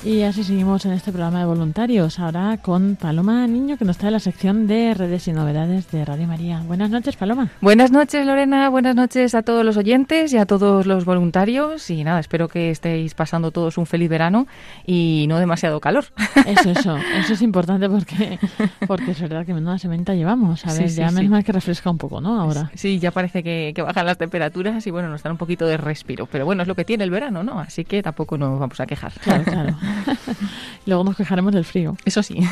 Y 0.05 0.21
así 0.21 0.43
seguimos 0.43 0.85
en 0.85 0.91
este 0.91 1.11
programa 1.11 1.39
de 1.39 1.45
voluntarios, 1.45 2.19
ahora 2.19 2.59
con 2.61 2.95
Paloma 2.95 3.47
Niño, 3.47 3.75
que 3.75 3.85
nos 3.85 3.97
trae 3.97 4.11
la 4.11 4.19
sección 4.19 4.67
de 4.67 4.93
redes 4.93 5.27
y 5.27 5.31
novedades 5.33 5.89
de 5.89 6.05
Radio 6.05 6.27
María. 6.27 6.61
Buenas 6.61 6.91
noches, 6.91 7.15
Paloma. 7.15 7.49
Buenas 7.59 7.89
noches, 7.89 8.23
Lorena. 8.23 8.69
Buenas 8.69 8.95
noches 8.95 9.33
a 9.33 9.41
todos 9.41 9.65
los 9.65 9.77
oyentes 9.77 10.31
y 10.31 10.37
a 10.37 10.45
todos 10.45 10.85
los 10.85 11.05
voluntarios. 11.05 11.89
Y 11.89 12.03
nada, 12.03 12.19
espero 12.19 12.49
que 12.49 12.69
estéis 12.69 13.15
pasando 13.15 13.49
todos 13.49 13.79
un 13.79 13.87
feliz 13.87 14.07
verano 14.07 14.45
y 14.85 15.25
no 15.27 15.39
demasiado 15.39 15.79
calor. 15.79 16.05
Eso, 16.45 16.69
eso. 16.69 16.97
Eso 16.97 17.33
es 17.33 17.41
importante 17.41 17.89
porque, 17.89 18.37
porque 18.85 19.09
es 19.09 19.19
verdad 19.19 19.43
que 19.43 19.55
menuda 19.55 19.79
sementa 19.79 20.13
llevamos. 20.13 20.67
A 20.67 20.73
ver, 20.73 20.83
Sí, 20.83 20.89
sí, 20.89 20.95
ya 21.01 21.09
sí. 21.09 21.15
menos 21.15 21.31
mal 21.31 21.43
que 21.43 21.51
refresca 21.51 21.89
un 21.89 21.97
poco, 21.97 22.21
¿no? 22.21 22.39
Ahora. 22.39 22.69
Sí, 22.75 22.99
ya 22.99 23.09
parece 23.09 23.41
que, 23.41 23.71
que 23.75 23.81
bajan 23.81 24.05
las 24.05 24.19
temperaturas 24.19 24.85
y 24.85 24.91
bueno, 24.91 25.09
nos 25.09 25.23
dan 25.23 25.31
un 25.31 25.39
poquito 25.39 25.65
de 25.65 25.77
respiro. 25.77 26.27
Pero 26.31 26.45
bueno, 26.45 26.61
es 26.61 26.67
lo 26.67 26.75
que 26.75 26.85
tiene 26.85 27.03
el 27.03 27.09
verano, 27.09 27.41
¿no? 27.43 27.59
Así 27.59 27.85
que 27.85 28.03
tampoco 28.03 28.37
nos 28.37 28.59
vamos 28.59 28.79
a 28.79 28.85
quejar. 28.85 29.11
Claro, 29.23 29.43
claro. 29.45 29.75
Luego 30.85 31.03
nos 31.03 31.15
quejaremos 31.15 31.53
del 31.53 31.65
frío. 31.65 31.97
Eso 32.05 32.21
sí. 32.23 32.39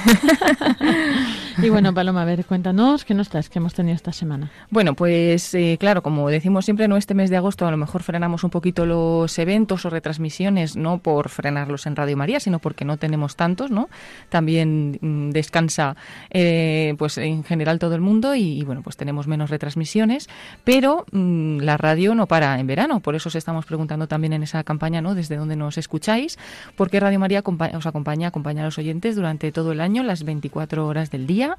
Y 1.61 1.69
bueno, 1.69 1.93
Paloma, 1.93 2.23
a 2.23 2.25
ver, 2.25 2.45
cuéntanos 2.45 3.05
qué 3.05 3.13
nos 3.13 3.29
traes 3.29 3.47
que 3.47 3.59
hemos 3.59 3.73
tenido 3.73 3.95
esta 3.95 4.11
semana. 4.11 4.49
Bueno, 4.71 4.95
pues 4.95 5.53
eh, 5.53 5.77
claro, 5.79 6.01
como 6.01 6.27
decimos 6.29 6.65
siempre, 6.65 6.87
no 6.87 6.97
este 6.97 7.13
mes 7.13 7.29
de 7.29 7.37
agosto 7.37 7.67
a 7.67 7.71
lo 7.71 7.77
mejor 7.77 8.01
frenamos 8.01 8.43
un 8.43 8.49
poquito 8.49 8.85
los 8.85 9.37
eventos 9.37 9.85
o 9.85 9.89
retransmisiones, 9.89 10.75
no 10.75 10.97
por 10.97 11.29
frenarlos 11.29 11.85
en 11.85 11.95
Radio 11.95 12.17
María, 12.17 12.39
sino 12.39 12.59
porque 12.59 12.85
no 12.85 12.97
tenemos 12.97 13.35
tantos, 13.35 13.69
¿no? 13.69 13.89
También 14.29 14.97
mm, 14.99 15.29
descansa, 15.29 15.95
eh, 16.31 16.95
pues 16.97 17.17
en 17.19 17.43
general 17.43 17.77
todo 17.77 17.93
el 17.93 18.01
mundo 18.01 18.33
y, 18.33 18.59
y, 18.59 18.63
bueno, 18.63 18.81
pues 18.81 18.97
tenemos 18.97 19.27
menos 19.27 19.49
retransmisiones, 19.51 20.29
pero 20.63 21.05
mm, 21.11 21.59
la 21.59 21.77
radio 21.77 22.15
no 22.15 22.27
para 22.27 22.59
en 22.59 22.65
verano, 22.65 22.99
por 22.99 23.15
eso 23.15 23.29
os 23.29 23.35
estamos 23.35 23.65
preguntando 23.65 24.07
también 24.07 24.33
en 24.33 24.43
esa 24.43 24.63
campaña, 24.63 25.01
¿no? 25.01 25.13
Desde 25.13 25.37
dónde 25.37 25.55
nos 25.55 25.77
escucháis, 25.77 26.39
porque 26.75 26.99
Radio 26.99 27.19
María 27.19 27.32
acompa- 27.39 27.75
os 27.75 27.85
acompaña, 27.85 28.27
acompaña 28.27 28.61
a 28.61 28.65
los 28.65 28.77
oyentes 28.77 29.15
durante 29.15 29.51
todo 29.51 29.71
el 29.71 29.81
año, 29.81 30.03
las 30.03 30.23
24 30.23 30.85
horas 30.87 31.11
del 31.11 31.27
día 31.27 31.57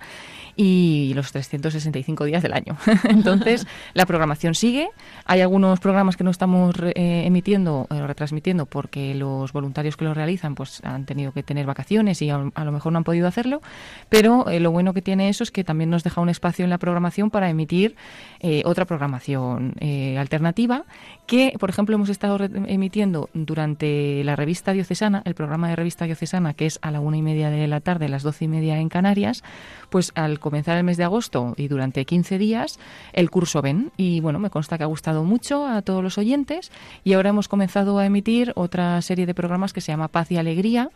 y 0.56 1.12
los 1.14 1.32
365 1.32 2.24
días 2.24 2.42
del 2.42 2.52
año. 2.52 2.76
Entonces, 3.08 3.66
la 3.94 4.06
programación 4.06 4.54
sigue. 4.54 4.88
Hay 5.24 5.40
algunos 5.40 5.80
programas 5.80 6.16
que 6.16 6.24
no 6.24 6.30
estamos 6.30 6.74
eh, 6.94 7.24
emitiendo 7.26 7.86
o 7.90 8.06
retransmitiendo 8.06 8.66
porque 8.66 9.14
los 9.14 9.52
voluntarios 9.52 9.96
que 9.96 10.04
lo 10.04 10.14
realizan 10.14 10.54
pues 10.54 10.80
han 10.84 11.04
tenido 11.04 11.32
que 11.32 11.42
tener 11.42 11.66
vacaciones 11.66 12.20
y 12.22 12.30
a, 12.30 12.38
lo 12.38 12.72
mejor 12.72 12.92
no 12.92 12.98
han 12.98 13.04
podido 13.04 13.26
hacerlo, 13.26 13.60
pero 14.08 14.48
eh, 14.48 14.60
lo 14.60 14.70
bueno 14.70 14.94
que 14.94 15.02
tiene 15.02 15.28
eso 15.28 15.42
es 15.44 15.50
que 15.50 15.64
también 15.64 15.90
nos 15.90 16.04
deja 16.04 16.20
un 16.20 16.28
espacio 16.28 16.64
en 16.64 16.70
la 16.70 16.78
programación 16.78 17.30
para 17.30 17.48
emitir 17.50 17.96
eh, 18.40 18.62
otra 18.64 18.84
programación 18.84 19.74
eh, 19.80 20.18
alternativa 20.18 20.84
que, 21.26 21.54
por 21.58 21.70
ejemplo, 21.70 21.94
hemos 21.94 22.08
estado 22.10 22.38
emitiendo 22.66 23.30
durante 23.32 24.22
la 24.24 24.36
revista 24.36 24.72
diocesana, 24.72 25.22
el 25.24 25.34
programa 25.34 25.63
de 25.68 25.76
revista 25.76 26.04
diocesana, 26.04 26.54
que 26.54 26.66
es 26.66 26.78
a 26.82 26.90
la 26.90 27.00
una 27.00 27.16
y 27.16 27.22
media 27.22 27.50
de 27.50 27.66
la 27.66 27.80
tarde, 27.80 28.08
las 28.08 28.22
doce 28.22 28.46
y 28.46 28.48
media 28.48 28.78
en 28.78 28.88
Canarias, 28.88 29.42
pues 29.90 30.12
al 30.14 30.40
comenzar 30.40 30.76
el 30.76 30.84
mes 30.84 30.96
de 30.96 31.04
agosto 31.04 31.54
y 31.56 31.68
durante 31.68 32.04
15 32.04 32.38
días, 32.38 32.78
el 33.12 33.30
curso 33.30 33.62
ven. 33.62 33.92
Y 33.96 34.20
bueno, 34.20 34.38
me 34.38 34.50
consta 34.50 34.78
que 34.78 34.84
ha 34.84 34.88
gustado 34.88 35.24
mucho 35.24 35.66
a 35.66 35.82
todos 35.82 36.02
los 36.02 36.18
oyentes 36.18 36.70
y 37.04 37.12
ahora 37.12 37.30
hemos 37.30 37.48
comenzado 37.48 37.98
a 37.98 38.06
emitir 38.06 38.52
otra 38.56 39.00
serie 39.02 39.26
de 39.26 39.34
programas 39.34 39.72
que 39.72 39.80
se 39.80 39.92
llama 39.92 40.08
Paz 40.08 40.30
y 40.30 40.36
Alegría, 40.36 40.90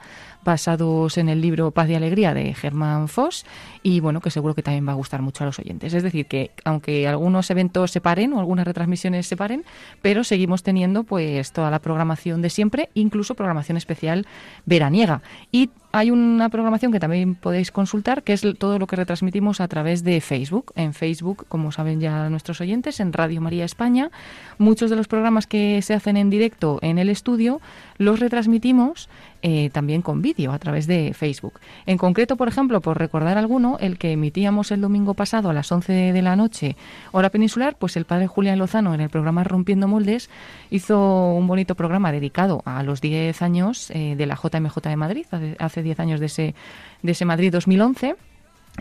basados 0.45 1.19
en 1.19 1.29
el 1.29 1.41
libro 1.41 1.71
Paz 1.71 1.89
y 1.89 1.95
Alegría 1.95 2.35
de 2.35 2.55
Germán 2.55 3.09
Foss 3.09 3.45
y 3.83 4.01
bueno, 4.01 4.21
que 4.21 4.31
seguro 4.31 4.55
que 4.55 4.63
también 4.63 4.87
va 4.87 4.93
a 4.93 4.97
gustar 4.97 5.23
mucho 5.23 5.45
a 5.45 5.47
los 5.47 5.59
oyentes. 5.59 5.95
Es 5.95 6.03
decir, 6.03 6.27
que 6.27 6.51
aunque 6.65 7.07
algunos 7.09 7.51
eventos 7.51 7.91
se 7.91 8.01
paren 8.01 8.33
o 8.33 8.41
algunas 8.41 8.67
retransmisiones 8.67 9.27
se 9.27 9.37
paren, 9.37 9.65
pero 10.03 10.25
seguimos 10.25 10.63
teniendo 10.63 11.05
pues 11.05 11.53
toda 11.53 11.71
la 11.71 11.79
programación 11.79 12.43
de 12.43 12.51
siempre, 12.51 12.91
incluso 12.95 13.35
programación 13.35 13.77
especial 13.77 14.27
veraniega. 14.67 15.23
Y 15.53 15.71
hay 15.91 16.11
una 16.11 16.51
programación 16.51 16.93
que 16.93 17.01
también 17.01 17.35
podéis 17.35 17.73
consultar, 17.73 18.23
que 18.23 18.35
es 18.35 18.47
todo 18.59 18.79
lo 18.79 18.87
que 18.87 18.97
retransmitimos 18.97 19.61
a 19.61 19.69
través 19.69 20.05
de 20.05 20.21
Facebook. 20.21 20.73
En 20.77 20.93
Facebook, 20.93 21.47
como 21.49 21.73
saben 21.73 22.01
ya 22.01 22.29
nuestros 22.29 22.61
oyentes, 22.61 23.01
en 23.01 23.13
Radio 23.13 23.41
María 23.41 23.65
España, 23.65 24.11
muchos 24.59 24.91
de 24.91 24.97
los 24.97 25.09
programas 25.09 25.47
que 25.47 25.81
se 25.83 25.95
hacen 25.95 26.17
en 26.17 26.29
directo 26.29 26.79
en 26.83 26.99
el 26.99 27.09
estudio 27.09 27.61
los 27.97 28.21
retransmitimos 28.21 29.09
eh, 29.43 29.71
también 29.71 30.03
con 30.03 30.21
vídeo 30.23 30.53
a 30.53 30.59
través 30.59 30.87
de 30.87 31.13
Facebook. 31.15 31.55
En 31.87 31.99
concreto, 31.99 32.37
por 32.37 32.49
ejemplo, 32.49 32.81
por 32.81 32.99
recordar 32.99 33.39
alguno, 33.39 33.77
el 33.81 33.99
que 33.99 34.13
emitíamos 34.13 34.71
el 34.73 34.81
domingo 34.81 35.15
pasado 35.15 35.51
a 35.51 35.53
las 35.53 35.71
11 35.71 36.13
de 36.13 36.23
la 36.23 36.37
noche, 36.37 36.77
hora 37.13 37.31
peninsular, 37.31 37.77
pues 37.79 37.97
el 37.97 38.05
padre 38.05 38.27
Julián 38.27 38.59
Lozano 38.59 38.95
en 38.95 39.01
el 39.01 39.11
programa 39.11 39.45
Rompiendo 39.45 39.89
Moldes 39.89 40.29
hizo 40.71 41.33
un 41.35 41.47
bonito 41.47 41.75
programa 41.75 42.13
dedicado 42.13 42.63
a 42.65 42.83
los 42.83 43.01
10 43.01 43.41
años 43.43 43.91
eh, 43.91 44.15
de 44.17 44.27
la 44.27 44.35
JMJ 44.37 44.81
de 44.83 44.97
Madrid, 44.97 45.27
hace- 45.31 45.57
hace 45.59 45.83
10 45.83 46.01
años 46.01 46.21
de 46.21 46.27
ese, 46.27 46.55
de 47.03 47.13
ese 47.13 47.25
Madrid 47.25 47.53
2011. 47.53 48.17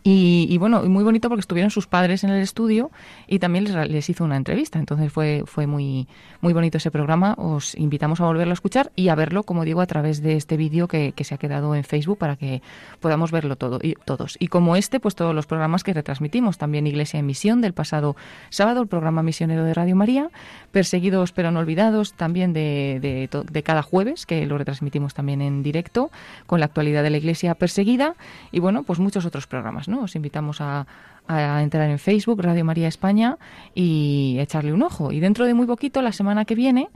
Y, 0.04 0.48
y 0.50 0.58
bueno, 0.58 0.84
muy 0.84 1.04
bonito 1.04 1.30
porque 1.30 1.42
estuvieron 1.42 1.72
sus 1.72 1.88
padres 1.88 2.24
en 2.24 2.30
el 2.30 2.42
estudio 2.42 2.92
y 3.28 3.40
también 3.40 3.66
les, 3.92 4.10
hizo 4.10 4.24
una 4.24 4.38
entrevista. 4.38 4.80
Entonces 4.80 5.12
fue, 5.12 5.44
fue 5.46 5.68
muy, 5.68 6.08
muy 6.42 6.54
bonito 6.54 6.78
ese 6.78 6.92
programa. 6.92 7.34
Os 7.38 7.76
invitamos 7.76 8.22
a 8.22 8.26
volverlo 8.26 8.52
a 8.52 8.54
escuchar 8.54 8.92
y 8.96 9.10
a 9.10 9.16
verlo, 9.16 9.44
como 9.44 9.66
digo, 9.66 9.82
a 9.82 9.86
través 9.86 10.22
de 10.22 10.36
este 10.36 10.58
vídeo 10.58 10.88
que, 10.88 11.14
que 11.14 11.24
se 11.24 11.36
ha 11.36 11.38
quedado 11.38 11.76
en 11.76 11.84
Facebook 11.84 12.18
para 12.18 12.36
que 12.36 12.62
podamos 13.00 13.32
verlo 13.32 13.56
todo 13.56 13.80
y, 13.82 13.96
todos. 14.06 14.38
Y 14.40 14.48
como 14.48 14.76
este, 14.76 15.00
pues 15.00 15.16
todos 15.16 15.34
los 15.34 15.48
programas 15.48 15.84
que 15.84 15.94
retransmitimos. 15.94 16.58
También 16.58 16.88
Iglesia 16.88 17.20
en 17.20 17.26
Misión 17.26 17.62
del 17.62 17.74
pasado 17.74 18.16
sábado, 18.50 18.82
el 18.82 18.88
programa 18.88 19.24
misionero 19.24 19.64
de 19.64 19.74
Radio 19.74 19.96
María. 19.96 20.30
Perseguidos 20.72 21.32
pero 21.32 21.52
no 21.52 21.60
olvidados 21.60 22.14
también 22.14 22.54
de, 22.54 23.00
de 23.02 23.64
cada 23.64 23.82
jueves, 23.82 24.26
que 24.26 24.46
lo 24.46 24.58
retransmitimos 24.58 25.14
también 25.14 25.42
en 25.42 25.64
directo, 25.64 26.12
con 26.46 26.60
la 26.60 26.68
actualidad 26.68 27.04
de 27.04 27.10
la 27.10 27.18
Iglesia 27.18 27.56
perseguida. 27.56 28.16
Y 28.52 28.60
bueno, 28.60 28.84
pues 28.84 29.00
muchos 29.00 29.26
otros 29.26 29.48
programas, 29.48 29.87
Os 29.88 30.16
invitamos 30.16 30.62
a, 30.62 30.86
a 31.28 31.62
entrar 31.64 31.90
en 31.90 32.00
Facebook, 32.00 32.42
Radio 32.42 32.66
María 32.66 32.88
España, 32.88 33.38
y 33.74 34.38
echarle 34.40 34.74
un 34.74 34.84
ojo. 34.84 35.12
Y 35.12 35.20
dentro 35.20 35.46
de 35.46 35.54
muy 35.54 35.66
poquito, 35.66 36.02
la 36.02 36.12
semana 36.12 36.46
que 36.46 36.56
viene, 36.56 36.90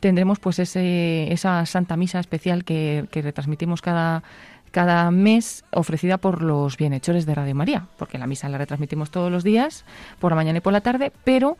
tendremos 0.00 0.38
pues 0.38 0.58
ese, 0.58 1.32
esa 1.32 1.64
Santa 1.66 1.96
Misa 1.96 2.20
especial 2.20 2.64
que, 2.64 3.06
que 3.10 3.22
retransmitimos 3.22 3.82
cada 3.82 4.22
cada 4.70 5.10
mes 5.10 5.64
ofrecida 5.72 6.18
por 6.18 6.42
los 6.42 6.76
bienhechores 6.76 7.26
de 7.26 7.34
Radio 7.34 7.54
María, 7.54 7.86
porque 7.96 8.18
la 8.18 8.26
misa 8.26 8.48
la 8.48 8.58
retransmitimos 8.58 9.10
todos 9.10 9.32
los 9.32 9.44
días, 9.44 9.84
por 10.18 10.32
la 10.32 10.36
mañana 10.36 10.58
y 10.58 10.60
por 10.60 10.72
la 10.72 10.82
tarde, 10.82 11.12
pero 11.24 11.56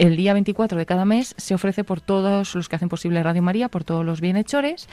el 0.00 0.16
día 0.16 0.32
24 0.32 0.78
de 0.78 0.86
cada 0.86 1.04
mes 1.04 1.34
se 1.36 1.54
ofrece 1.54 1.84
por 1.84 2.00
todos 2.00 2.54
los 2.54 2.70
que 2.70 2.76
hacen 2.76 2.88
posible 2.88 3.22
Radio 3.22 3.42
María, 3.42 3.68
por 3.68 3.84
todos 3.84 4.02
los 4.02 4.22
bienhechores 4.22 4.88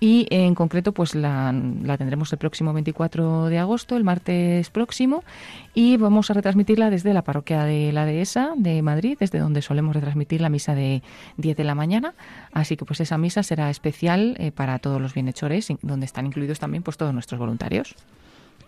y 0.00 0.26
en 0.30 0.56
concreto 0.56 0.90
pues 0.90 1.14
la, 1.14 1.54
tendremos 1.96 2.32
el 2.32 2.40
próximo 2.40 2.72
24 2.72 3.46
de 3.46 3.58
agosto, 3.60 3.96
el 3.96 4.02
martes 4.02 4.68
próximo 4.70 5.22
y 5.74 5.96
vamos 5.96 6.32
a 6.32 6.34
retransmitirla 6.34 6.90
desde 6.90 7.14
la 7.14 7.22
parroquia 7.22 7.62
de 7.62 7.92
la 7.92 8.04
Dehesa 8.04 8.54
de 8.56 8.82
Madrid, 8.82 9.16
desde 9.20 9.38
donde 9.38 9.62
solemos 9.62 9.94
retransmitir 9.94 10.40
la 10.40 10.48
misa 10.48 10.74
de 10.74 11.04
10 11.36 11.56
de 11.56 11.62
la 11.62 11.76
mañana, 11.76 12.14
así 12.52 12.76
que 12.76 12.84
pues 12.84 12.98
esa 12.98 13.16
misa 13.16 13.44
será 13.44 13.70
especial 13.70 14.34
eh, 14.40 14.50
para 14.50 14.80
todos 14.80 15.00
los 15.00 15.14
bienhechores, 15.14 15.68
donde 15.82 16.06
están 16.06 16.26
incluidos 16.26 16.58
también 16.58 16.82
pues 16.82 16.96
todos 16.96 17.14
nuestros 17.14 17.38
voluntarios. 17.38 17.94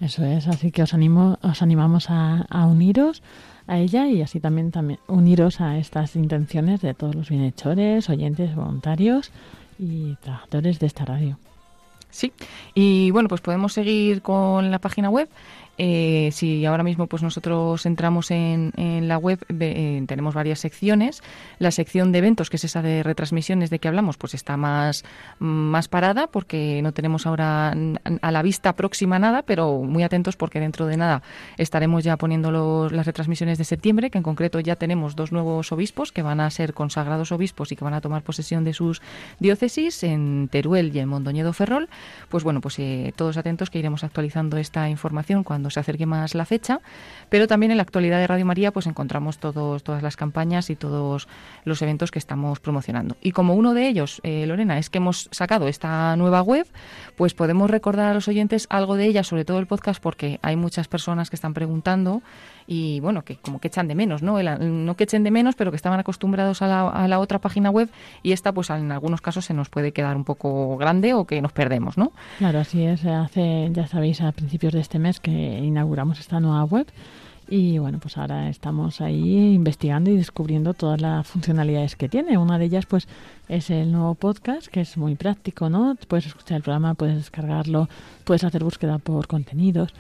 Eso 0.01 0.25
es, 0.25 0.49
así 0.49 0.71
que 0.71 0.83
os 0.83 0.95
animo, 0.95 1.39
os 1.43 1.61
animamos 1.61 2.09
a, 2.09 2.47
a 2.49 2.67
uniros 2.67 3.23
a 3.67 3.79
ella 3.79 4.07
y 4.09 4.23
así 4.23 4.41
también, 4.41 4.71
también 4.71 4.99
uniros 5.07 5.61
a 5.61 5.79
estas 5.79 6.17
intenciones 6.17 6.81
de 6.81 6.95
todos 6.95 7.15
los 7.15 7.29
bienhechores, 7.29 8.09
oyentes, 8.09 8.55
voluntarios 8.55 9.31
y 9.79 10.17
trabajadores 10.17 10.79
de 10.79 10.87
esta 10.87 11.05
radio. 11.05 11.39
Sí, 12.11 12.33
y 12.75 13.11
bueno, 13.13 13.29
pues 13.29 13.41
podemos 13.41 13.73
seguir 13.73 14.23
con 14.23 14.71
la 14.71 14.81
página 14.81 15.09
web. 15.09 15.29
Eh, 15.83 16.29
si 16.33 16.67
ahora 16.67 16.83
mismo 16.83 17.07
pues 17.07 17.23
nosotros 17.23 17.87
entramos 17.87 18.31
en, 18.31 18.71
la 19.09 19.17
web, 19.17 19.39
eh, 19.49 20.05
tenemos 20.07 20.35
varias 20.35 20.59
secciones. 20.59 21.23
La 21.59 21.71
sección 21.71 22.13
de 22.13 22.19
eventos, 22.19 22.51
que 22.51 22.57
es 22.57 22.65
esa 22.65 22.83
de 22.83 23.03
retransmisiones 23.03 23.71
de 23.71 23.79
que 23.79 23.89
hablamos, 23.89 24.19
pues 24.19 24.35
está 24.35 24.59
más, 24.59 25.05
más 25.39 25.89
parada 25.89 26.27
porque 26.27 26.83
no 26.83 26.93
tenemos 26.93 27.27
ahora 27.27 27.75
a 28.21 28.31
la 28.31 28.43
vista 28.43 28.77
próxima 28.77 29.19
nada, 29.19 29.41
pero 29.43 29.79
muy 29.79 30.03
atentos 30.03 30.37
porque 30.37 30.61
dentro 30.61 30.85
de 30.85 30.99
nada 30.99 31.23
estaremos 31.57 32.05
ya 32.05 32.19
poniendo 32.19 32.51
los- 32.51 32.93
las 32.93 33.07
retransmisiones 33.07 33.57
de 33.57 33.65
septiembre, 33.65 34.11
que 34.11 34.19
en 34.19 34.25
concreto 34.25 34.61
ya 34.61 34.77
tenemos 34.77 35.17
dos 35.17 35.33
nuevos 35.33 35.73
obispos 35.73 36.13
que 36.13 36.21
van 36.21 36.41
a 36.41 36.51
ser 36.51 36.75
consagrados 36.75 37.33
obispos 37.33 37.73
y 37.73 37.77
que 37.77 37.85
van 37.85 37.95
a 37.95 38.03
tomar 38.03 38.23
posesión 38.23 38.65
de 38.65 38.75
sus 38.75 39.01
diócesis 39.39 40.03
en 40.03 40.49
Teruel 40.53 40.95
y 40.95 40.99
en 40.99 41.09
Mondoñedo 41.09 41.55
Ferrol. 41.55 41.89
Pues 42.29 42.45
bueno, 42.45 42.61
pues 42.61 42.79
eh, 42.79 43.15
todos 43.17 43.39
atentos 43.39 43.71
que 43.71 43.79
iremos 43.79 44.05
actualizando 44.05 44.59
esta 44.59 44.91
información 44.91 45.43
cuando 45.43 45.70
se 45.71 45.81
acerque 45.81 46.07
más 46.07 46.35
la 46.35 46.45
fecha, 46.45 46.81
pero 47.29 47.47
también 47.47 47.71
en 47.71 47.79
la 47.79 47.83
actualidad 47.83 48.19
de 48.19 48.27
Radio 48.27 48.47
María 48.47 48.73
pues 48.73 48.87
encontramos 48.87 49.39
todos, 49.39 49.83
todas 49.83 50.03
las 50.03 50.17
campañas 50.17 50.71
y 50.71 50.77
todos 50.77 51.29
los 51.65 51.83
eventos 51.83 52.11
que 52.11 52.19
estamos 52.19 52.61
promocionando. 52.61 53.17
Y 53.21 53.33
como 53.33 53.55
uno 53.55 53.75
de 53.75 53.89
ellos, 53.89 54.21
eh, 54.23 54.47
Lorena, 54.47 54.79
es 54.79 54.91
que 54.91 54.99
hemos 54.99 55.29
sacado 55.33 55.69
esta 55.69 56.17
nueva 56.17 56.43
web, 56.43 56.67
pues 57.17 57.35
podemos 57.35 57.71
recordar 57.71 58.09
a 58.09 58.15
los 58.15 58.29
oyentes 58.29 58.67
algo 58.71 58.97
de 58.97 59.07
ella, 59.07 59.25
sobre 59.25 59.45
todo 59.45 59.59
el 59.59 59.67
podcast, 59.67 60.03
porque 60.03 60.39
hay 60.43 60.57
muchas 60.57 60.89
personas 60.89 61.31
que 61.31 61.37
están 61.37 61.55
preguntando 61.55 62.23
y 62.73 63.01
bueno, 63.01 63.25
que 63.25 63.35
como 63.35 63.59
que 63.59 63.67
echan 63.67 63.89
de 63.89 63.97
menos, 63.97 64.23
¿no? 64.23 64.41
no 64.41 64.95
que 64.95 65.03
echen 65.03 65.25
de 65.25 65.33
menos, 65.33 65.57
pero 65.57 65.73
que 65.73 65.77
estaban 65.77 65.99
acostumbrados 65.99 66.63
a 66.63 66.69
la, 66.69 66.89
a 66.89 67.09
la, 67.09 67.19
otra 67.19 67.41
página 67.41 67.69
web 67.69 67.91
y 68.23 68.31
esta 68.31 68.53
pues 68.53 68.71
en 68.71 68.93
algunos 68.93 69.21
casos 69.21 69.45
se 69.45 69.55
nos 69.55 69.69
puede 69.69 69.91
quedar 69.91 70.17
un 70.17 70.23
poco 70.23 70.77
grande 70.77 71.13
o 71.13 71.25
que 71.25 71.43
nos 71.43 71.51
perdemos, 71.51 71.99
¿no? 71.99 72.13
Claro, 72.39 72.61
así 72.61 72.85
es. 72.85 73.05
Hace, 73.05 73.71
ya 73.73 73.89
sabéis, 73.89 74.21
a 74.21 74.31
principios 74.31 74.73
de 74.73 74.79
este 74.79 75.01
mes 75.01 75.19
que 75.19 75.33
inauguramos 75.33 76.21
esta 76.21 76.39
nueva 76.39 76.63
web 76.63 76.87
y 77.49 77.79
bueno, 77.79 77.99
pues 77.99 78.17
ahora 78.17 78.49
estamos 78.49 79.01
ahí 79.01 79.55
investigando 79.55 80.09
y 80.09 80.17
descubriendo 80.17 80.73
todas 80.73 81.01
las 81.01 81.27
funcionalidades 81.27 81.97
que 81.97 82.09
tiene. 82.09 82.39
Una 82.39 82.57
de 82.57 82.67
ellas 82.67 82.87
pues 82.87 83.09
es 83.49 83.71
el 83.71 83.91
nuevo 83.91 84.15
podcast, 84.15 84.69
que 84.69 84.83
es 84.83 84.97
muy 84.97 85.17
práctico, 85.17 85.69
¿no? 85.69 85.97
Puedes 86.07 86.27
escuchar 86.27 86.59
el 86.59 86.63
programa, 86.63 86.95
puedes 86.95 87.17
descargarlo, 87.17 87.89
puedes 88.23 88.45
hacer 88.45 88.63
búsqueda 88.63 88.99
por 88.99 89.27
contenidos. 89.27 89.93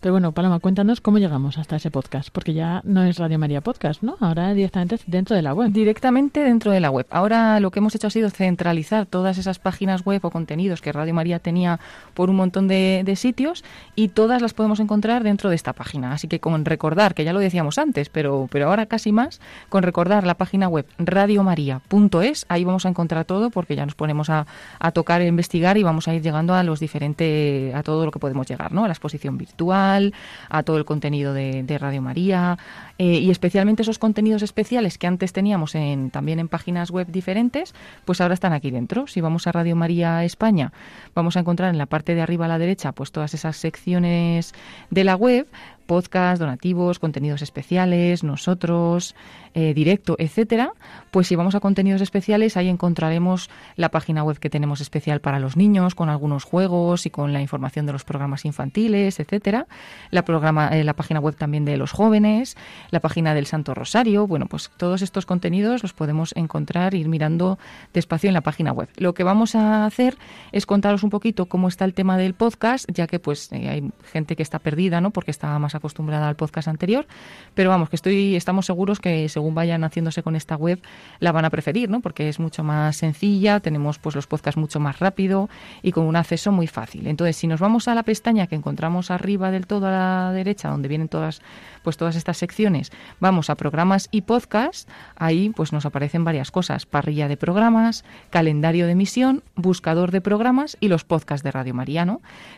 Pero 0.00 0.12
bueno, 0.12 0.30
Paloma, 0.30 0.60
cuéntanos 0.60 1.00
cómo 1.00 1.18
llegamos 1.18 1.58
hasta 1.58 1.74
ese 1.74 1.90
podcast, 1.90 2.28
porque 2.30 2.54
ya 2.54 2.82
no 2.84 3.02
es 3.02 3.18
Radio 3.18 3.36
María 3.36 3.60
Podcast, 3.62 4.00
¿no? 4.04 4.16
Ahora 4.20 4.54
directamente 4.54 4.96
dentro 5.08 5.34
de 5.34 5.42
la 5.42 5.54
web. 5.54 5.72
Directamente 5.72 6.44
dentro 6.44 6.70
de 6.70 6.78
la 6.78 6.90
web. 6.90 7.06
Ahora 7.10 7.58
lo 7.58 7.72
que 7.72 7.80
hemos 7.80 7.96
hecho 7.96 8.06
ha 8.06 8.10
sido 8.10 8.30
centralizar 8.30 9.06
todas 9.06 9.38
esas 9.38 9.58
páginas 9.58 10.04
web 10.04 10.24
o 10.24 10.30
contenidos 10.30 10.82
que 10.82 10.92
Radio 10.92 11.14
María 11.14 11.40
tenía 11.40 11.80
por 12.14 12.30
un 12.30 12.36
montón 12.36 12.68
de, 12.68 13.12
sitios 13.16 13.64
y 13.96 14.08
todas 14.08 14.40
las 14.40 14.54
podemos 14.54 14.78
encontrar 14.78 15.24
dentro 15.24 15.50
de 15.50 15.56
esta 15.56 15.72
página. 15.72 16.12
Así 16.12 16.28
que 16.28 16.38
con 16.38 16.64
recordar, 16.64 17.14
que 17.14 17.24
ya 17.24 17.32
lo 17.32 17.40
decíamos 17.40 17.78
antes, 17.78 18.08
pero, 18.08 18.48
pero 18.52 18.68
ahora 18.68 18.86
casi 18.86 19.10
más, 19.10 19.40
con 19.68 19.82
recordar 19.82 20.24
la 20.24 20.34
página 20.34 20.68
web 20.68 20.86
radiomaria.es, 20.98 22.46
ahí 22.48 22.62
vamos 22.62 22.86
a 22.86 22.90
encontrar 22.90 23.24
todo 23.24 23.50
porque 23.50 23.74
ya 23.74 23.84
nos 23.84 23.96
ponemos 23.96 24.30
a, 24.30 24.46
a 24.78 24.92
tocar 24.92 25.22
e 25.22 25.26
investigar 25.26 25.76
y 25.76 25.82
vamos 25.82 26.06
a 26.06 26.14
ir 26.14 26.22
llegando 26.22 26.54
a 26.54 26.62
los 26.62 26.78
diferentes, 26.78 27.74
a 27.74 27.82
todo 27.82 28.04
lo 28.04 28.12
que 28.12 28.20
podemos 28.20 28.46
llegar, 28.46 28.72
¿no? 28.72 28.84
A 28.84 28.86
la 28.86 28.92
exposición 28.92 29.36
virtual 29.36 29.87
a 29.88 30.62
todo 30.62 30.76
el 30.78 30.84
contenido 30.84 31.32
de, 31.32 31.78
Radio 31.78 32.02
María 32.02 32.58
eh, 32.98 33.18
y 33.18 33.30
especialmente 33.30 33.82
esos 33.82 33.98
contenidos 33.98 34.42
especiales 34.42 34.98
que 34.98 35.06
antes 35.06 35.32
teníamos 35.32 35.74
en, 35.74 36.10
también 36.10 36.40
en 36.40 36.48
páginas 36.48 36.90
web 36.90 37.06
diferentes, 37.08 37.74
pues 38.04 38.20
ahora 38.20 38.34
están 38.34 38.52
aquí 38.52 38.70
dentro. 38.70 39.06
Si 39.06 39.20
vamos 39.20 39.46
a 39.46 39.52
Radio 39.52 39.76
María 39.76 40.24
España, 40.24 40.72
vamos 41.14 41.36
a 41.36 41.40
encontrar 41.40 41.70
en 41.70 41.78
la 41.78 41.86
parte 41.86 42.14
de 42.14 42.22
arriba 42.22 42.46
a 42.46 42.48
la 42.48 42.58
derecha 42.58 42.92
pues 42.92 43.12
todas 43.12 43.34
esas 43.34 43.56
secciones 43.56 44.54
de 44.90 45.04
la 45.04 45.14
web 45.14 45.46
podcast, 45.88 46.38
donativos, 46.38 47.00
contenidos 47.00 47.42
especiales, 47.42 48.22
nosotros, 48.22 49.16
eh, 49.54 49.74
directo, 49.74 50.14
etcétera, 50.18 50.72
pues 51.10 51.26
si 51.26 51.34
vamos 51.34 51.54
a 51.54 51.60
contenidos 51.60 52.02
especiales, 52.02 52.56
ahí 52.56 52.68
encontraremos 52.68 53.50
la 53.76 53.88
página 53.88 54.22
web 54.22 54.38
que 54.38 54.50
tenemos 54.50 54.80
especial 54.80 55.20
para 55.20 55.40
los 55.40 55.56
niños, 55.56 55.94
con 55.94 56.10
algunos 56.10 56.44
juegos 56.44 57.06
y 57.06 57.10
con 57.10 57.32
la 57.32 57.40
información 57.40 57.86
de 57.86 57.92
los 57.92 58.04
programas 58.04 58.44
infantiles, 58.44 59.18
etcétera. 59.18 59.66
La, 60.10 60.24
programa, 60.24 60.68
eh, 60.68 60.84
la 60.84 60.92
página 60.92 61.18
web 61.18 61.34
también 61.34 61.64
de 61.64 61.76
los 61.78 61.90
jóvenes, 61.90 62.56
la 62.90 63.00
página 63.00 63.34
del 63.34 63.46
Santo 63.46 63.74
Rosario. 63.74 64.26
Bueno, 64.26 64.46
pues 64.46 64.70
todos 64.76 65.02
estos 65.02 65.24
contenidos 65.26 65.82
los 65.82 65.94
podemos 65.94 66.36
encontrar, 66.36 66.94
ir 66.94 67.08
mirando 67.08 67.58
despacio 67.94 68.28
en 68.28 68.34
la 68.34 68.42
página 68.42 68.72
web. 68.72 68.90
Lo 68.96 69.14
que 69.14 69.24
vamos 69.24 69.54
a 69.54 69.86
hacer 69.86 70.18
es 70.52 70.66
contaros 70.66 71.02
un 71.02 71.10
poquito 71.10 71.46
cómo 71.46 71.68
está 71.68 71.86
el 71.86 71.94
tema 71.94 72.18
del 72.18 72.34
podcast, 72.34 72.88
ya 72.92 73.06
que 73.06 73.18
pues 73.18 73.50
eh, 73.52 73.68
hay 73.68 73.90
gente 74.12 74.36
que 74.36 74.42
está 74.42 74.58
perdida, 74.58 75.00
¿no? 75.00 75.10
Porque 75.10 75.30
estaba 75.30 75.58
más 75.58 75.74
acostumbrada 75.78 76.28
al 76.28 76.36
podcast 76.36 76.68
anterior, 76.68 77.06
pero 77.54 77.70
vamos, 77.70 77.90
que 77.90 77.96
estoy, 77.96 78.36
estamos 78.36 78.66
seguros 78.66 79.00
que 79.00 79.28
según 79.28 79.54
vayan 79.54 79.82
haciéndose 79.82 80.22
con 80.22 80.36
esta 80.36 80.56
web, 80.56 80.80
la 81.18 81.32
van 81.32 81.44
a 81.44 81.50
preferir, 81.50 81.90
¿no? 81.90 82.00
Porque 82.00 82.28
es 82.28 82.38
mucho 82.38 82.62
más 82.62 82.96
sencilla, 82.96 83.60
tenemos 83.60 83.98
pues 83.98 84.14
los 84.14 84.26
podcasts 84.26 84.56
mucho 84.56 84.80
más 84.80 85.00
rápido 85.00 85.48
y 85.82 85.92
con 85.92 86.04
un 86.04 86.16
acceso 86.16 86.52
muy 86.52 86.68
fácil. 86.68 87.06
Entonces, 87.08 87.36
si 87.36 87.46
nos 87.46 87.60
vamos 87.60 87.88
a 87.88 87.94
la 87.94 88.04
pestaña 88.04 88.46
que 88.46 88.54
encontramos 88.54 89.10
arriba 89.10 89.50
del 89.50 89.66
todo 89.66 89.88
a 89.88 89.90
la 89.90 90.32
derecha, 90.32 90.68
donde 90.68 90.88
vienen 90.88 91.08
todas 91.08 91.42
pues 91.82 91.96
todas 91.96 92.16
estas 92.16 92.36
secciones, 92.36 92.92
vamos 93.18 93.50
a 93.50 93.54
programas 93.54 94.08
y 94.10 94.22
podcast, 94.22 94.88
ahí 95.16 95.50
pues 95.50 95.72
nos 95.72 95.86
aparecen 95.86 96.24
varias 96.24 96.50
cosas, 96.50 96.86
parrilla 96.86 97.28
de 97.28 97.36
programas, 97.36 98.04
calendario 98.30 98.86
de 98.86 98.92
emisión, 98.92 99.42
buscador 99.54 100.10
de 100.10 100.20
programas 100.20 100.76
y 100.80 100.88
los 100.88 101.04
podcasts 101.04 101.42
de 101.42 101.50
Radio 101.50 101.74
María. 101.74 101.98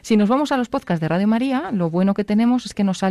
Si 0.02 0.16
nos 0.16 0.28
vamos 0.28 0.52
a 0.52 0.56
los 0.56 0.68
podcasts 0.68 1.00
de 1.00 1.08
Radio 1.08 1.28
María, 1.28 1.70
lo 1.72 1.88
bueno 1.88 2.14
que 2.14 2.24
tenemos 2.24 2.66
es 2.66 2.74
que 2.74 2.84
nos 2.84 3.02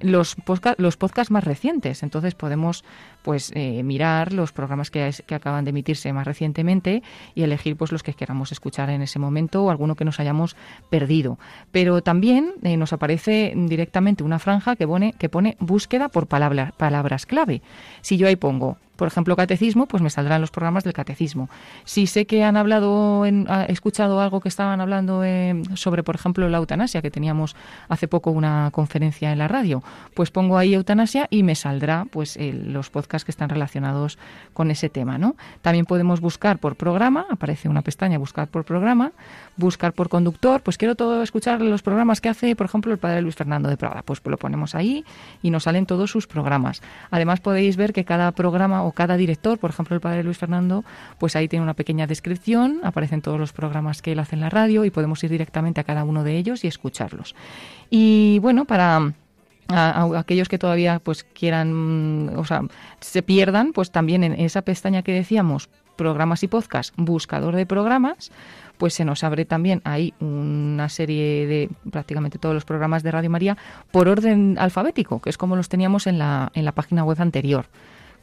los, 0.00 0.36
los 0.78 0.96
podcasts 0.96 1.30
más 1.30 1.44
recientes, 1.44 2.02
entonces 2.02 2.34
podemos 2.34 2.84
pues 3.22 3.50
eh, 3.54 3.82
mirar 3.82 4.32
los 4.32 4.52
programas 4.52 4.90
que, 4.90 5.12
que, 5.26 5.34
acaban 5.34 5.64
de 5.64 5.70
emitirse 5.70 6.12
más 6.12 6.26
recientemente 6.26 7.02
y 7.34 7.42
elegir 7.42 7.76
pues 7.76 7.92
los 7.92 8.02
que 8.02 8.14
queramos 8.14 8.52
escuchar 8.52 8.90
en 8.90 9.02
ese 9.02 9.18
momento 9.18 9.64
o 9.64 9.70
alguno 9.70 9.96
que 9.96 10.04
nos 10.04 10.20
hayamos 10.20 10.56
perdido. 10.88 11.38
Pero 11.72 12.02
también 12.02 12.52
eh, 12.62 12.76
nos 12.76 12.92
aparece 12.92 13.52
directamente 13.56 14.22
una 14.22 14.38
franja 14.38 14.76
que 14.76 14.86
pone, 14.86 15.12
que 15.14 15.28
pone 15.28 15.56
búsqueda 15.60 16.08
por 16.08 16.26
palabras 16.26 17.26
clave. 17.26 17.62
Si 18.00 18.16
yo 18.16 18.28
ahí 18.28 18.36
pongo 18.36 18.78
por 18.98 19.06
ejemplo, 19.06 19.36
catecismo, 19.36 19.86
pues 19.86 20.02
me 20.02 20.10
saldrán 20.10 20.40
los 20.40 20.50
programas 20.50 20.82
del 20.82 20.92
catecismo. 20.92 21.48
Si 21.84 22.08
sé 22.08 22.26
que 22.26 22.42
han 22.42 22.56
hablado, 22.56 23.24
he 23.24 23.46
escuchado 23.68 24.20
algo 24.20 24.40
que 24.40 24.48
estaban 24.48 24.80
hablando 24.80 25.22
eh, 25.22 25.62
sobre, 25.74 26.02
por 26.02 26.16
ejemplo, 26.16 26.48
la 26.48 26.58
eutanasia, 26.58 27.00
que 27.00 27.10
teníamos 27.12 27.54
hace 27.88 28.08
poco 28.08 28.32
una 28.32 28.70
conferencia 28.72 29.30
en 29.30 29.38
la 29.38 29.46
radio, 29.46 29.84
pues 30.14 30.32
pongo 30.32 30.58
ahí 30.58 30.74
eutanasia 30.74 31.28
y 31.30 31.44
me 31.44 31.54
saldrá 31.54 32.06
pues 32.10 32.36
los 32.40 32.90
podcasts 32.90 33.24
que 33.24 33.30
están 33.30 33.48
relacionados 33.48 34.18
con 34.52 34.72
ese 34.72 34.88
tema, 34.88 35.16
¿no? 35.16 35.36
También 35.62 35.84
podemos 35.86 36.20
buscar 36.20 36.58
por 36.58 36.74
programa, 36.74 37.24
aparece 37.30 37.68
una 37.68 37.82
pestaña 37.82 38.18
buscar 38.18 38.48
por 38.48 38.64
programa, 38.64 39.12
buscar 39.58 39.92
por 39.92 40.08
conductor, 40.08 40.62
pues 40.62 40.78
quiero 40.78 40.94
todo 40.94 41.22
escuchar 41.22 41.60
los 41.60 41.82
programas 41.82 42.20
que 42.20 42.28
hace, 42.28 42.56
por 42.56 42.66
ejemplo, 42.66 42.92
el 42.92 42.98
padre 42.98 43.20
Luis 43.20 43.34
Fernando 43.34 43.68
de 43.68 43.76
Prada, 43.76 44.02
pues 44.02 44.22
lo 44.24 44.38
ponemos 44.38 44.74
ahí 44.74 45.04
y 45.42 45.50
nos 45.50 45.64
salen 45.64 45.84
todos 45.84 46.10
sus 46.10 46.26
programas. 46.26 46.80
Además 47.10 47.40
podéis 47.40 47.76
ver 47.76 47.92
que 47.92 48.04
cada 48.04 48.32
programa 48.32 48.84
o 48.84 48.92
cada 48.92 49.16
director, 49.16 49.58
por 49.58 49.70
ejemplo 49.70 49.94
el 49.94 50.00
padre 50.00 50.22
Luis 50.22 50.38
Fernando, 50.38 50.84
pues 51.18 51.36
ahí 51.36 51.48
tiene 51.48 51.64
una 51.64 51.74
pequeña 51.74 52.06
descripción, 52.06 52.80
aparecen 52.84 53.20
todos 53.20 53.38
los 53.38 53.52
programas 53.52 54.00
que 54.00 54.12
él 54.12 54.20
hace 54.20 54.36
en 54.36 54.40
la 54.40 54.50
radio 54.50 54.84
y 54.84 54.90
podemos 54.90 55.22
ir 55.24 55.30
directamente 55.30 55.80
a 55.80 55.84
cada 55.84 56.04
uno 56.04 56.24
de 56.24 56.36
ellos 56.36 56.64
y 56.64 56.68
escucharlos. 56.68 57.34
Y 57.90 58.38
bueno, 58.40 58.64
para 58.64 59.12
aquellos 59.68 60.48
que 60.48 60.58
todavía 60.58 60.98
pues 61.00 61.24
quieran, 61.24 62.32
o 62.36 62.44
sea, 62.44 62.62
se 63.00 63.22
pierdan, 63.22 63.72
pues 63.72 63.90
también 63.90 64.24
en 64.24 64.32
esa 64.34 64.62
pestaña 64.62 65.02
que 65.02 65.12
decíamos, 65.12 65.68
programas 65.96 66.42
y 66.42 66.48
podcast, 66.48 66.94
buscador 66.96 67.56
de 67.56 67.66
programas, 67.66 68.30
pues 68.78 68.94
se 68.94 69.04
nos 69.04 69.24
abre 69.24 69.44
también 69.44 69.82
ahí 69.84 70.14
una 70.20 70.88
serie 70.88 71.46
de 71.46 71.70
prácticamente 71.90 72.38
todos 72.38 72.54
los 72.54 72.64
programas 72.64 73.02
de 73.02 73.10
Radio 73.10 73.30
María 73.30 73.58
por 73.90 74.08
orden 74.08 74.56
alfabético, 74.58 75.20
que 75.20 75.30
es 75.30 75.36
como 75.36 75.56
los 75.56 75.68
teníamos 75.68 76.06
en 76.06 76.18
la, 76.18 76.50
en 76.54 76.64
la 76.64 76.72
página 76.72 77.04
web 77.04 77.20
anterior 77.20 77.66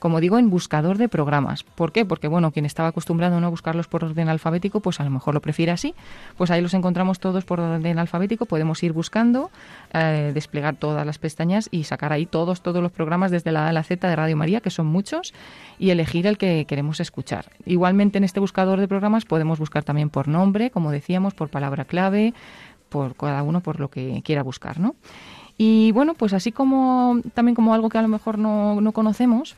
como 0.06 0.20
digo, 0.20 0.38
en 0.38 0.52
buscador 0.52 1.00
de 1.00 1.10
programas. 1.10 1.64
¿Por 1.64 1.92
qué? 1.92 2.06
Porque, 2.06 2.28
bueno, 2.28 2.52
quien 2.52 2.64
estaba 2.64 2.90
acostumbrado 2.90 3.38
a 3.38 3.40
no 3.40 3.50
buscarlos 3.50 3.88
por 3.88 4.04
orden 4.04 4.30
alfabético, 4.30 4.80
pues 4.80 5.00
a 5.00 5.04
lo 5.04 5.10
mejor 5.10 5.34
lo 5.34 5.42
prefiere 5.42 5.72
así. 5.72 5.96
Pues 6.38 6.52
ahí 6.52 6.62
los 6.62 6.76
encontramos 6.76 7.20
todos 7.20 7.44
por 7.44 7.60
orden 7.60 7.98
alfabético, 7.98 8.46
podemos 8.46 8.84
ir 8.84 8.94
buscando, 8.94 9.50
eh, 9.96 10.30
desplegar 10.32 10.76
todas 10.76 11.08
las 11.08 11.18
pestañas 11.18 11.70
y 11.72 11.86
sacar 11.86 12.14
ahí 12.14 12.28
todos, 12.28 12.62
todos 12.62 12.84
los 12.84 12.92
programas 12.92 13.32
desde 13.32 13.52
la 13.52 13.66
A 13.66 13.70
a 13.70 13.74
la 13.74 13.82
Z 13.82 14.08
de 14.08 14.16
Radio 14.16 14.38
María, 14.38 14.62
que 14.62 14.70
son 14.70 14.86
muchos, 14.86 15.34
y 15.80 15.90
elegir 15.90 16.28
el 16.28 16.38
que 16.38 16.66
queremos 16.66 17.00
escuchar. 17.00 17.48
Igualmente 17.66 18.20
en 18.20 18.26
este 18.26 18.40
buscador 18.40 18.80
de 18.80 18.88
programas 18.88 19.26
podemos 19.26 19.58
buscar 19.58 19.84
también 19.84 20.12
por 20.12 20.28
nombre, 20.28 20.70
como 20.70 20.92
decíamos, 20.92 21.34
por 21.34 21.50
palabra 21.50 21.86
clave, 21.86 22.36
por 22.90 23.16
cada 23.16 23.42
uno 23.42 23.62
por 23.62 23.80
lo 23.80 23.90
que 23.90 24.22
quiera 24.24 24.44
buscar, 24.44 24.80
¿no? 24.80 24.94
Y 25.58 25.92
bueno, 25.94 26.14
pues 26.14 26.34
así 26.34 26.52
como 26.52 27.22
también 27.34 27.56
como 27.56 27.74
algo 27.74 27.90
que 27.90 27.98
a 27.98 28.02
lo 28.02 28.08
mejor 28.10 28.38
no, 28.38 28.82
no 28.82 28.92
conocemos, 28.92 29.56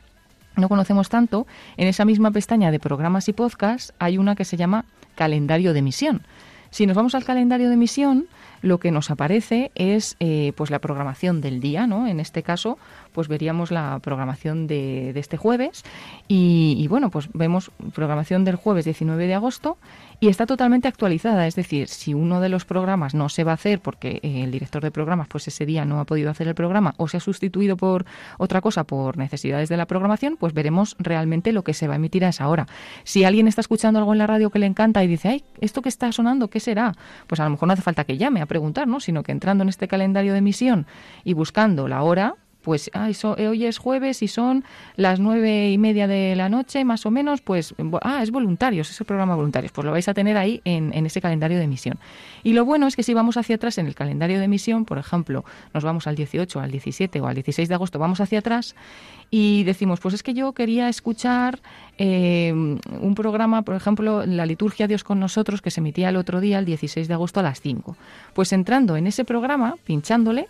no 0.57 0.69
conocemos 0.69 1.09
tanto, 1.09 1.47
en 1.77 1.87
esa 1.87 2.05
misma 2.05 2.31
pestaña 2.31 2.71
de 2.71 2.79
programas 2.79 3.27
y 3.29 3.33
podcasts 3.33 3.93
hay 3.99 4.17
una 4.17 4.35
que 4.35 4.45
se 4.45 4.57
llama 4.57 4.85
calendario 5.15 5.73
de 5.73 5.79
emisión. 5.79 6.23
Si 6.69 6.85
nos 6.85 6.95
vamos 6.95 7.15
al 7.15 7.23
calendario 7.23 7.67
de 7.67 7.75
emisión, 7.75 8.27
lo 8.61 8.79
que 8.79 8.91
nos 8.91 9.11
aparece 9.11 9.71
es 9.75 10.15
eh, 10.19 10.53
pues 10.55 10.71
la 10.71 10.79
programación 10.79 11.41
del 11.41 11.59
día, 11.59 11.87
¿no? 11.87 12.07
En 12.07 12.19
este 12.19 12.43
caso, 12.43 12.77
pues 13.11 13.27
veríamos 13.27 13.71
la 13.71 13.99
programación 13.99 14.67
de, 14.67 15.09
este 15.17 15.37
jueves 15.37 15.83
y, 16.27 16.87
bueno, 16.87 17.09
pues 17.09 17.29
vemos 17.33 17.71
programación 17.93 18.45
del 18.45 18.55
jueves 18.55 18.85
19 18.85 19.25
de 19.25 19.33
agosto 19.33 19.77
y 20.19 20.27
está 20.29 20.45
totalmente 20.45 20.87
actualizada. 20.87 21.47
Es 21.47 21.55
decir, 21.55 21.87
si 21.87 22.13
uno 22.13 22.41
de 22.41 22.49
los 22.49 22.65
programas 22.65 23.15
no 23.15 23.29
se 23.29 23.43
va 23.43 23.51
a 23.51 23.55
hacer 23.55 23.79
porque 23.79 24.19
eh, 24.21 24.43
el 24.43 24.51
director 24.51 24.83
de 24.83 24.91
programas 24.91 25.27
pues 25.27 25.47
ese 25.47 25.65
día 25.65 25.85
no 25.85 25.99
ha 25.99 26.05
podido 26.05 26.29
hacer 26.29 26.47
el 26.47 26.55
programa 26.55 26.93
o 26.97 27.07
se 27.07 27.17
ha 27.17 27.19
sustituido 27.19 27.77
por 27.77 28.05
otra 28.37 28.61
cosa 28.61 28.83
por 28.83 29.17
necesidades 29.17 29.69
de 29.69 29.77
la 29.77 29.85
programación, 29.85 30.37
pues 30.37 30.53
veremos 30.53 30.95
realmente 30.99 31.51
lo 31.51 31.63
que 31.63 31.73
se 31.73 31.87
va 31.87 31.93
a 31.93 31.97
emitir 31.97 32.25
a 32.25 32.29
esa 32.29 32.47
hora. 32.47 32.67
Si 33.03 33.23
alguien 33.23 33.47
está 33.47 33.61
escuchando 33.61 33.99
algo 33.99 34.13
en 34.13 34.19
la 34.19 34.27
radio 34.27 34.49
que 34.49 34.59
le 34.59 34.65
encanta 34.65 35.03
y 35.03 35.07
dice, 35.07 35.29
ay, 35.29 35.43
esto 35.59 35.81
que 35.81 35.89
está 35.89 36.11
sonando, 36.11 36.49
¿qué 36.49 36.59
será? 36.59 36.93
Pues 37.27 37.39
a 37.39 37.45
lo 37.45 37.51
mejor 37.51 37.67
no 37.67 37.73
hace 37.73 37.81
falta 37.81 38.03
que 38.03 38.17
llame 38.17 38.41
preguntar, 38.47 38.87
¿no? 38.87 38.99
Sino 38.99 39.23
que 39.23 39.31
entrando 39.31 39.61
en 39.63 39.69
este 39.69 39.87
calendario 39.87 40.33
de 40.33 40.39
emisión 40.39 40.87
y 41.23 41.33
buscando 41.33 41.87
la 41.87 42.03
hora, 42.03 42.35
pues 42.67 42.91
eh, 42.93 43.47
hoy 43.47 43.65
es 43.65 43.77
jueves 43.77 44.21
y 44.21 44.27
son 44.27 44.65
las 44.97 45.21
nueve 45.21 45.71
y 45.71 45.77
media 45.77 46.05
de 46.05 46.35
la 46.35 46.49
noche, 46.49 46.83
más 46.83 47.05
o 47.05 47.11
menos, 47.11 47.39
pues, 47.39 47.73
ah, 48.01 48.21
es 48.21 48.29
voluntarios, 48.29 48.89
es 48.89 48.99
el 48.99 49.05
programa 49.05 49.37
voluntarios, 49.37 49.71
pues 49.71 49.85
lo 49.85 49.93
vais 49.93 50.09
a 50.09 50.13
tener 50.13 50.35
ahí 50.35 50.59
en, 50.65 50.91
ese 51.05 51.21
calendario 51.21 51.59
de 51.59 51.63
emisión. 51.63 51.97
Y 52.43 52.51
lo 52.51 52.65
bueno 52.65 52.85
es 52.85 52.97
que 52.97 53.03
si 53.03 53.13
vamos 53.13 53.37
hacia 53.37 53.55
atrás 53.55 53.77
en 53.77 53.87
el 53.87 53.95
calendario 53.95 54.37
de 54.37 54.43
emisión, 54.43 54.83
por 54.83 54.97
ejemplo, 54.97 55.45
nos 55.73 55.85
vamos 55.85 56.07
al 56.07 56.17
18, 56.17 56.59
al 56.59 56.69
17 56.69 57.21
o 57.21 57.27
al 57.27 57.35
16 57.35 57.69
de 57.69 57.73
agosto, 57.73 57.99
vamos 57.99 58.19
hacia 58.19 58.39
atrás 58.39 58.75
y 59.31 59.63
decimos, 59.63 60.01
pues 60.01 60.15
es 60.15 60.21
que 60.21 60.33
yo 60.33 60.51
quería 60.51 60.89
escuchar 60.89 61.61
eh, 61.97 62.51
un 62.51 63.15
programa, 63.15 63.61
por 63.61 63.75
ejemplo, 63.75 64.25
la 64.25 64.45
liturgia 64.45 64.87
Dios 64.87 65.05
con 65.05 65.21
nosotros, 65.21 65.61
que 65.61 65.71
se 65.71 65.79
emitía 65.79 66.09
el 66.09 66.17
otro 66.17 66.41
día, 66.41 66.59
el 66.59 66.65
16 66.65 67.07
de 67.07 67.13
agosto 67.13 67.39
a 67.39 67.43
las 67.43 67.61
5. 67.61 67.95
Pues 68.33 68.51
entrando 68.51 68.97
en 68.97 69.07
ese 69.07 69.23
programa, 69.23 69.75
pinchándole, 69.85 70.49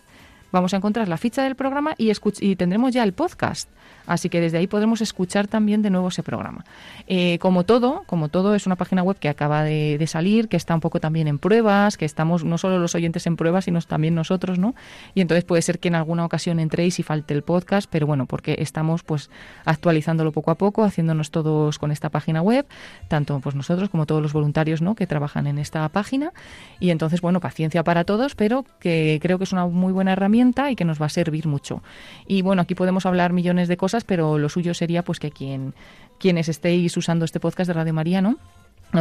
vamos 0.52 0.74
a 0.74 0.76
encontrar 0.78 1.08
la 1.08 1.16
ficha 1.16 1.42
del 1.42 1.56
programa 1.56 1.94
y, 1.98 2.12
y 2.40 2.56
tendremos 2.56 2.92
ya 2.92 3.04
el 3.04 3.12
podcast. 3.12 3.68
Así 4.08 4.28
que 4.30 4.40
desde 4.40 4.58
ahí 4.58 4.66
podremos 4.66 5.00
escuchar 5.02 5.46
también 5.46 5.82
de 5.82 5.90
nuevo 5.90 6.08
ese 6.08 6.22
programa. 6.22 6.64
Eh, 7.06 7.38
como 7.38 7.64
todo, 7.64 8.04
como 8.06 8.28
todo 8.28 8.54
es 8.54 8.66
una 8.66 8.76
página 8.76 9.02
web 9.02 9.18
que 9.18 9.28
acaba 9.28 9.62
de, 9.62 10.04
salir, 10.08 10.48
que 10.48 10.56
está 10.56 10.74
un 10.74 10.80
poco 10.80 10.98
también 10.98 11.28
en 11.28 11.38
pruebas, 11.38 11.96
que 11.98 12.06
estamos 12.06 12.42
no 12.42 12.56
solo 12.56 12.78
los 12.78 12.94
oyentes 12.94 13.26
en 13.26 13.36
pruebas, 13.36 13.66
sino 13.66 13.78
también 13.82 14.14
nosotros, 14.14 14.58
¿no? 14.58 14.74
Y 15.14 15.20
entonces 15.20 15.44
puede 15.44 15.62
ser 15.62 15.78
que 15.78 15.88
en 15.88 15.94
alguna 15.94 16.24
ocasión 16.24 16.58
entréis 16.58 16.98
y 16.98 17.02
falte 17.02 17.34
el 17.34 17.42
podcast, 17.42 17.88
pero 17.90 18.06
bueno, 18.06 18.26
porque 18.26 18.56
estamos 18.58 19.02
pues 19.02 19.30
actualizándolo 19.64 20.32
poco 20.32 20.50
a 20.50 20.54
poco, 20.54 20.84
haciéndonos 20.84 21.30
todos 21.30 21.78
con 21.78 21.90
esta 21.90 22.08
página 22.08 22.40
web, 22.40 22.66
tanto 23.08 23.38
pues 23.40 23.54
nosotros 23.54 23.90
como 23.90 24.06
todos 24.06 24.22
los 24.22 24.32
voluntarios, 24.32 24.80
¿no? 24.80 24.94
Que 24.94 25.06
trabajan 25.06 25.46
en 25.46 25.58
esta 25.58 25.88
página. 25.90 26.32
Y 26.80 26.90
entonces, 26.90 27.20
bueno, 27.20 27.40
paciencia 27.40 27.84
para 27.84 28.04
todos, 28.04 28.34
pero 28.34 28.64
que 28.80 29.18
creo 29.20 29.38
que 29.38 29.44
es 29.44 29.52
una 29.52 29.66
muy 29.66 29.92
buena 29.92 30.12
herramienta 30.12 30.70
y 30.70 30.76
que 30.76 30.84
nos 30.84 31.00
va 31.00 31.06
a 31.06 31.10
servir 31.10 31.46
mucho. 31.46 31.82
Y 32.26 32.42
bueno, 32.42 32.62
aquí 32.62 32.74
podemos 32.74 33.06
hablar 33.06 33.32
millones 33.32 33.68
de 33.68 33.76
cosas, 33.76 33.97
pero 34.04 34.38
lo 34.38 34.48
suyo 34.48 34.74
sería 34.74 35.04
pues 35.04 35.20
que 35.20 35.30
quien, 35.30 35.74
quienes 36.18 36.48
estéis 36.48 36.96
usando 36.96 37.24
este 37.24 37.40
podcast 37.40 37.68
de 37.68 37.74
Radio 37.74 37.94
María, 37.94 38.22
¿no? 38.22 38.38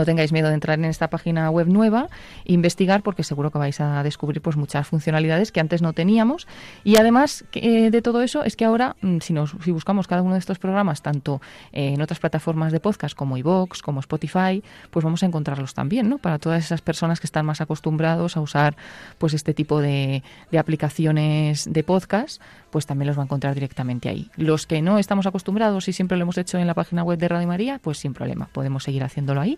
Tengáis 0.05 0.33
miedo 0.33 0.49
de 0.49 0.53
entrar 0.53 0.77
en 0.77 0.85
esta 0.85 1.09
página 1.09 1.49
web 1.49 1.67
nueva, 1.67 2.09
investigar, 2.43 3.03
porque 3.03 3.23
seguro 3.23 3.51
que 3.51 3.57
vais 3.57 3.79
a 3.79 4.03
descubrir 4.03 4.41
pues 4.41 4.57
muchas 4.57 4.85
funcionalidades 4.85 5.53
que 5.53 5.61
antes 5.61 5.81
no 5.81 5.93
teníamos. 5.93 6.45
Y 6.83 6.97
además 6.97 7.45
eh, 7.53 7.89
de 7.89 8.01
todo 8.01 8.21
eso 8.21 8.43
es 8.43 8.57
que 8.57 8.65
ahora, 8.65 8.97
mm, 9.01 9.19
si, 9.19 9.31
nos, 9.31 9.55
si 9.63 9.71
buscamos 9.71 10.05
cada 10.07 10.23
uno 10.23 10.33
de 10.33 10.39
estos 10.39 10.59
programas, 10.59 11.01
tanto 11.01 11.41
eh, 11.71 11.93
en 11.93 12.01
otras 12.01 12.19
plataformas 12.19 12.73
de 12.73 12.81
podcast 12.81 13.15
como 13.15 13.37
iVoox, 13.37 13.81
como 13.81 14.01
Spotify, 14.01 14.61
pues 14.91 15.05
vamos 15.05 15.23
a 15.23 15.25
encontrarlos 15.25 15.73
también, 15.73 16.09
¿no? 16.09 16.17
Para 16.17 16.37
todas 16.37 16.65
esas 16.65 16.81
personas 16.81 17.21
que 17.21 17.27
están 17.27 17.45
más 17.45 17.61
acostumbrados 17.61 18.35
a 18.35 18.41
usar 18.41 18.75
pues 19.17 19.33
este 19.33 19.53
tipo 19.53 19.79
de, 19.79 20.21
de 20.51 20.59
aplicaciones 20.59 21.71
de 21.71 21.83
podcast, 21.83 22.41
pues 22.77 22.85
también 22.85 23.07
los 23.07 23.17
va 23.17 23.23
a 23.23 23.25
encontrar 23.25 23.55
directamente 23.55 24.07
ahí. 24.07 24.29
Los 24.35 24.67
que 24.67 24.83
no 24.83 24.99
estamos 24.99 25.25
acostumbrados 25.25 25.87
y 25.87 25.93
siempre 25.93 26.15
lo 26.15 26.21
hemos 26.21 26.37
hecho 26.37 26.59
en 26.59 26.67
la 26.67 26.75
página 26.75 27.01
web 27.01 27.17
de 27.17 27.27
Radio 27.27 27.47
María, 27.47 27.79
pues 27.81 27.97
sin 27.97 28.13
problema, 28.13 28.49
podemos 28.51 28.83
seguir 28.83 29.03
haciéndolo 29.03 29.41
ahí. 29.41 29.57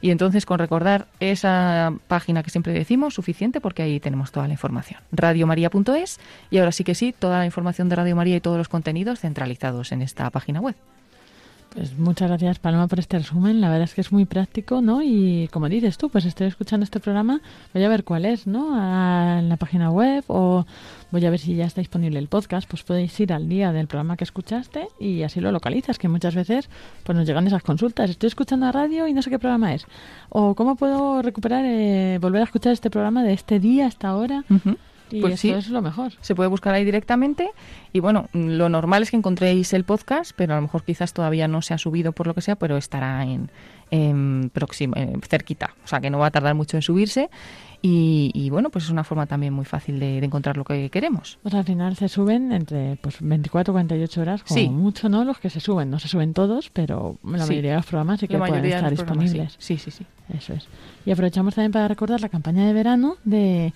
Y 0.00 0.10
entonces 0.10 0.46
con 0.46 0.58
recordar 0.58 1.06
esa 1.20 1.92
página 2.08 2.42
que 2.42 2.48
siempre 2.48 2.72
decimos, 2.72 3.12
suficiente 3.12 3.60
porque 3.60 3.82
ahí 3.82 4.00
tenemos 4.00 4.32
toda 4.32 4.46
la 4.46 4.54
información. 4.54 4.98
Radiomaria.es 5.12 6.18
y 6.50 6.56
ahora 6.56 6.72
sí 6.72 6.84
que 6.84 6.94
sí, 6.94 7.12
toda 7.12 7.40
la 7.40 7.44
información 7.44 7.90
de 7.90 7.96
Radio 7.96 8.16
María 8.16 8.36
y 8.36 8.40
todos 8.40 8.56
los 8.56 8.70
contenidos 8.70 9.20
centralizados 9.20 9.92
en 9.92 10.00
esta 10.00 10.30
página 10.30 10.62
web. 10.62 10.74
Pues 11.74 11.98
muchas 11.98 12.28
gracias, 12.28 12.60
Paloma, 12.60 12.86
por 12.86 13.00
este 13.00 13.18
resumen. 13.18 13.60
La 13.60 13.68
verdad 13.68 13.82
es 13.84 13.94
que 13.94 14.00
es 14.00 14.12
muy 14.12 14.26
práctico, 14.26 14.80
¿no? 14.80 15.02
Y 15.02 15.48
como 15.52 15.68
dices 15.68 15.98
tú, 15.98 16.08
pues 16.08 16.24
estoy 16.24 16.46
escuchando 16.46 16.84
este 16.84 17.00
programa, 17.00 17.40
voy 17.72 17.82
a 17.82 17.88
ver 17.88 18.04
cuál 18.04 18.26
es, 18.26 18.46
¿no? 18.46 18.76
A- 18.76 19.40
en 19.40 19.48
la 19.48 19.56
página 19.56 19.90
web 19.90 20.22
o 20.28 20.64
voy 21.10 21.26
a 21.26 21.30
ver 21.30 21.40
si 21.40 21.56
ya 21.56 21.64
está 21.64 21.80
disponible 21.80 22.20
el 22.20 22.28
podcast. 22.28 22.68
Pues 22.70 22.84
podéis 22.84 23.18
ir 23.18 23.32
al 23.32 23.48
día 23.48 23.72
del 23.72 23.88
programa 23.88 24.16
que 24.16 24.22
escuchaste 24.22 24.86
y 25.00 25.24
así 25.24 25.40
lo 25.40 25.50
localizas, 25.50 25.98
que 25.98 26.06
muchas 26.06 26.36
veces 26.36 26.70
pues 27.02 27.18
nos 27.18 27.26
llegan 27.26 27.44
esas 27.48 27.64
consultas. 27.64 28.08
Estoy 28.08 28.28
escuchando 28.28 28.66
la 28.66 28.72
radio 28.72 29.08
y 29.08 29.12
no 29.12 29.20
sé 29.22 29.30
qué 29.30 29.40
programa 29.40 29.74
es. 29.74 29.84
O 30.28 30.54
cómo 30.54 30.76
puedo 30.76 31.22
recuperar, 31.22 31.64
eh, 31.66 32.18
volver 32.20 32.42
a 32.42 32.44
escuchar 32.44 32.72
este 32.72 32.88
programa 32.88 33.24
de 33.24 33.32
este 33.32 33.58
día, 33.58 33.88
hasta 33.88 34.08
ahora. 34.10 34.44
Y 35.10 35.20
Pues 35.20 35.34
eso 35.34 35.42
sí. 35.42 35.50
es 35.50 35.68
lo 35.68 35.82
mejor. 35.82 36.12
Se 36.20 36.34
puede 36.34 36.48
buscar 36.48 36.74
ahí 36.74 36.84
directamente 36.84 37.50
y 37.92 38.00
bueno, 38.00 38.28
lo 38.32 38.68
normal 38.68 39.02
es 39.02 39.10
que 39.10 39.16
encontréis 39.16 39.72
el 39.72 39.84
podcast, 39.84 40.32
pero 40.34 40.54
a 40.54 40.56
lo 40.56 40.62
mejor 40.62 40.82
quizás 40.82 41.12
todavía 41.12 41.46
no 41.46 41.62
se 41.62 41.74
ha 41.74 41.78
subido 41.78 42.12
por 42.12 42.26
lo 42.26 42.34
que 42.34 42.40
sea, 42.40 42.56
pero 42.56 42.76
estará 42.76 43.22
en, 43.24 43.50
en 43.90 44.50
próximo, 44.52 44.94
en 44.96 45.20
cerquita, 45.20 45.74
o 45.84 45.86
sea 45.86 46.00
que 46.00 46.10
no 46.10 46.18
va 46.18 46.26
a 46.26 46.30
tardar 46.30 46.54
mucho 46.54 46.76
en 46.76 46.82
subirse 46.82 47.28
y, 47.86 48.30
y, 48.32 48.48
bueno, 48.48 48.70
pues 48.70 48.84
es 48.86 48.90
una 48.90 49.04
forma 49.04 49.26
también 49.26 49.52
muy 49.52 49.66
fácil 49.66 50.00
de, 50.00 50.18
de 50.18 50.24
encontrar 50.24 50.56
lo 50.56 50.64
que 50.64 50.88
queremos. 50.88 51.38
Pues 51.42 51.52
al 51.54 51.64
final 51.64 51.94
se 51.96 52.08
suben 52.08 52.50
entre 52.50 52.96
pues 53.02 53.18
24 53.20 53.72
o 53.72 53.74
48 53.74 54.20
horas, 54.22 54.42
como 54.42 54.58
Sí. 54.58 54.70
mucho, 54.70 55.10
¿no? 55.10 55.22
Los 55.22 55.36
que 55.38 55.50
se 55.50 55.60
suben. 55.60 55.90
No 55.90 55.98
se 55.98 56.08
suben 56.08 56.32
todos, 56.32 56.70
pero 56.70 57.18
la 57.22 57.44
Sí. 57.44 57.50
mayoría 57.50 57.72
de 57.72 57.76
los 57.76 57.84
programas 57.86 58.20
sí 58.20 58.26
que 58.26 58.38
pueden 58.38 58.64
estar 58.64 58.88
disponibles. 58.90 59.56
Sí, 59.58 59.76
sí, 59.76 59.90
sí. 59.90 60.06
Eso 60.34 60.54
es. 60.54 60.66
Y 61.04 61.10
aprovechamos 61.10 61.54
también 61.56 61.72
para 61.72 61.86
recordar 61.86 62.22
la 62.22 62.30
campaña 62.30 62.66
de 62.66 62.72
verano 62.72 63.16
de 63.24 63.74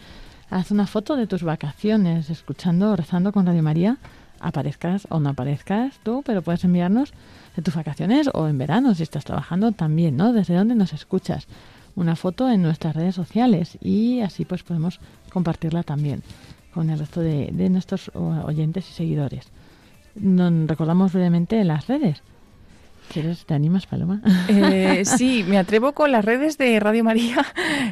haz 0.51 0.71
una 0.71 0.87
foto 0.87 1.17
de 1.17 1.27
tus 1.27 1.43
vacaciones, 1.43 2.31
escuchando, 2.31 2.97
rezando 2.97 3.33
con 3.33 3.47
Radio 3.47 3.63
María. 3.63 3.99
Aparezcas 4.41 5.07
o 5.11 5.19
no 5.19 5.31
aparezcas 5.31 5.99
tú, 6.03 6.23
pero 6.25 6.43
puedes 6.43 6.65
enviarnos 6.65 7.13
de 7.57 7.63
tus 7.63 7.75
vacaciones 7.75 8.31
o 8.33 8.47
en 8.47 8.57
verano, 8.57 8.95
si 8.95 9.03
estás 9.03 9.25
trabajando 9.25 9.73
también, 9.73 10.17
¿no? 10.17 10.33
Desde 10.33 10.55
dónde 10.55 10.77
nos 10.77 10.93
escuchas. 10.93 11.49
Una 11.97 12.15
foto 12.15 12.49
en 12.49 12.63
nuestras 12.63 12.95
redes 12.95 13.17
sociales 13.17 13.77
y 13.81 14.21
así 14.21 14.45
pues 14.45 14.63
podemos 14.63 15.01
compartirla 15.33 15.83
también 15.83 16.23
con 16.73 16.91
el 16.91 16.99
resto 17.01 17.21
de, 17.21 17.51
nuestros 17.69 18.13
oyentes 18.15 18.89
y 18.89 18.93
seguidores. 18.93 19.49
Recordamos 20.15 21.13
brevemente 21.13 21.65
las 21.65 21.89
redes. 21.89 22.23
¿Quieres, 23.13 23.47
te 23.47 23.55
animas, 23.55 23.87
Paloma? 23.87 24.21
Eh, 24.49 25.03
sí, 25.05 25.45
me 25.49 25.59
atrevo 25.59 25.93
con 25.93 26.13
las 26.13 26.25
redes 26.25 26.59
de 26.59 26.79
Radio 26.79 27.05
María, 27.05 27.45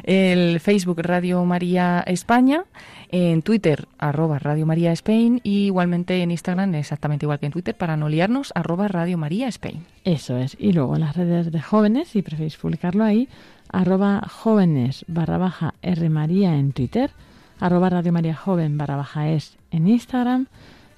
el 0.03 0.59
Facebook 0.59 0.99
Radio 1.01 1.43
María 1.43 2.03
España, 2.05 2.65
en 3.09 3.41
Twitter 3.41 3.87
arroba 3.97 4.37
Radio 4.37 4.65
María 4.65 4.91
Spain 4.91 5.41
y 5.43 5.65
igualmente 5.65 6.21
en 6.21 6.29
Instagram, 6.31 6.75
exactamente 6.75 7.25
igual 7.25 7.39
que 7.39 7.47
en 7.47 7.51
Twitter, 7.51 7.75
para 7.75 7.97
no 7.97 8.09
liarnos, 8.09 8.51
arroba 8.53 8.87
Radio 8.87 9.17
María 9.17 9.47
Spain. 9.47 9.85
Eso 10.03 10.37
es. 10.37 10.55
Y 10.59 10.73
luego 10.73 10.97
las 10.97 11.15
redes 11.15 11.51
de 11.51 11.61
jóvenes, 11.61 12.09
si 12.09 12.21
preferís 12.21 12.57
publicarlo 12.57 13.03
ahí, 13.03 13.27
arroba 13.71 14.21
jóvenes 14.29 15.03
barra 15.07 15.37
baja 15.37 15.73
R 15.81 16.09
María 16.09 16.55
en 16.55 16.73
Twitter, 16.73 17.11
arroba 17.59 17.89
Radio 17.89 18.13
María 18.13 18.35
Joven 18.35 18.77
barra 18.77 18.97
baja 18.97 19.29
es 19.29 19.57
en 19.71 19.87
Instagram 19.87 20.47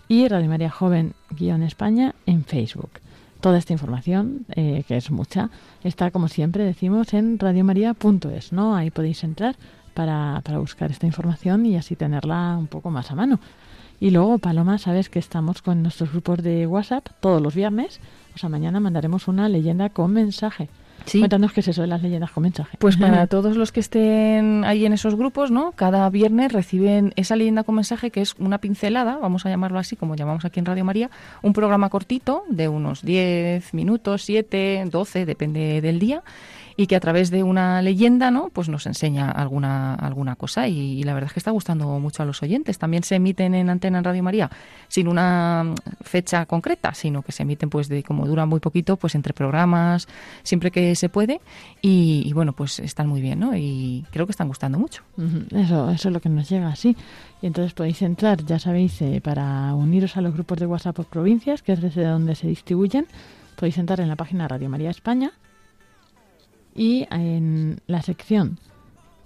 y 0.10 0.28
Radio 0.28 0.50
María 0.50 0.70
Joven 0.70 1.14
guion 1.30 1.64
España 1.64 2.16
en 2.26 2.44
Facebook. 2.44 2.92
Toda 3.42 3.58
esta 3.58 3.74
información, 3.74 4.46
eh, 4.56 4.84
que 4.88 4.98
es 4.98 5.12
mucha, 5.12 5.50
está 5.84 6.12
como 6.12 6.28
siempre 6.28 6.64
decimos 6.64 7.14
en 7.14 7.40
radiomaria.es, 7.40 8.52
¿no? 8.52 8.76
Ahí 8.76 8.92
podéis 8.92 9.24
entrar 9.24 9.56
para, 9.94 10.42
para 10.44 10.60
buscar 10.60 10.92
esta 10.92 11.06
información 11.06 11.66
y 11.66 11.78
así 11.78 11.96
tenerla 11.96 12.58
un 12.58 12.68
poco 12.68 12.90
más 12.90 13.12
a 13.12 13.16
mano. 13.16 13.40
Y 14.02 14.12
luego, 14.12 14.38
Paloma, 14.38 14.78
sabes 14.78 15.10
que 15.10 15.20
estamos 15.20 15.62
con 15.62 15.84
nuestros 15.84 16.12
grupos 16.12 16.42
de 16.42 16.66
WhatsApp 16.68 17.10
todos 17.20 17.42
los 17.42 17.54
viernes. 17.54 18.00
O 18.34 18.38
sea, 18.38 18.50
mañana 18.50 18.80
mandaremos 18.80 19.28
una 19.28 19.50
leyenda 19.50 19.90
con 19.90 20.14
mensaje. 20.14 20.70
Sí. 21.06 21.20
Cuéntanos 21.20 21.54
qué 21.54 21.62
es 21.62 21.68
eso 21.68 21.82
de 21.82 21.88
las 21.88 22.02
leyendas 22.02 22.32
con 22.32 22.44
mensaje. 22.44 22.78
Pues 22.80 22.98
para 22.98 23.28
todos 23.28 23.56
los 23.56 23.72
que 23.72 23.80
estén 23.80 24.64
ahí 24.66 24.86
en 24.86 24.94
esos 24.94 25.16
grupos, 25.16 25.52
¿no? 25.52 25.72
Cada 25.74 26.10
viernes 26.10 26.52
reciben 26.52 27.14
esa 27.16 27.36
leyenda 27.36 27.64
con 27.64 27.76
mensaje 27.76 28.12
que 28.12 28.22
es 28.22 28.36
una 28.40 28.60
pincelada, 28.60 29.18
vamos 29.18 29.46
a 29.46 29.50
llamarlo 29.50 29.80
así, 29.80 29.96
como 29.96 30.16
llamamos 30.16 30.46
aquí 30.46 30.60
en 30.60 30.66
Radio 30.66 30.86
María, 30.86 31.10
un 31.42 31.54
programa 31.54 31.90
cortito 31.90 32.44
de 32.50 32.68
unos 32.68 33.04
10 33.04 33.74
minutos, 33.74 34.24
7, 34.24 34.86
12, 34.90 35.26
depende 35.26 35.82
del 35.82 36.00
día, 36.00 36.24
y 36.80 36.88
que 36.88 36.96
a 36.96 37.02
través 37.02 37.30
de 37.30 37.44
una 37.44 37.82
leyenda, 37.82 38.32
¿no? 38.32 38.52
Pues 38.54 38.70
nos 38.70 38.86
enseña 38.86 39.30
alguna 39.30 39.96
alguna 39.96 40.38
cosa 40.38 40.70
y, 40.70 41.04
la 41.04 41.14
verdad 41.14 41.28
es 41.28 41.34
que 41.34 41.42
está 41.42 41.52
gustando 41.52 42.00
mucho 42.00 42.24
a 42.24 42.26
los 42.26 42.42
oyentes. 42.42 42.80
También 42.80 43.04
se 43.04 43.16
emiten 43.16 43.54
en 43.54 43.70
antena 43.70 43.98
en 43.98 44.06
Radio 44.06 44.24
María 44.24 44.50
sin 44.88 45.10
una 45.10 45.66
mm, 45.66 45.76
fecha 46.04 46.46
concreta, 46.46 46.94
sino 46.94 47.22
que 47.22 47.34
se 47.34 47.44
emiten 47.44 47.70
pues 47.70 47.90
de 47.90 48.02
como 48.02 48.26
dura 48.26 48.46
muy 48.46 48.62
poquito, 48.62 48.96
pues 48.96 49.16
entre 49.16 49.34
programas, 49.34 50.08
siempre 50.44 50.72
que 50.72 50.96
se 50.96 51.10
puede 51.10 51.42
y, 51.82 52.32
bueno, 52.32 52.54
pues 52.54 52.80
están 52.80 53.10
muy 53.10 53.20
bien, 53.20 53.42
¿no? 53.42 53.58
Y 53.58 54.06
creo 54.12 54.26
que 54.26 54.32
están 54.32 54.48
gustando 54.48 54.80
mucho. 54.80 55.04
Eso, 55.52 55.92
eso 55.92 56.08
es 56.08 56.14
lo 56.14 56.22
que 56.22 56.30
nos 56.30 56.48
llega, 56.48 56.74
sí. 56.78 56.96
Y 57.42 57.48
entonces 57.48 57.74
podéis 57.74 58.02
entrar, 58.04 58.46
ya 58.46 58.58
sabéis, 58.58 59.02
eh, 59.02 59.20
para 59.22 59.76
uniros 59.76 60.16
a 60.16 60.22
los 60.22 60.34
grupos 60.34 60.60
de 60.60 60.66
WhatsApp 60.66 60.96
por 60.96 61.08
provincias, 61.08 61.62
que 61.62 61.74
es 61.74 61.82
desde 61.82 62.06
donde 62.06 62.36
se 62.36 62.48
distribuyen, 62.48 63.06
podéis 63.58 63.78
entrar 63.78 64.00
en 64.00 64.08
la 64.08 64.16
página 64.16 64.48
Radio 64.48 64.70
María 64.70 64.92
España 64.92 65.34
y 66.76 67.08
en 67.12 67.80
la 67.88 68.02
sección 68.02 68.60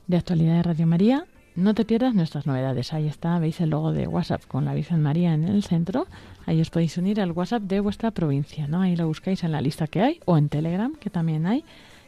de 0.08 0.18
actualidad 0.18 0.56
de 0.56 0.64
Radio 0.64 0.88
María, 0.88 1.26
no 1.56 1.76
te 1.76 1.86
pierdas 1.86 2.16
nuestras 2.16 2.48
novedades. 2.48 2.94
Ahí 2.94 3.08
está, 3.08 3.38
veis 3.38 3.62
el 3.62 3.70
logo 3.70 3.92
de 3.92 4.08
WhatsApp 4.08 4.46
con 4.48 4.66
la 4.66 4.74
Virgen 4.74 5.02
María 5.02 5.34
en 5.34 5.44
el 5.44 5.64
centro. 5.64 6.08
Ahí 6.48 6.60
os 6.60 6.72
podéis 6.72 6.98
unir 6.98 7.22
al 7.22 7.32
WhatsApp 7.32 7.64
de 7.64 7.80
vuestra 7.80 8.10
provincia, 8.12 8.68
¿no? 8.68 8.82
Ahí 8.82 8.96
lo 8.96 9.08
buscáis 9.08 9.44
en 9.44 9.52
la 9.52 9.62
lista 9.62 9.86
que 9.88 10.02
hay 10.02 10.20
o 10.26 10.38
en 10.38 10.50
Telegram, 10.50 10.96
que 10.96 11.10
también 11.10 11.46
hay. 11.46 11.64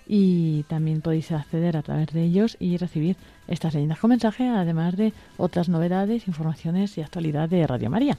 y 0.08 0.64
también 0.64 1.02
podéis 1.02 1.32
acceder 1.32 1.78
a 1.78 1.82
través 1.82 2.14
de 2.14 2.24
ellos 2.24 2.58
y 2.60 2.78
recibir 2.78 3.16
estas 3.48 3.74
leyendas 3.74 4.00
con 4.00 4.10
mensaje, 4.10 4.48
además 4.48 4.96
de 4.96 5.14
otras 5.38 5.68
novedades, 5.70 6.28
informaciones 6.28 6.98
y 6.98 7.02
actualidad 7.02 7.50
de 7.50 7.66
Radio 7.66 7.90
María. 7.90 8.18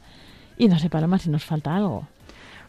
Y 0.58 0.68
no 0.68 0.78
sé, 0.78 0.90
Paloma, 0.90 1.18
si 1.18 1.30
nos 1.30 1.44
falta 1.44 1.76
algo. 1.76 2.08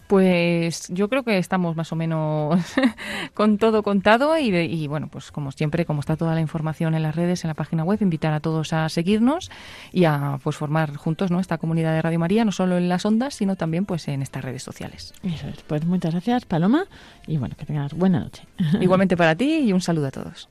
Pues 0.08 0.88
yo 0.90 1.10
creo 1.10 1.24
que 1.24 1.38
estamos 1.38 1.76
más 1.76 1.92
o 1.92 1.96
menos 1.96 2.64
con 3.34 3.58
todo 3.58 3.84
contado 3.84 4.38
y, 4.38 4.56
y, 4.56 4.88
bueno, 4.88 5.10
pues 5.10 5.32
como 5.32 5.52
siempre, 5.52 5.86
como 5.86 6.00
está 6.00 6.16
toda 6.16 6.34
la 6.34 6.42
información 6.42 6.96
en 6.96 7.04
las 7.04 7.16
redes, 7.16 7.44
en 7.44 7.50
la 7.50 7.54
página 7.54 7.84
web, 7.84 8.00
invitar 8.02 8.34
a 8.34 8.40
todos 8.40 8.74
a 8.74 8.88
seguirnos 8.90 9.52
y 9.92 10.06
a 10.06 10.40
pues 10.44 10.56
formar 10.56 10.96
juntos 10.96 11.32
¿no? 11.32 11.40
esta 11.40 11.58
comunidad 11.58 11.94
de 11.94 12.02
Radio 12.02 12.20
María, 12.20 12.46
no 12.46 12.52
solo 12.52 12.78
en 12.78 12.90
las 12.90 13.06
ondas, 13.06 13.36
sino 13.36 13.56
también 13.56 13.86
pues 13.86 14.08
en 14.08 14.22
estas 14.22 14.44
redes 14.44 14.64
sociales. 14.64 15.14
Eso 15.24 15.48
es. 15.48 15.62
Pues 15.64 15.86
muchas 15.86 16.14
gracias, 16.14 16.46
Paloma, 16.46 16.86
y 17.26 17.38
bueno, 17.38 17.56
que 17.58 17.66
tengas 17.66 17.94
buena 17.94 18.20
noche. 18.20 18.44
Igualmente 18.80 19.18
para 19.18 19.36
ti 19.36 19.58
y 19.60 19.74
un 19.74 19.82
saludo 19.82 20.08
a 20.08 20.12
todos. 20.12 20.50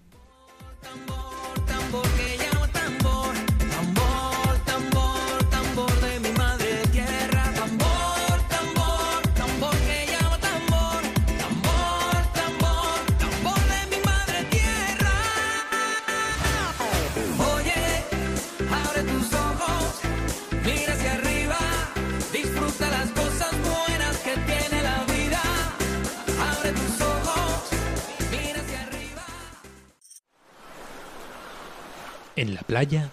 En 32.36 32.54
la 32.54 32.60
playa, 32.60 33.10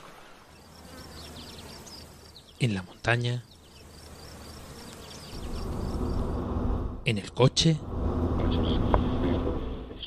en 2.59 2.75
la 2.75 2.83
montaña, 2.83 3.43
en 7.05 7.17
el 7.17 7.31
coche, 7.31 7.77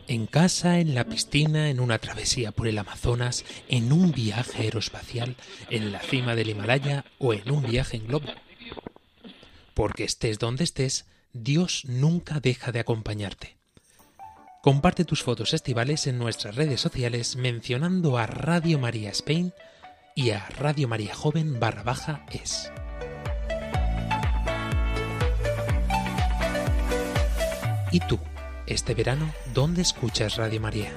en 0.08 0.26
casa, 0.26 0.78
en 0.78 0.94
la 0.94 1.04
piscina, 1.04 1.70
en 1.70 1.80
una 1.80 1.98
travesía 1.98 2.52
por 2.52 2.68
el 2.68 2.78
Amazonas, 2.78 3.44
en 3.68 3.92
un 3.92 4.12
viaje 4.12 4.62
aeroespacial, 4.62 5.36
en 5.70 5.92
la 5.92 6.00
cima 6.00 6.34
del 6.34 6.50
Himalaya 6.50 7.04
o 7.18 7.32
en 7.32 7.50
un 7.50 7.62
viaje 7.62 7.96
en 7.96 8.06
globo. 8.06 8.28
Porque 9.74 10.04
estés 10.04 10.38
donde 10.38 10.64
estés, 10.64 11.06
Dios 11.32 11.84
nunca 11.86 12.40
deja 12.40 12.70
de 12.70 12.80
acompañarte. 12.80 13.55
Comparte 14.66 15.04
tus 15.04 15.22
fotos 15.22 15.54
estivales 15.54 16.08
en 16.08 16.18
nuestras 16.18 16.56
redes 16.56 16.80
sociales 16.80 17.36
mencionando 17.36 18.18
a 18.18 18.26
Radio 18.26 18.80
María 18.80 19.10
Spain 19.10 19.54
y 20.16 20.30
a 20.30 20.44
Radio 20.58 20.88
María 20.88 21.14
Joven 21.14 21.60
barra 21.60 21.84
baja 21.84 22.26
es. 22.32 22.72
¿Y 27.92 28.00
tú, 28.08 28.18
este 28.66 28.94
verano, 28.94 29.32
dónde 29.54 29.82
escuchas 29.82 30.34
Radio 30.34 30.60
María? 30.60 30.90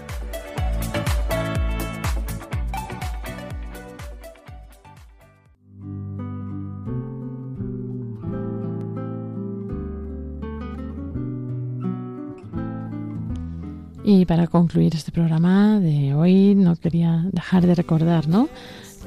Y 14.12 14.26
para 14.26 14.48
concluir 14.48 14.96
este 14.96 15.12
programa 15.12 15.80
de 15.80 16.16
hoy, 16.16 16.56
no 16.56 16.76
quería 16.76 17.28
dejar 17.32 17.68
de 17.68 17.76
recordar, 17.76 18.28
¿no? 18.28 18.50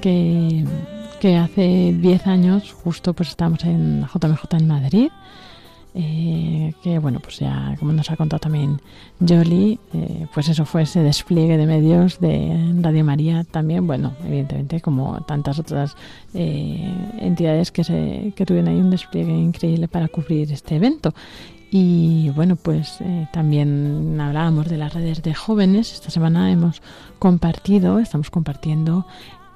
Que, 0.01 0.65
hace 1.41 1.93
10 2.01 2.27
años 2.29 2.73
justo 2.73 3.13
pues 3.13 3.31
estábamos 3.31 3.65
en 3.65 4.07
JMJ 4.07 4.45
en 4.53 4.69
Madrid. 4.69 5.09
Eh, 5.95 6.73
que 6.85 7.01
bueno, 7.01 7.19
pues 7.19 7.41
ya 7.41 7.75
como 7.81 7.93
nos 7.93 8.11
ha 8.13 8.17
contado 8.17 8.39
también 8.39 8.81
Jolie, 9.19 9.81
eh, 9.93 10.27
pues 10.33 10.49
eso 10.49 10.65
fue 10.65 10.83
ese 10.83 11.03
despliegue 11.03 11.57
de 11.57 11.67
medios 11.67 12.21
de 12.21 12.73
Radio 12.81 13.05
María 13.05 13.45
también, 13.45 13.87
bueno, 13.87 14.15
evidentemente 14.25 14.81
como 14.81 15.21
tantas 15.25 15.59
otras 15.59 15.97
eh, 16.33 16.95
entidades 17.19 17.73
que, 17.73 17.83
se, 17.83 18.33
que 18.37 18.47
tuvieron 18.47 18.69
ahí 18.69 18.77
un 18.77 18.91
despliegue 18.91 19.33
increíble 19.33 19.89
para 19.89 20.07
cubrir 20.07 20.51
este 20.53 20.77
evento. 20.77 21.13
Y 21.75 22.29
bueno, 22.29 22.57
pues 22.57 23.01
eh, 23.01 23.29
también 23.33 24.21
hablábamos 24.21 24.69
de 24.69 24.77
las 24.77 24.93
redes 24.93 25.23
de 25.23 25.33
jóvenes. 25.33 25.95
Esta 25.95 26.11
semana 26.11 26.53
hemos 26.53 26.83
compartido, 27.19 27.99
estamos 27.99 28.29
compartiendo 28.29 29.07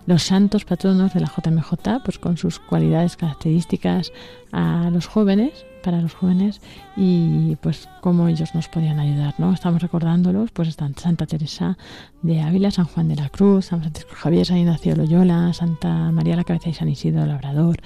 los 0.06 0.22
santos 0.22 0.64
patronos 0.64 1.12
de 1.12 1.20
la 1.20 1.26
JMJ, 1.26 2.00
pues 2.02 2.18
con 2.18 2.38
sus 2.38 2.58
cualidades 2.58 3.18
características 3.18 4.12
a 4.50 4.88
los 4.90 5.06
jóvenes, 5.06 5.66
para 5.84 6.00
los 6.00 6.14
jóvenes, 6.14 6.62
y 6.96 7.56
pues 7.56 7.86
cómo 8.00 8.28
ellos 8.28 8.54
nos 8.54 8.68
podían 8.68 8.98
ayudar, 8.98 9.34
¿no? 9.36 9.52
Estamos 9.52 9.82
recordándolos, 9.82 10.52
pues 10.52 10.68
están 10.68 10.96
Santa 10.96 11.26
Teresa 11.26 11.76
de 12.22 12.40
Ávila, 12.40 12.70
San 12.70 12.86
Juan 12.86 13.08
de 13.08 13.16
la 13.16 13.28
Cruz, 13.28 13.66
San 13.66 13.80
Francisco 13.80 14.14
Javier, 14.14 14.46
San 14.46 14.56
Ignacio 14.56 14.96
Loyola, 14.96 15.52
Santa 15.52 16.10
María 16.12 16.34
la 16.34 16.44
Cabeza 16.44 16.70
y 16.70 16.74
San 16.74 16.88
Isidro 16.88 17.26
Labrador, 17.26 17.76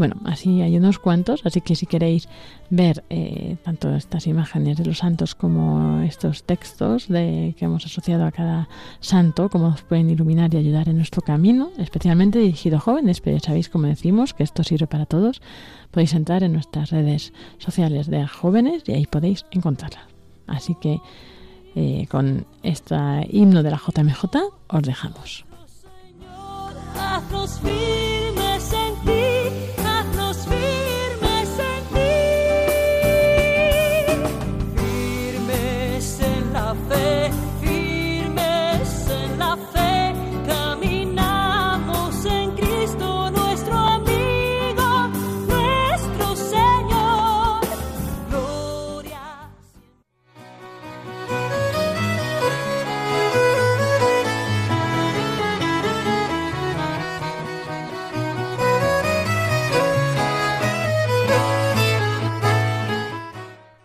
bueno, 0.00 0.16
así 0.24 0.62
hay 0.62 0.78
unos 0.78 0.98
cuantos, 0.98 1.44
así 1.44 1.60
que 1.60 1.76
si 1.76 1.84
queréis 1.84 2.26
ver 2.70 3.04
eh, 3.10 3.58
tanto 3.62 3.94
estas 3.94 4.26
imágenes 4.26 4.78
de 4.78 4.86
los 4.86 4.96
santos 4.96 5.34
como 5.34 6.00
estos 6.00 6.44
textos 6.44 7.06
de, 7.06 7.54
que 7.58 7.66
hemos 7.66 7.84
asociado 7.84 8.24
a 8.24 8.32
cada 8.32 8.70
santo, 9.00 9.50
cómo 9.50 9.68
nos 9.68 9.82
pueden 9.82 10.08
iluminar 10.08 10.54
y 10.54 10.56
ayudar 10.56 10.88
en 10.88 10.96
nuestro 10.96 11.20
camino, 11.20 11.70
especialmente 11.76 12.38
dirigido 12.38 12.78
a 12.78 12.80
jóvenes, 12.80 13.20
pero 13.20 13.36
ya 13.36 13.42
sabéis, 13.42 13.68
como 13.68 13.88
decimos, 13.88 14.32
que 14.32 14.42
esto 14.42 14.64
sirve 14.64 14.86
para 14.86 15.04
todos, 15.04 15.42
podéis 15.90 16.14
entrar 16.14 16.42
en 16.44 16.54
nuestras 16.54 16.88
redes 16.90 17.34
sociales 17.58 18.06
de 18.06 18.26
jóvenes 18.26 18.84
y 18.86 18.92
ahí 18.92 19.04
podéis 19.04 19.44
encontrarlas. 19.50 20.06
Así 20.46 20.74
que 20.80 20.98
eh, 21.74 22.06
con 22.10 22.46
este 22.62 22.96
himno 23.28 23.62
de 23.62 23.70
la 23.70 23.76
JMJ 23.76 24.24
os 24.66 24.82
dejamos. 24.82 25.44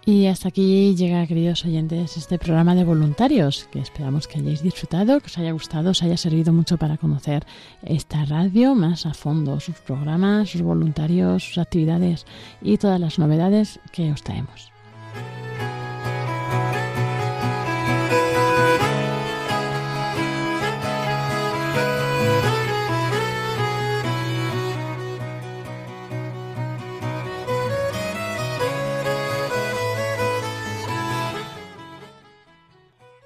Y 0.07 0.27
hasta 0.27 0.49
aquí 0.49 0.95
llega, 0.95 1.25
queridos 1.25 1.65
oyentes, 1.65 2.15
este 2.15 2.37
programa 2.37 2.75
de 2.75 2.83
voluntarios, 2.83 3.67
que 3.71 3.79
esperamos 3.79 4.27
que 4.27 4.37
hayáis 4.37 4.61
disfrutado, 4.61 5.19
que 5.19 5.25
os 5.25 5.37
haya 5.39 5.51
gustado, 5.51 5.89
os 5.89 6.03
haya 6.03 6.15
servido 6.15 6.53
mucho 6.53 6.77
para 6.77 6.97
conocer 6.97 7.43
esta 7.81 8.23
radio 8.25 8.75
más 8.75 9.07
a 9.07 9.15
fondo, 9.15 9.59
sus 9.59 9.79
programas, 9.79 10.51
sus 10.51 10.61
voluntarios, 10.61 11.43
sus 11.43 11.57
actividades 11.57 12.27
y 12.61 12.77
todas 12.77 12.99
las 12.99 13.17
novedades 13.17 13.79
que 13.91 14.11
os 14.11 14.21
traemos. 14.21 14.74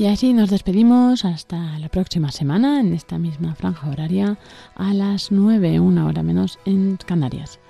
Y 0.00 0.06
así 0.06 0.32
nos 0.32 0.48
despedimos 0.48 1.26
hasta 1.26 1.78
la 1.78 1.90
próxima 1.90 2.32
semana 2.32 2.80
en 2.80 2.94
esta 2.94 3.18
misma 3.18 3.54
franja 3.54 3.90
horaria 3.90 4.38
a 4.74 4.94
las 4.94 5.30
9, 5.30 5.78
una 5.78 6.06
hora 6.06 6.22
menos 6.22 6.58
en 6.64 6.96
Canarias. 6.96 7.60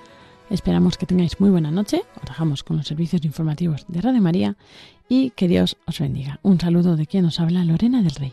Esperamos 0.48 0.96
que 0.96 1.06
tengáis 1.06 1.40
muy 1.40 1.50
buena 1.50 1.72
noche. 1.72 2.04
Os 2.22 2.28
dejamos 2.28 2.62
con 2.62 2.76
los 2.76 2.86
servicios 2.86 3.24
informativos 3.24 3.84
de 3.88 4.00
Radio 4.00 4.22
María 4.22 4.56
y 5.08 5.30
que 5.30 5.48
Dios 5.48 5.76
os 5.88 5.98
bendiga. 5.98 6.38
Un 6.44 6.60
saludo 6.60 6.94
de 6.94 7.08
quien 7.08 7.24
nos 7.24 7.40
habla 7.40 7.64
Lorena 7.64 8.00
del 8.00 8.14
Rey. 8.14 8.32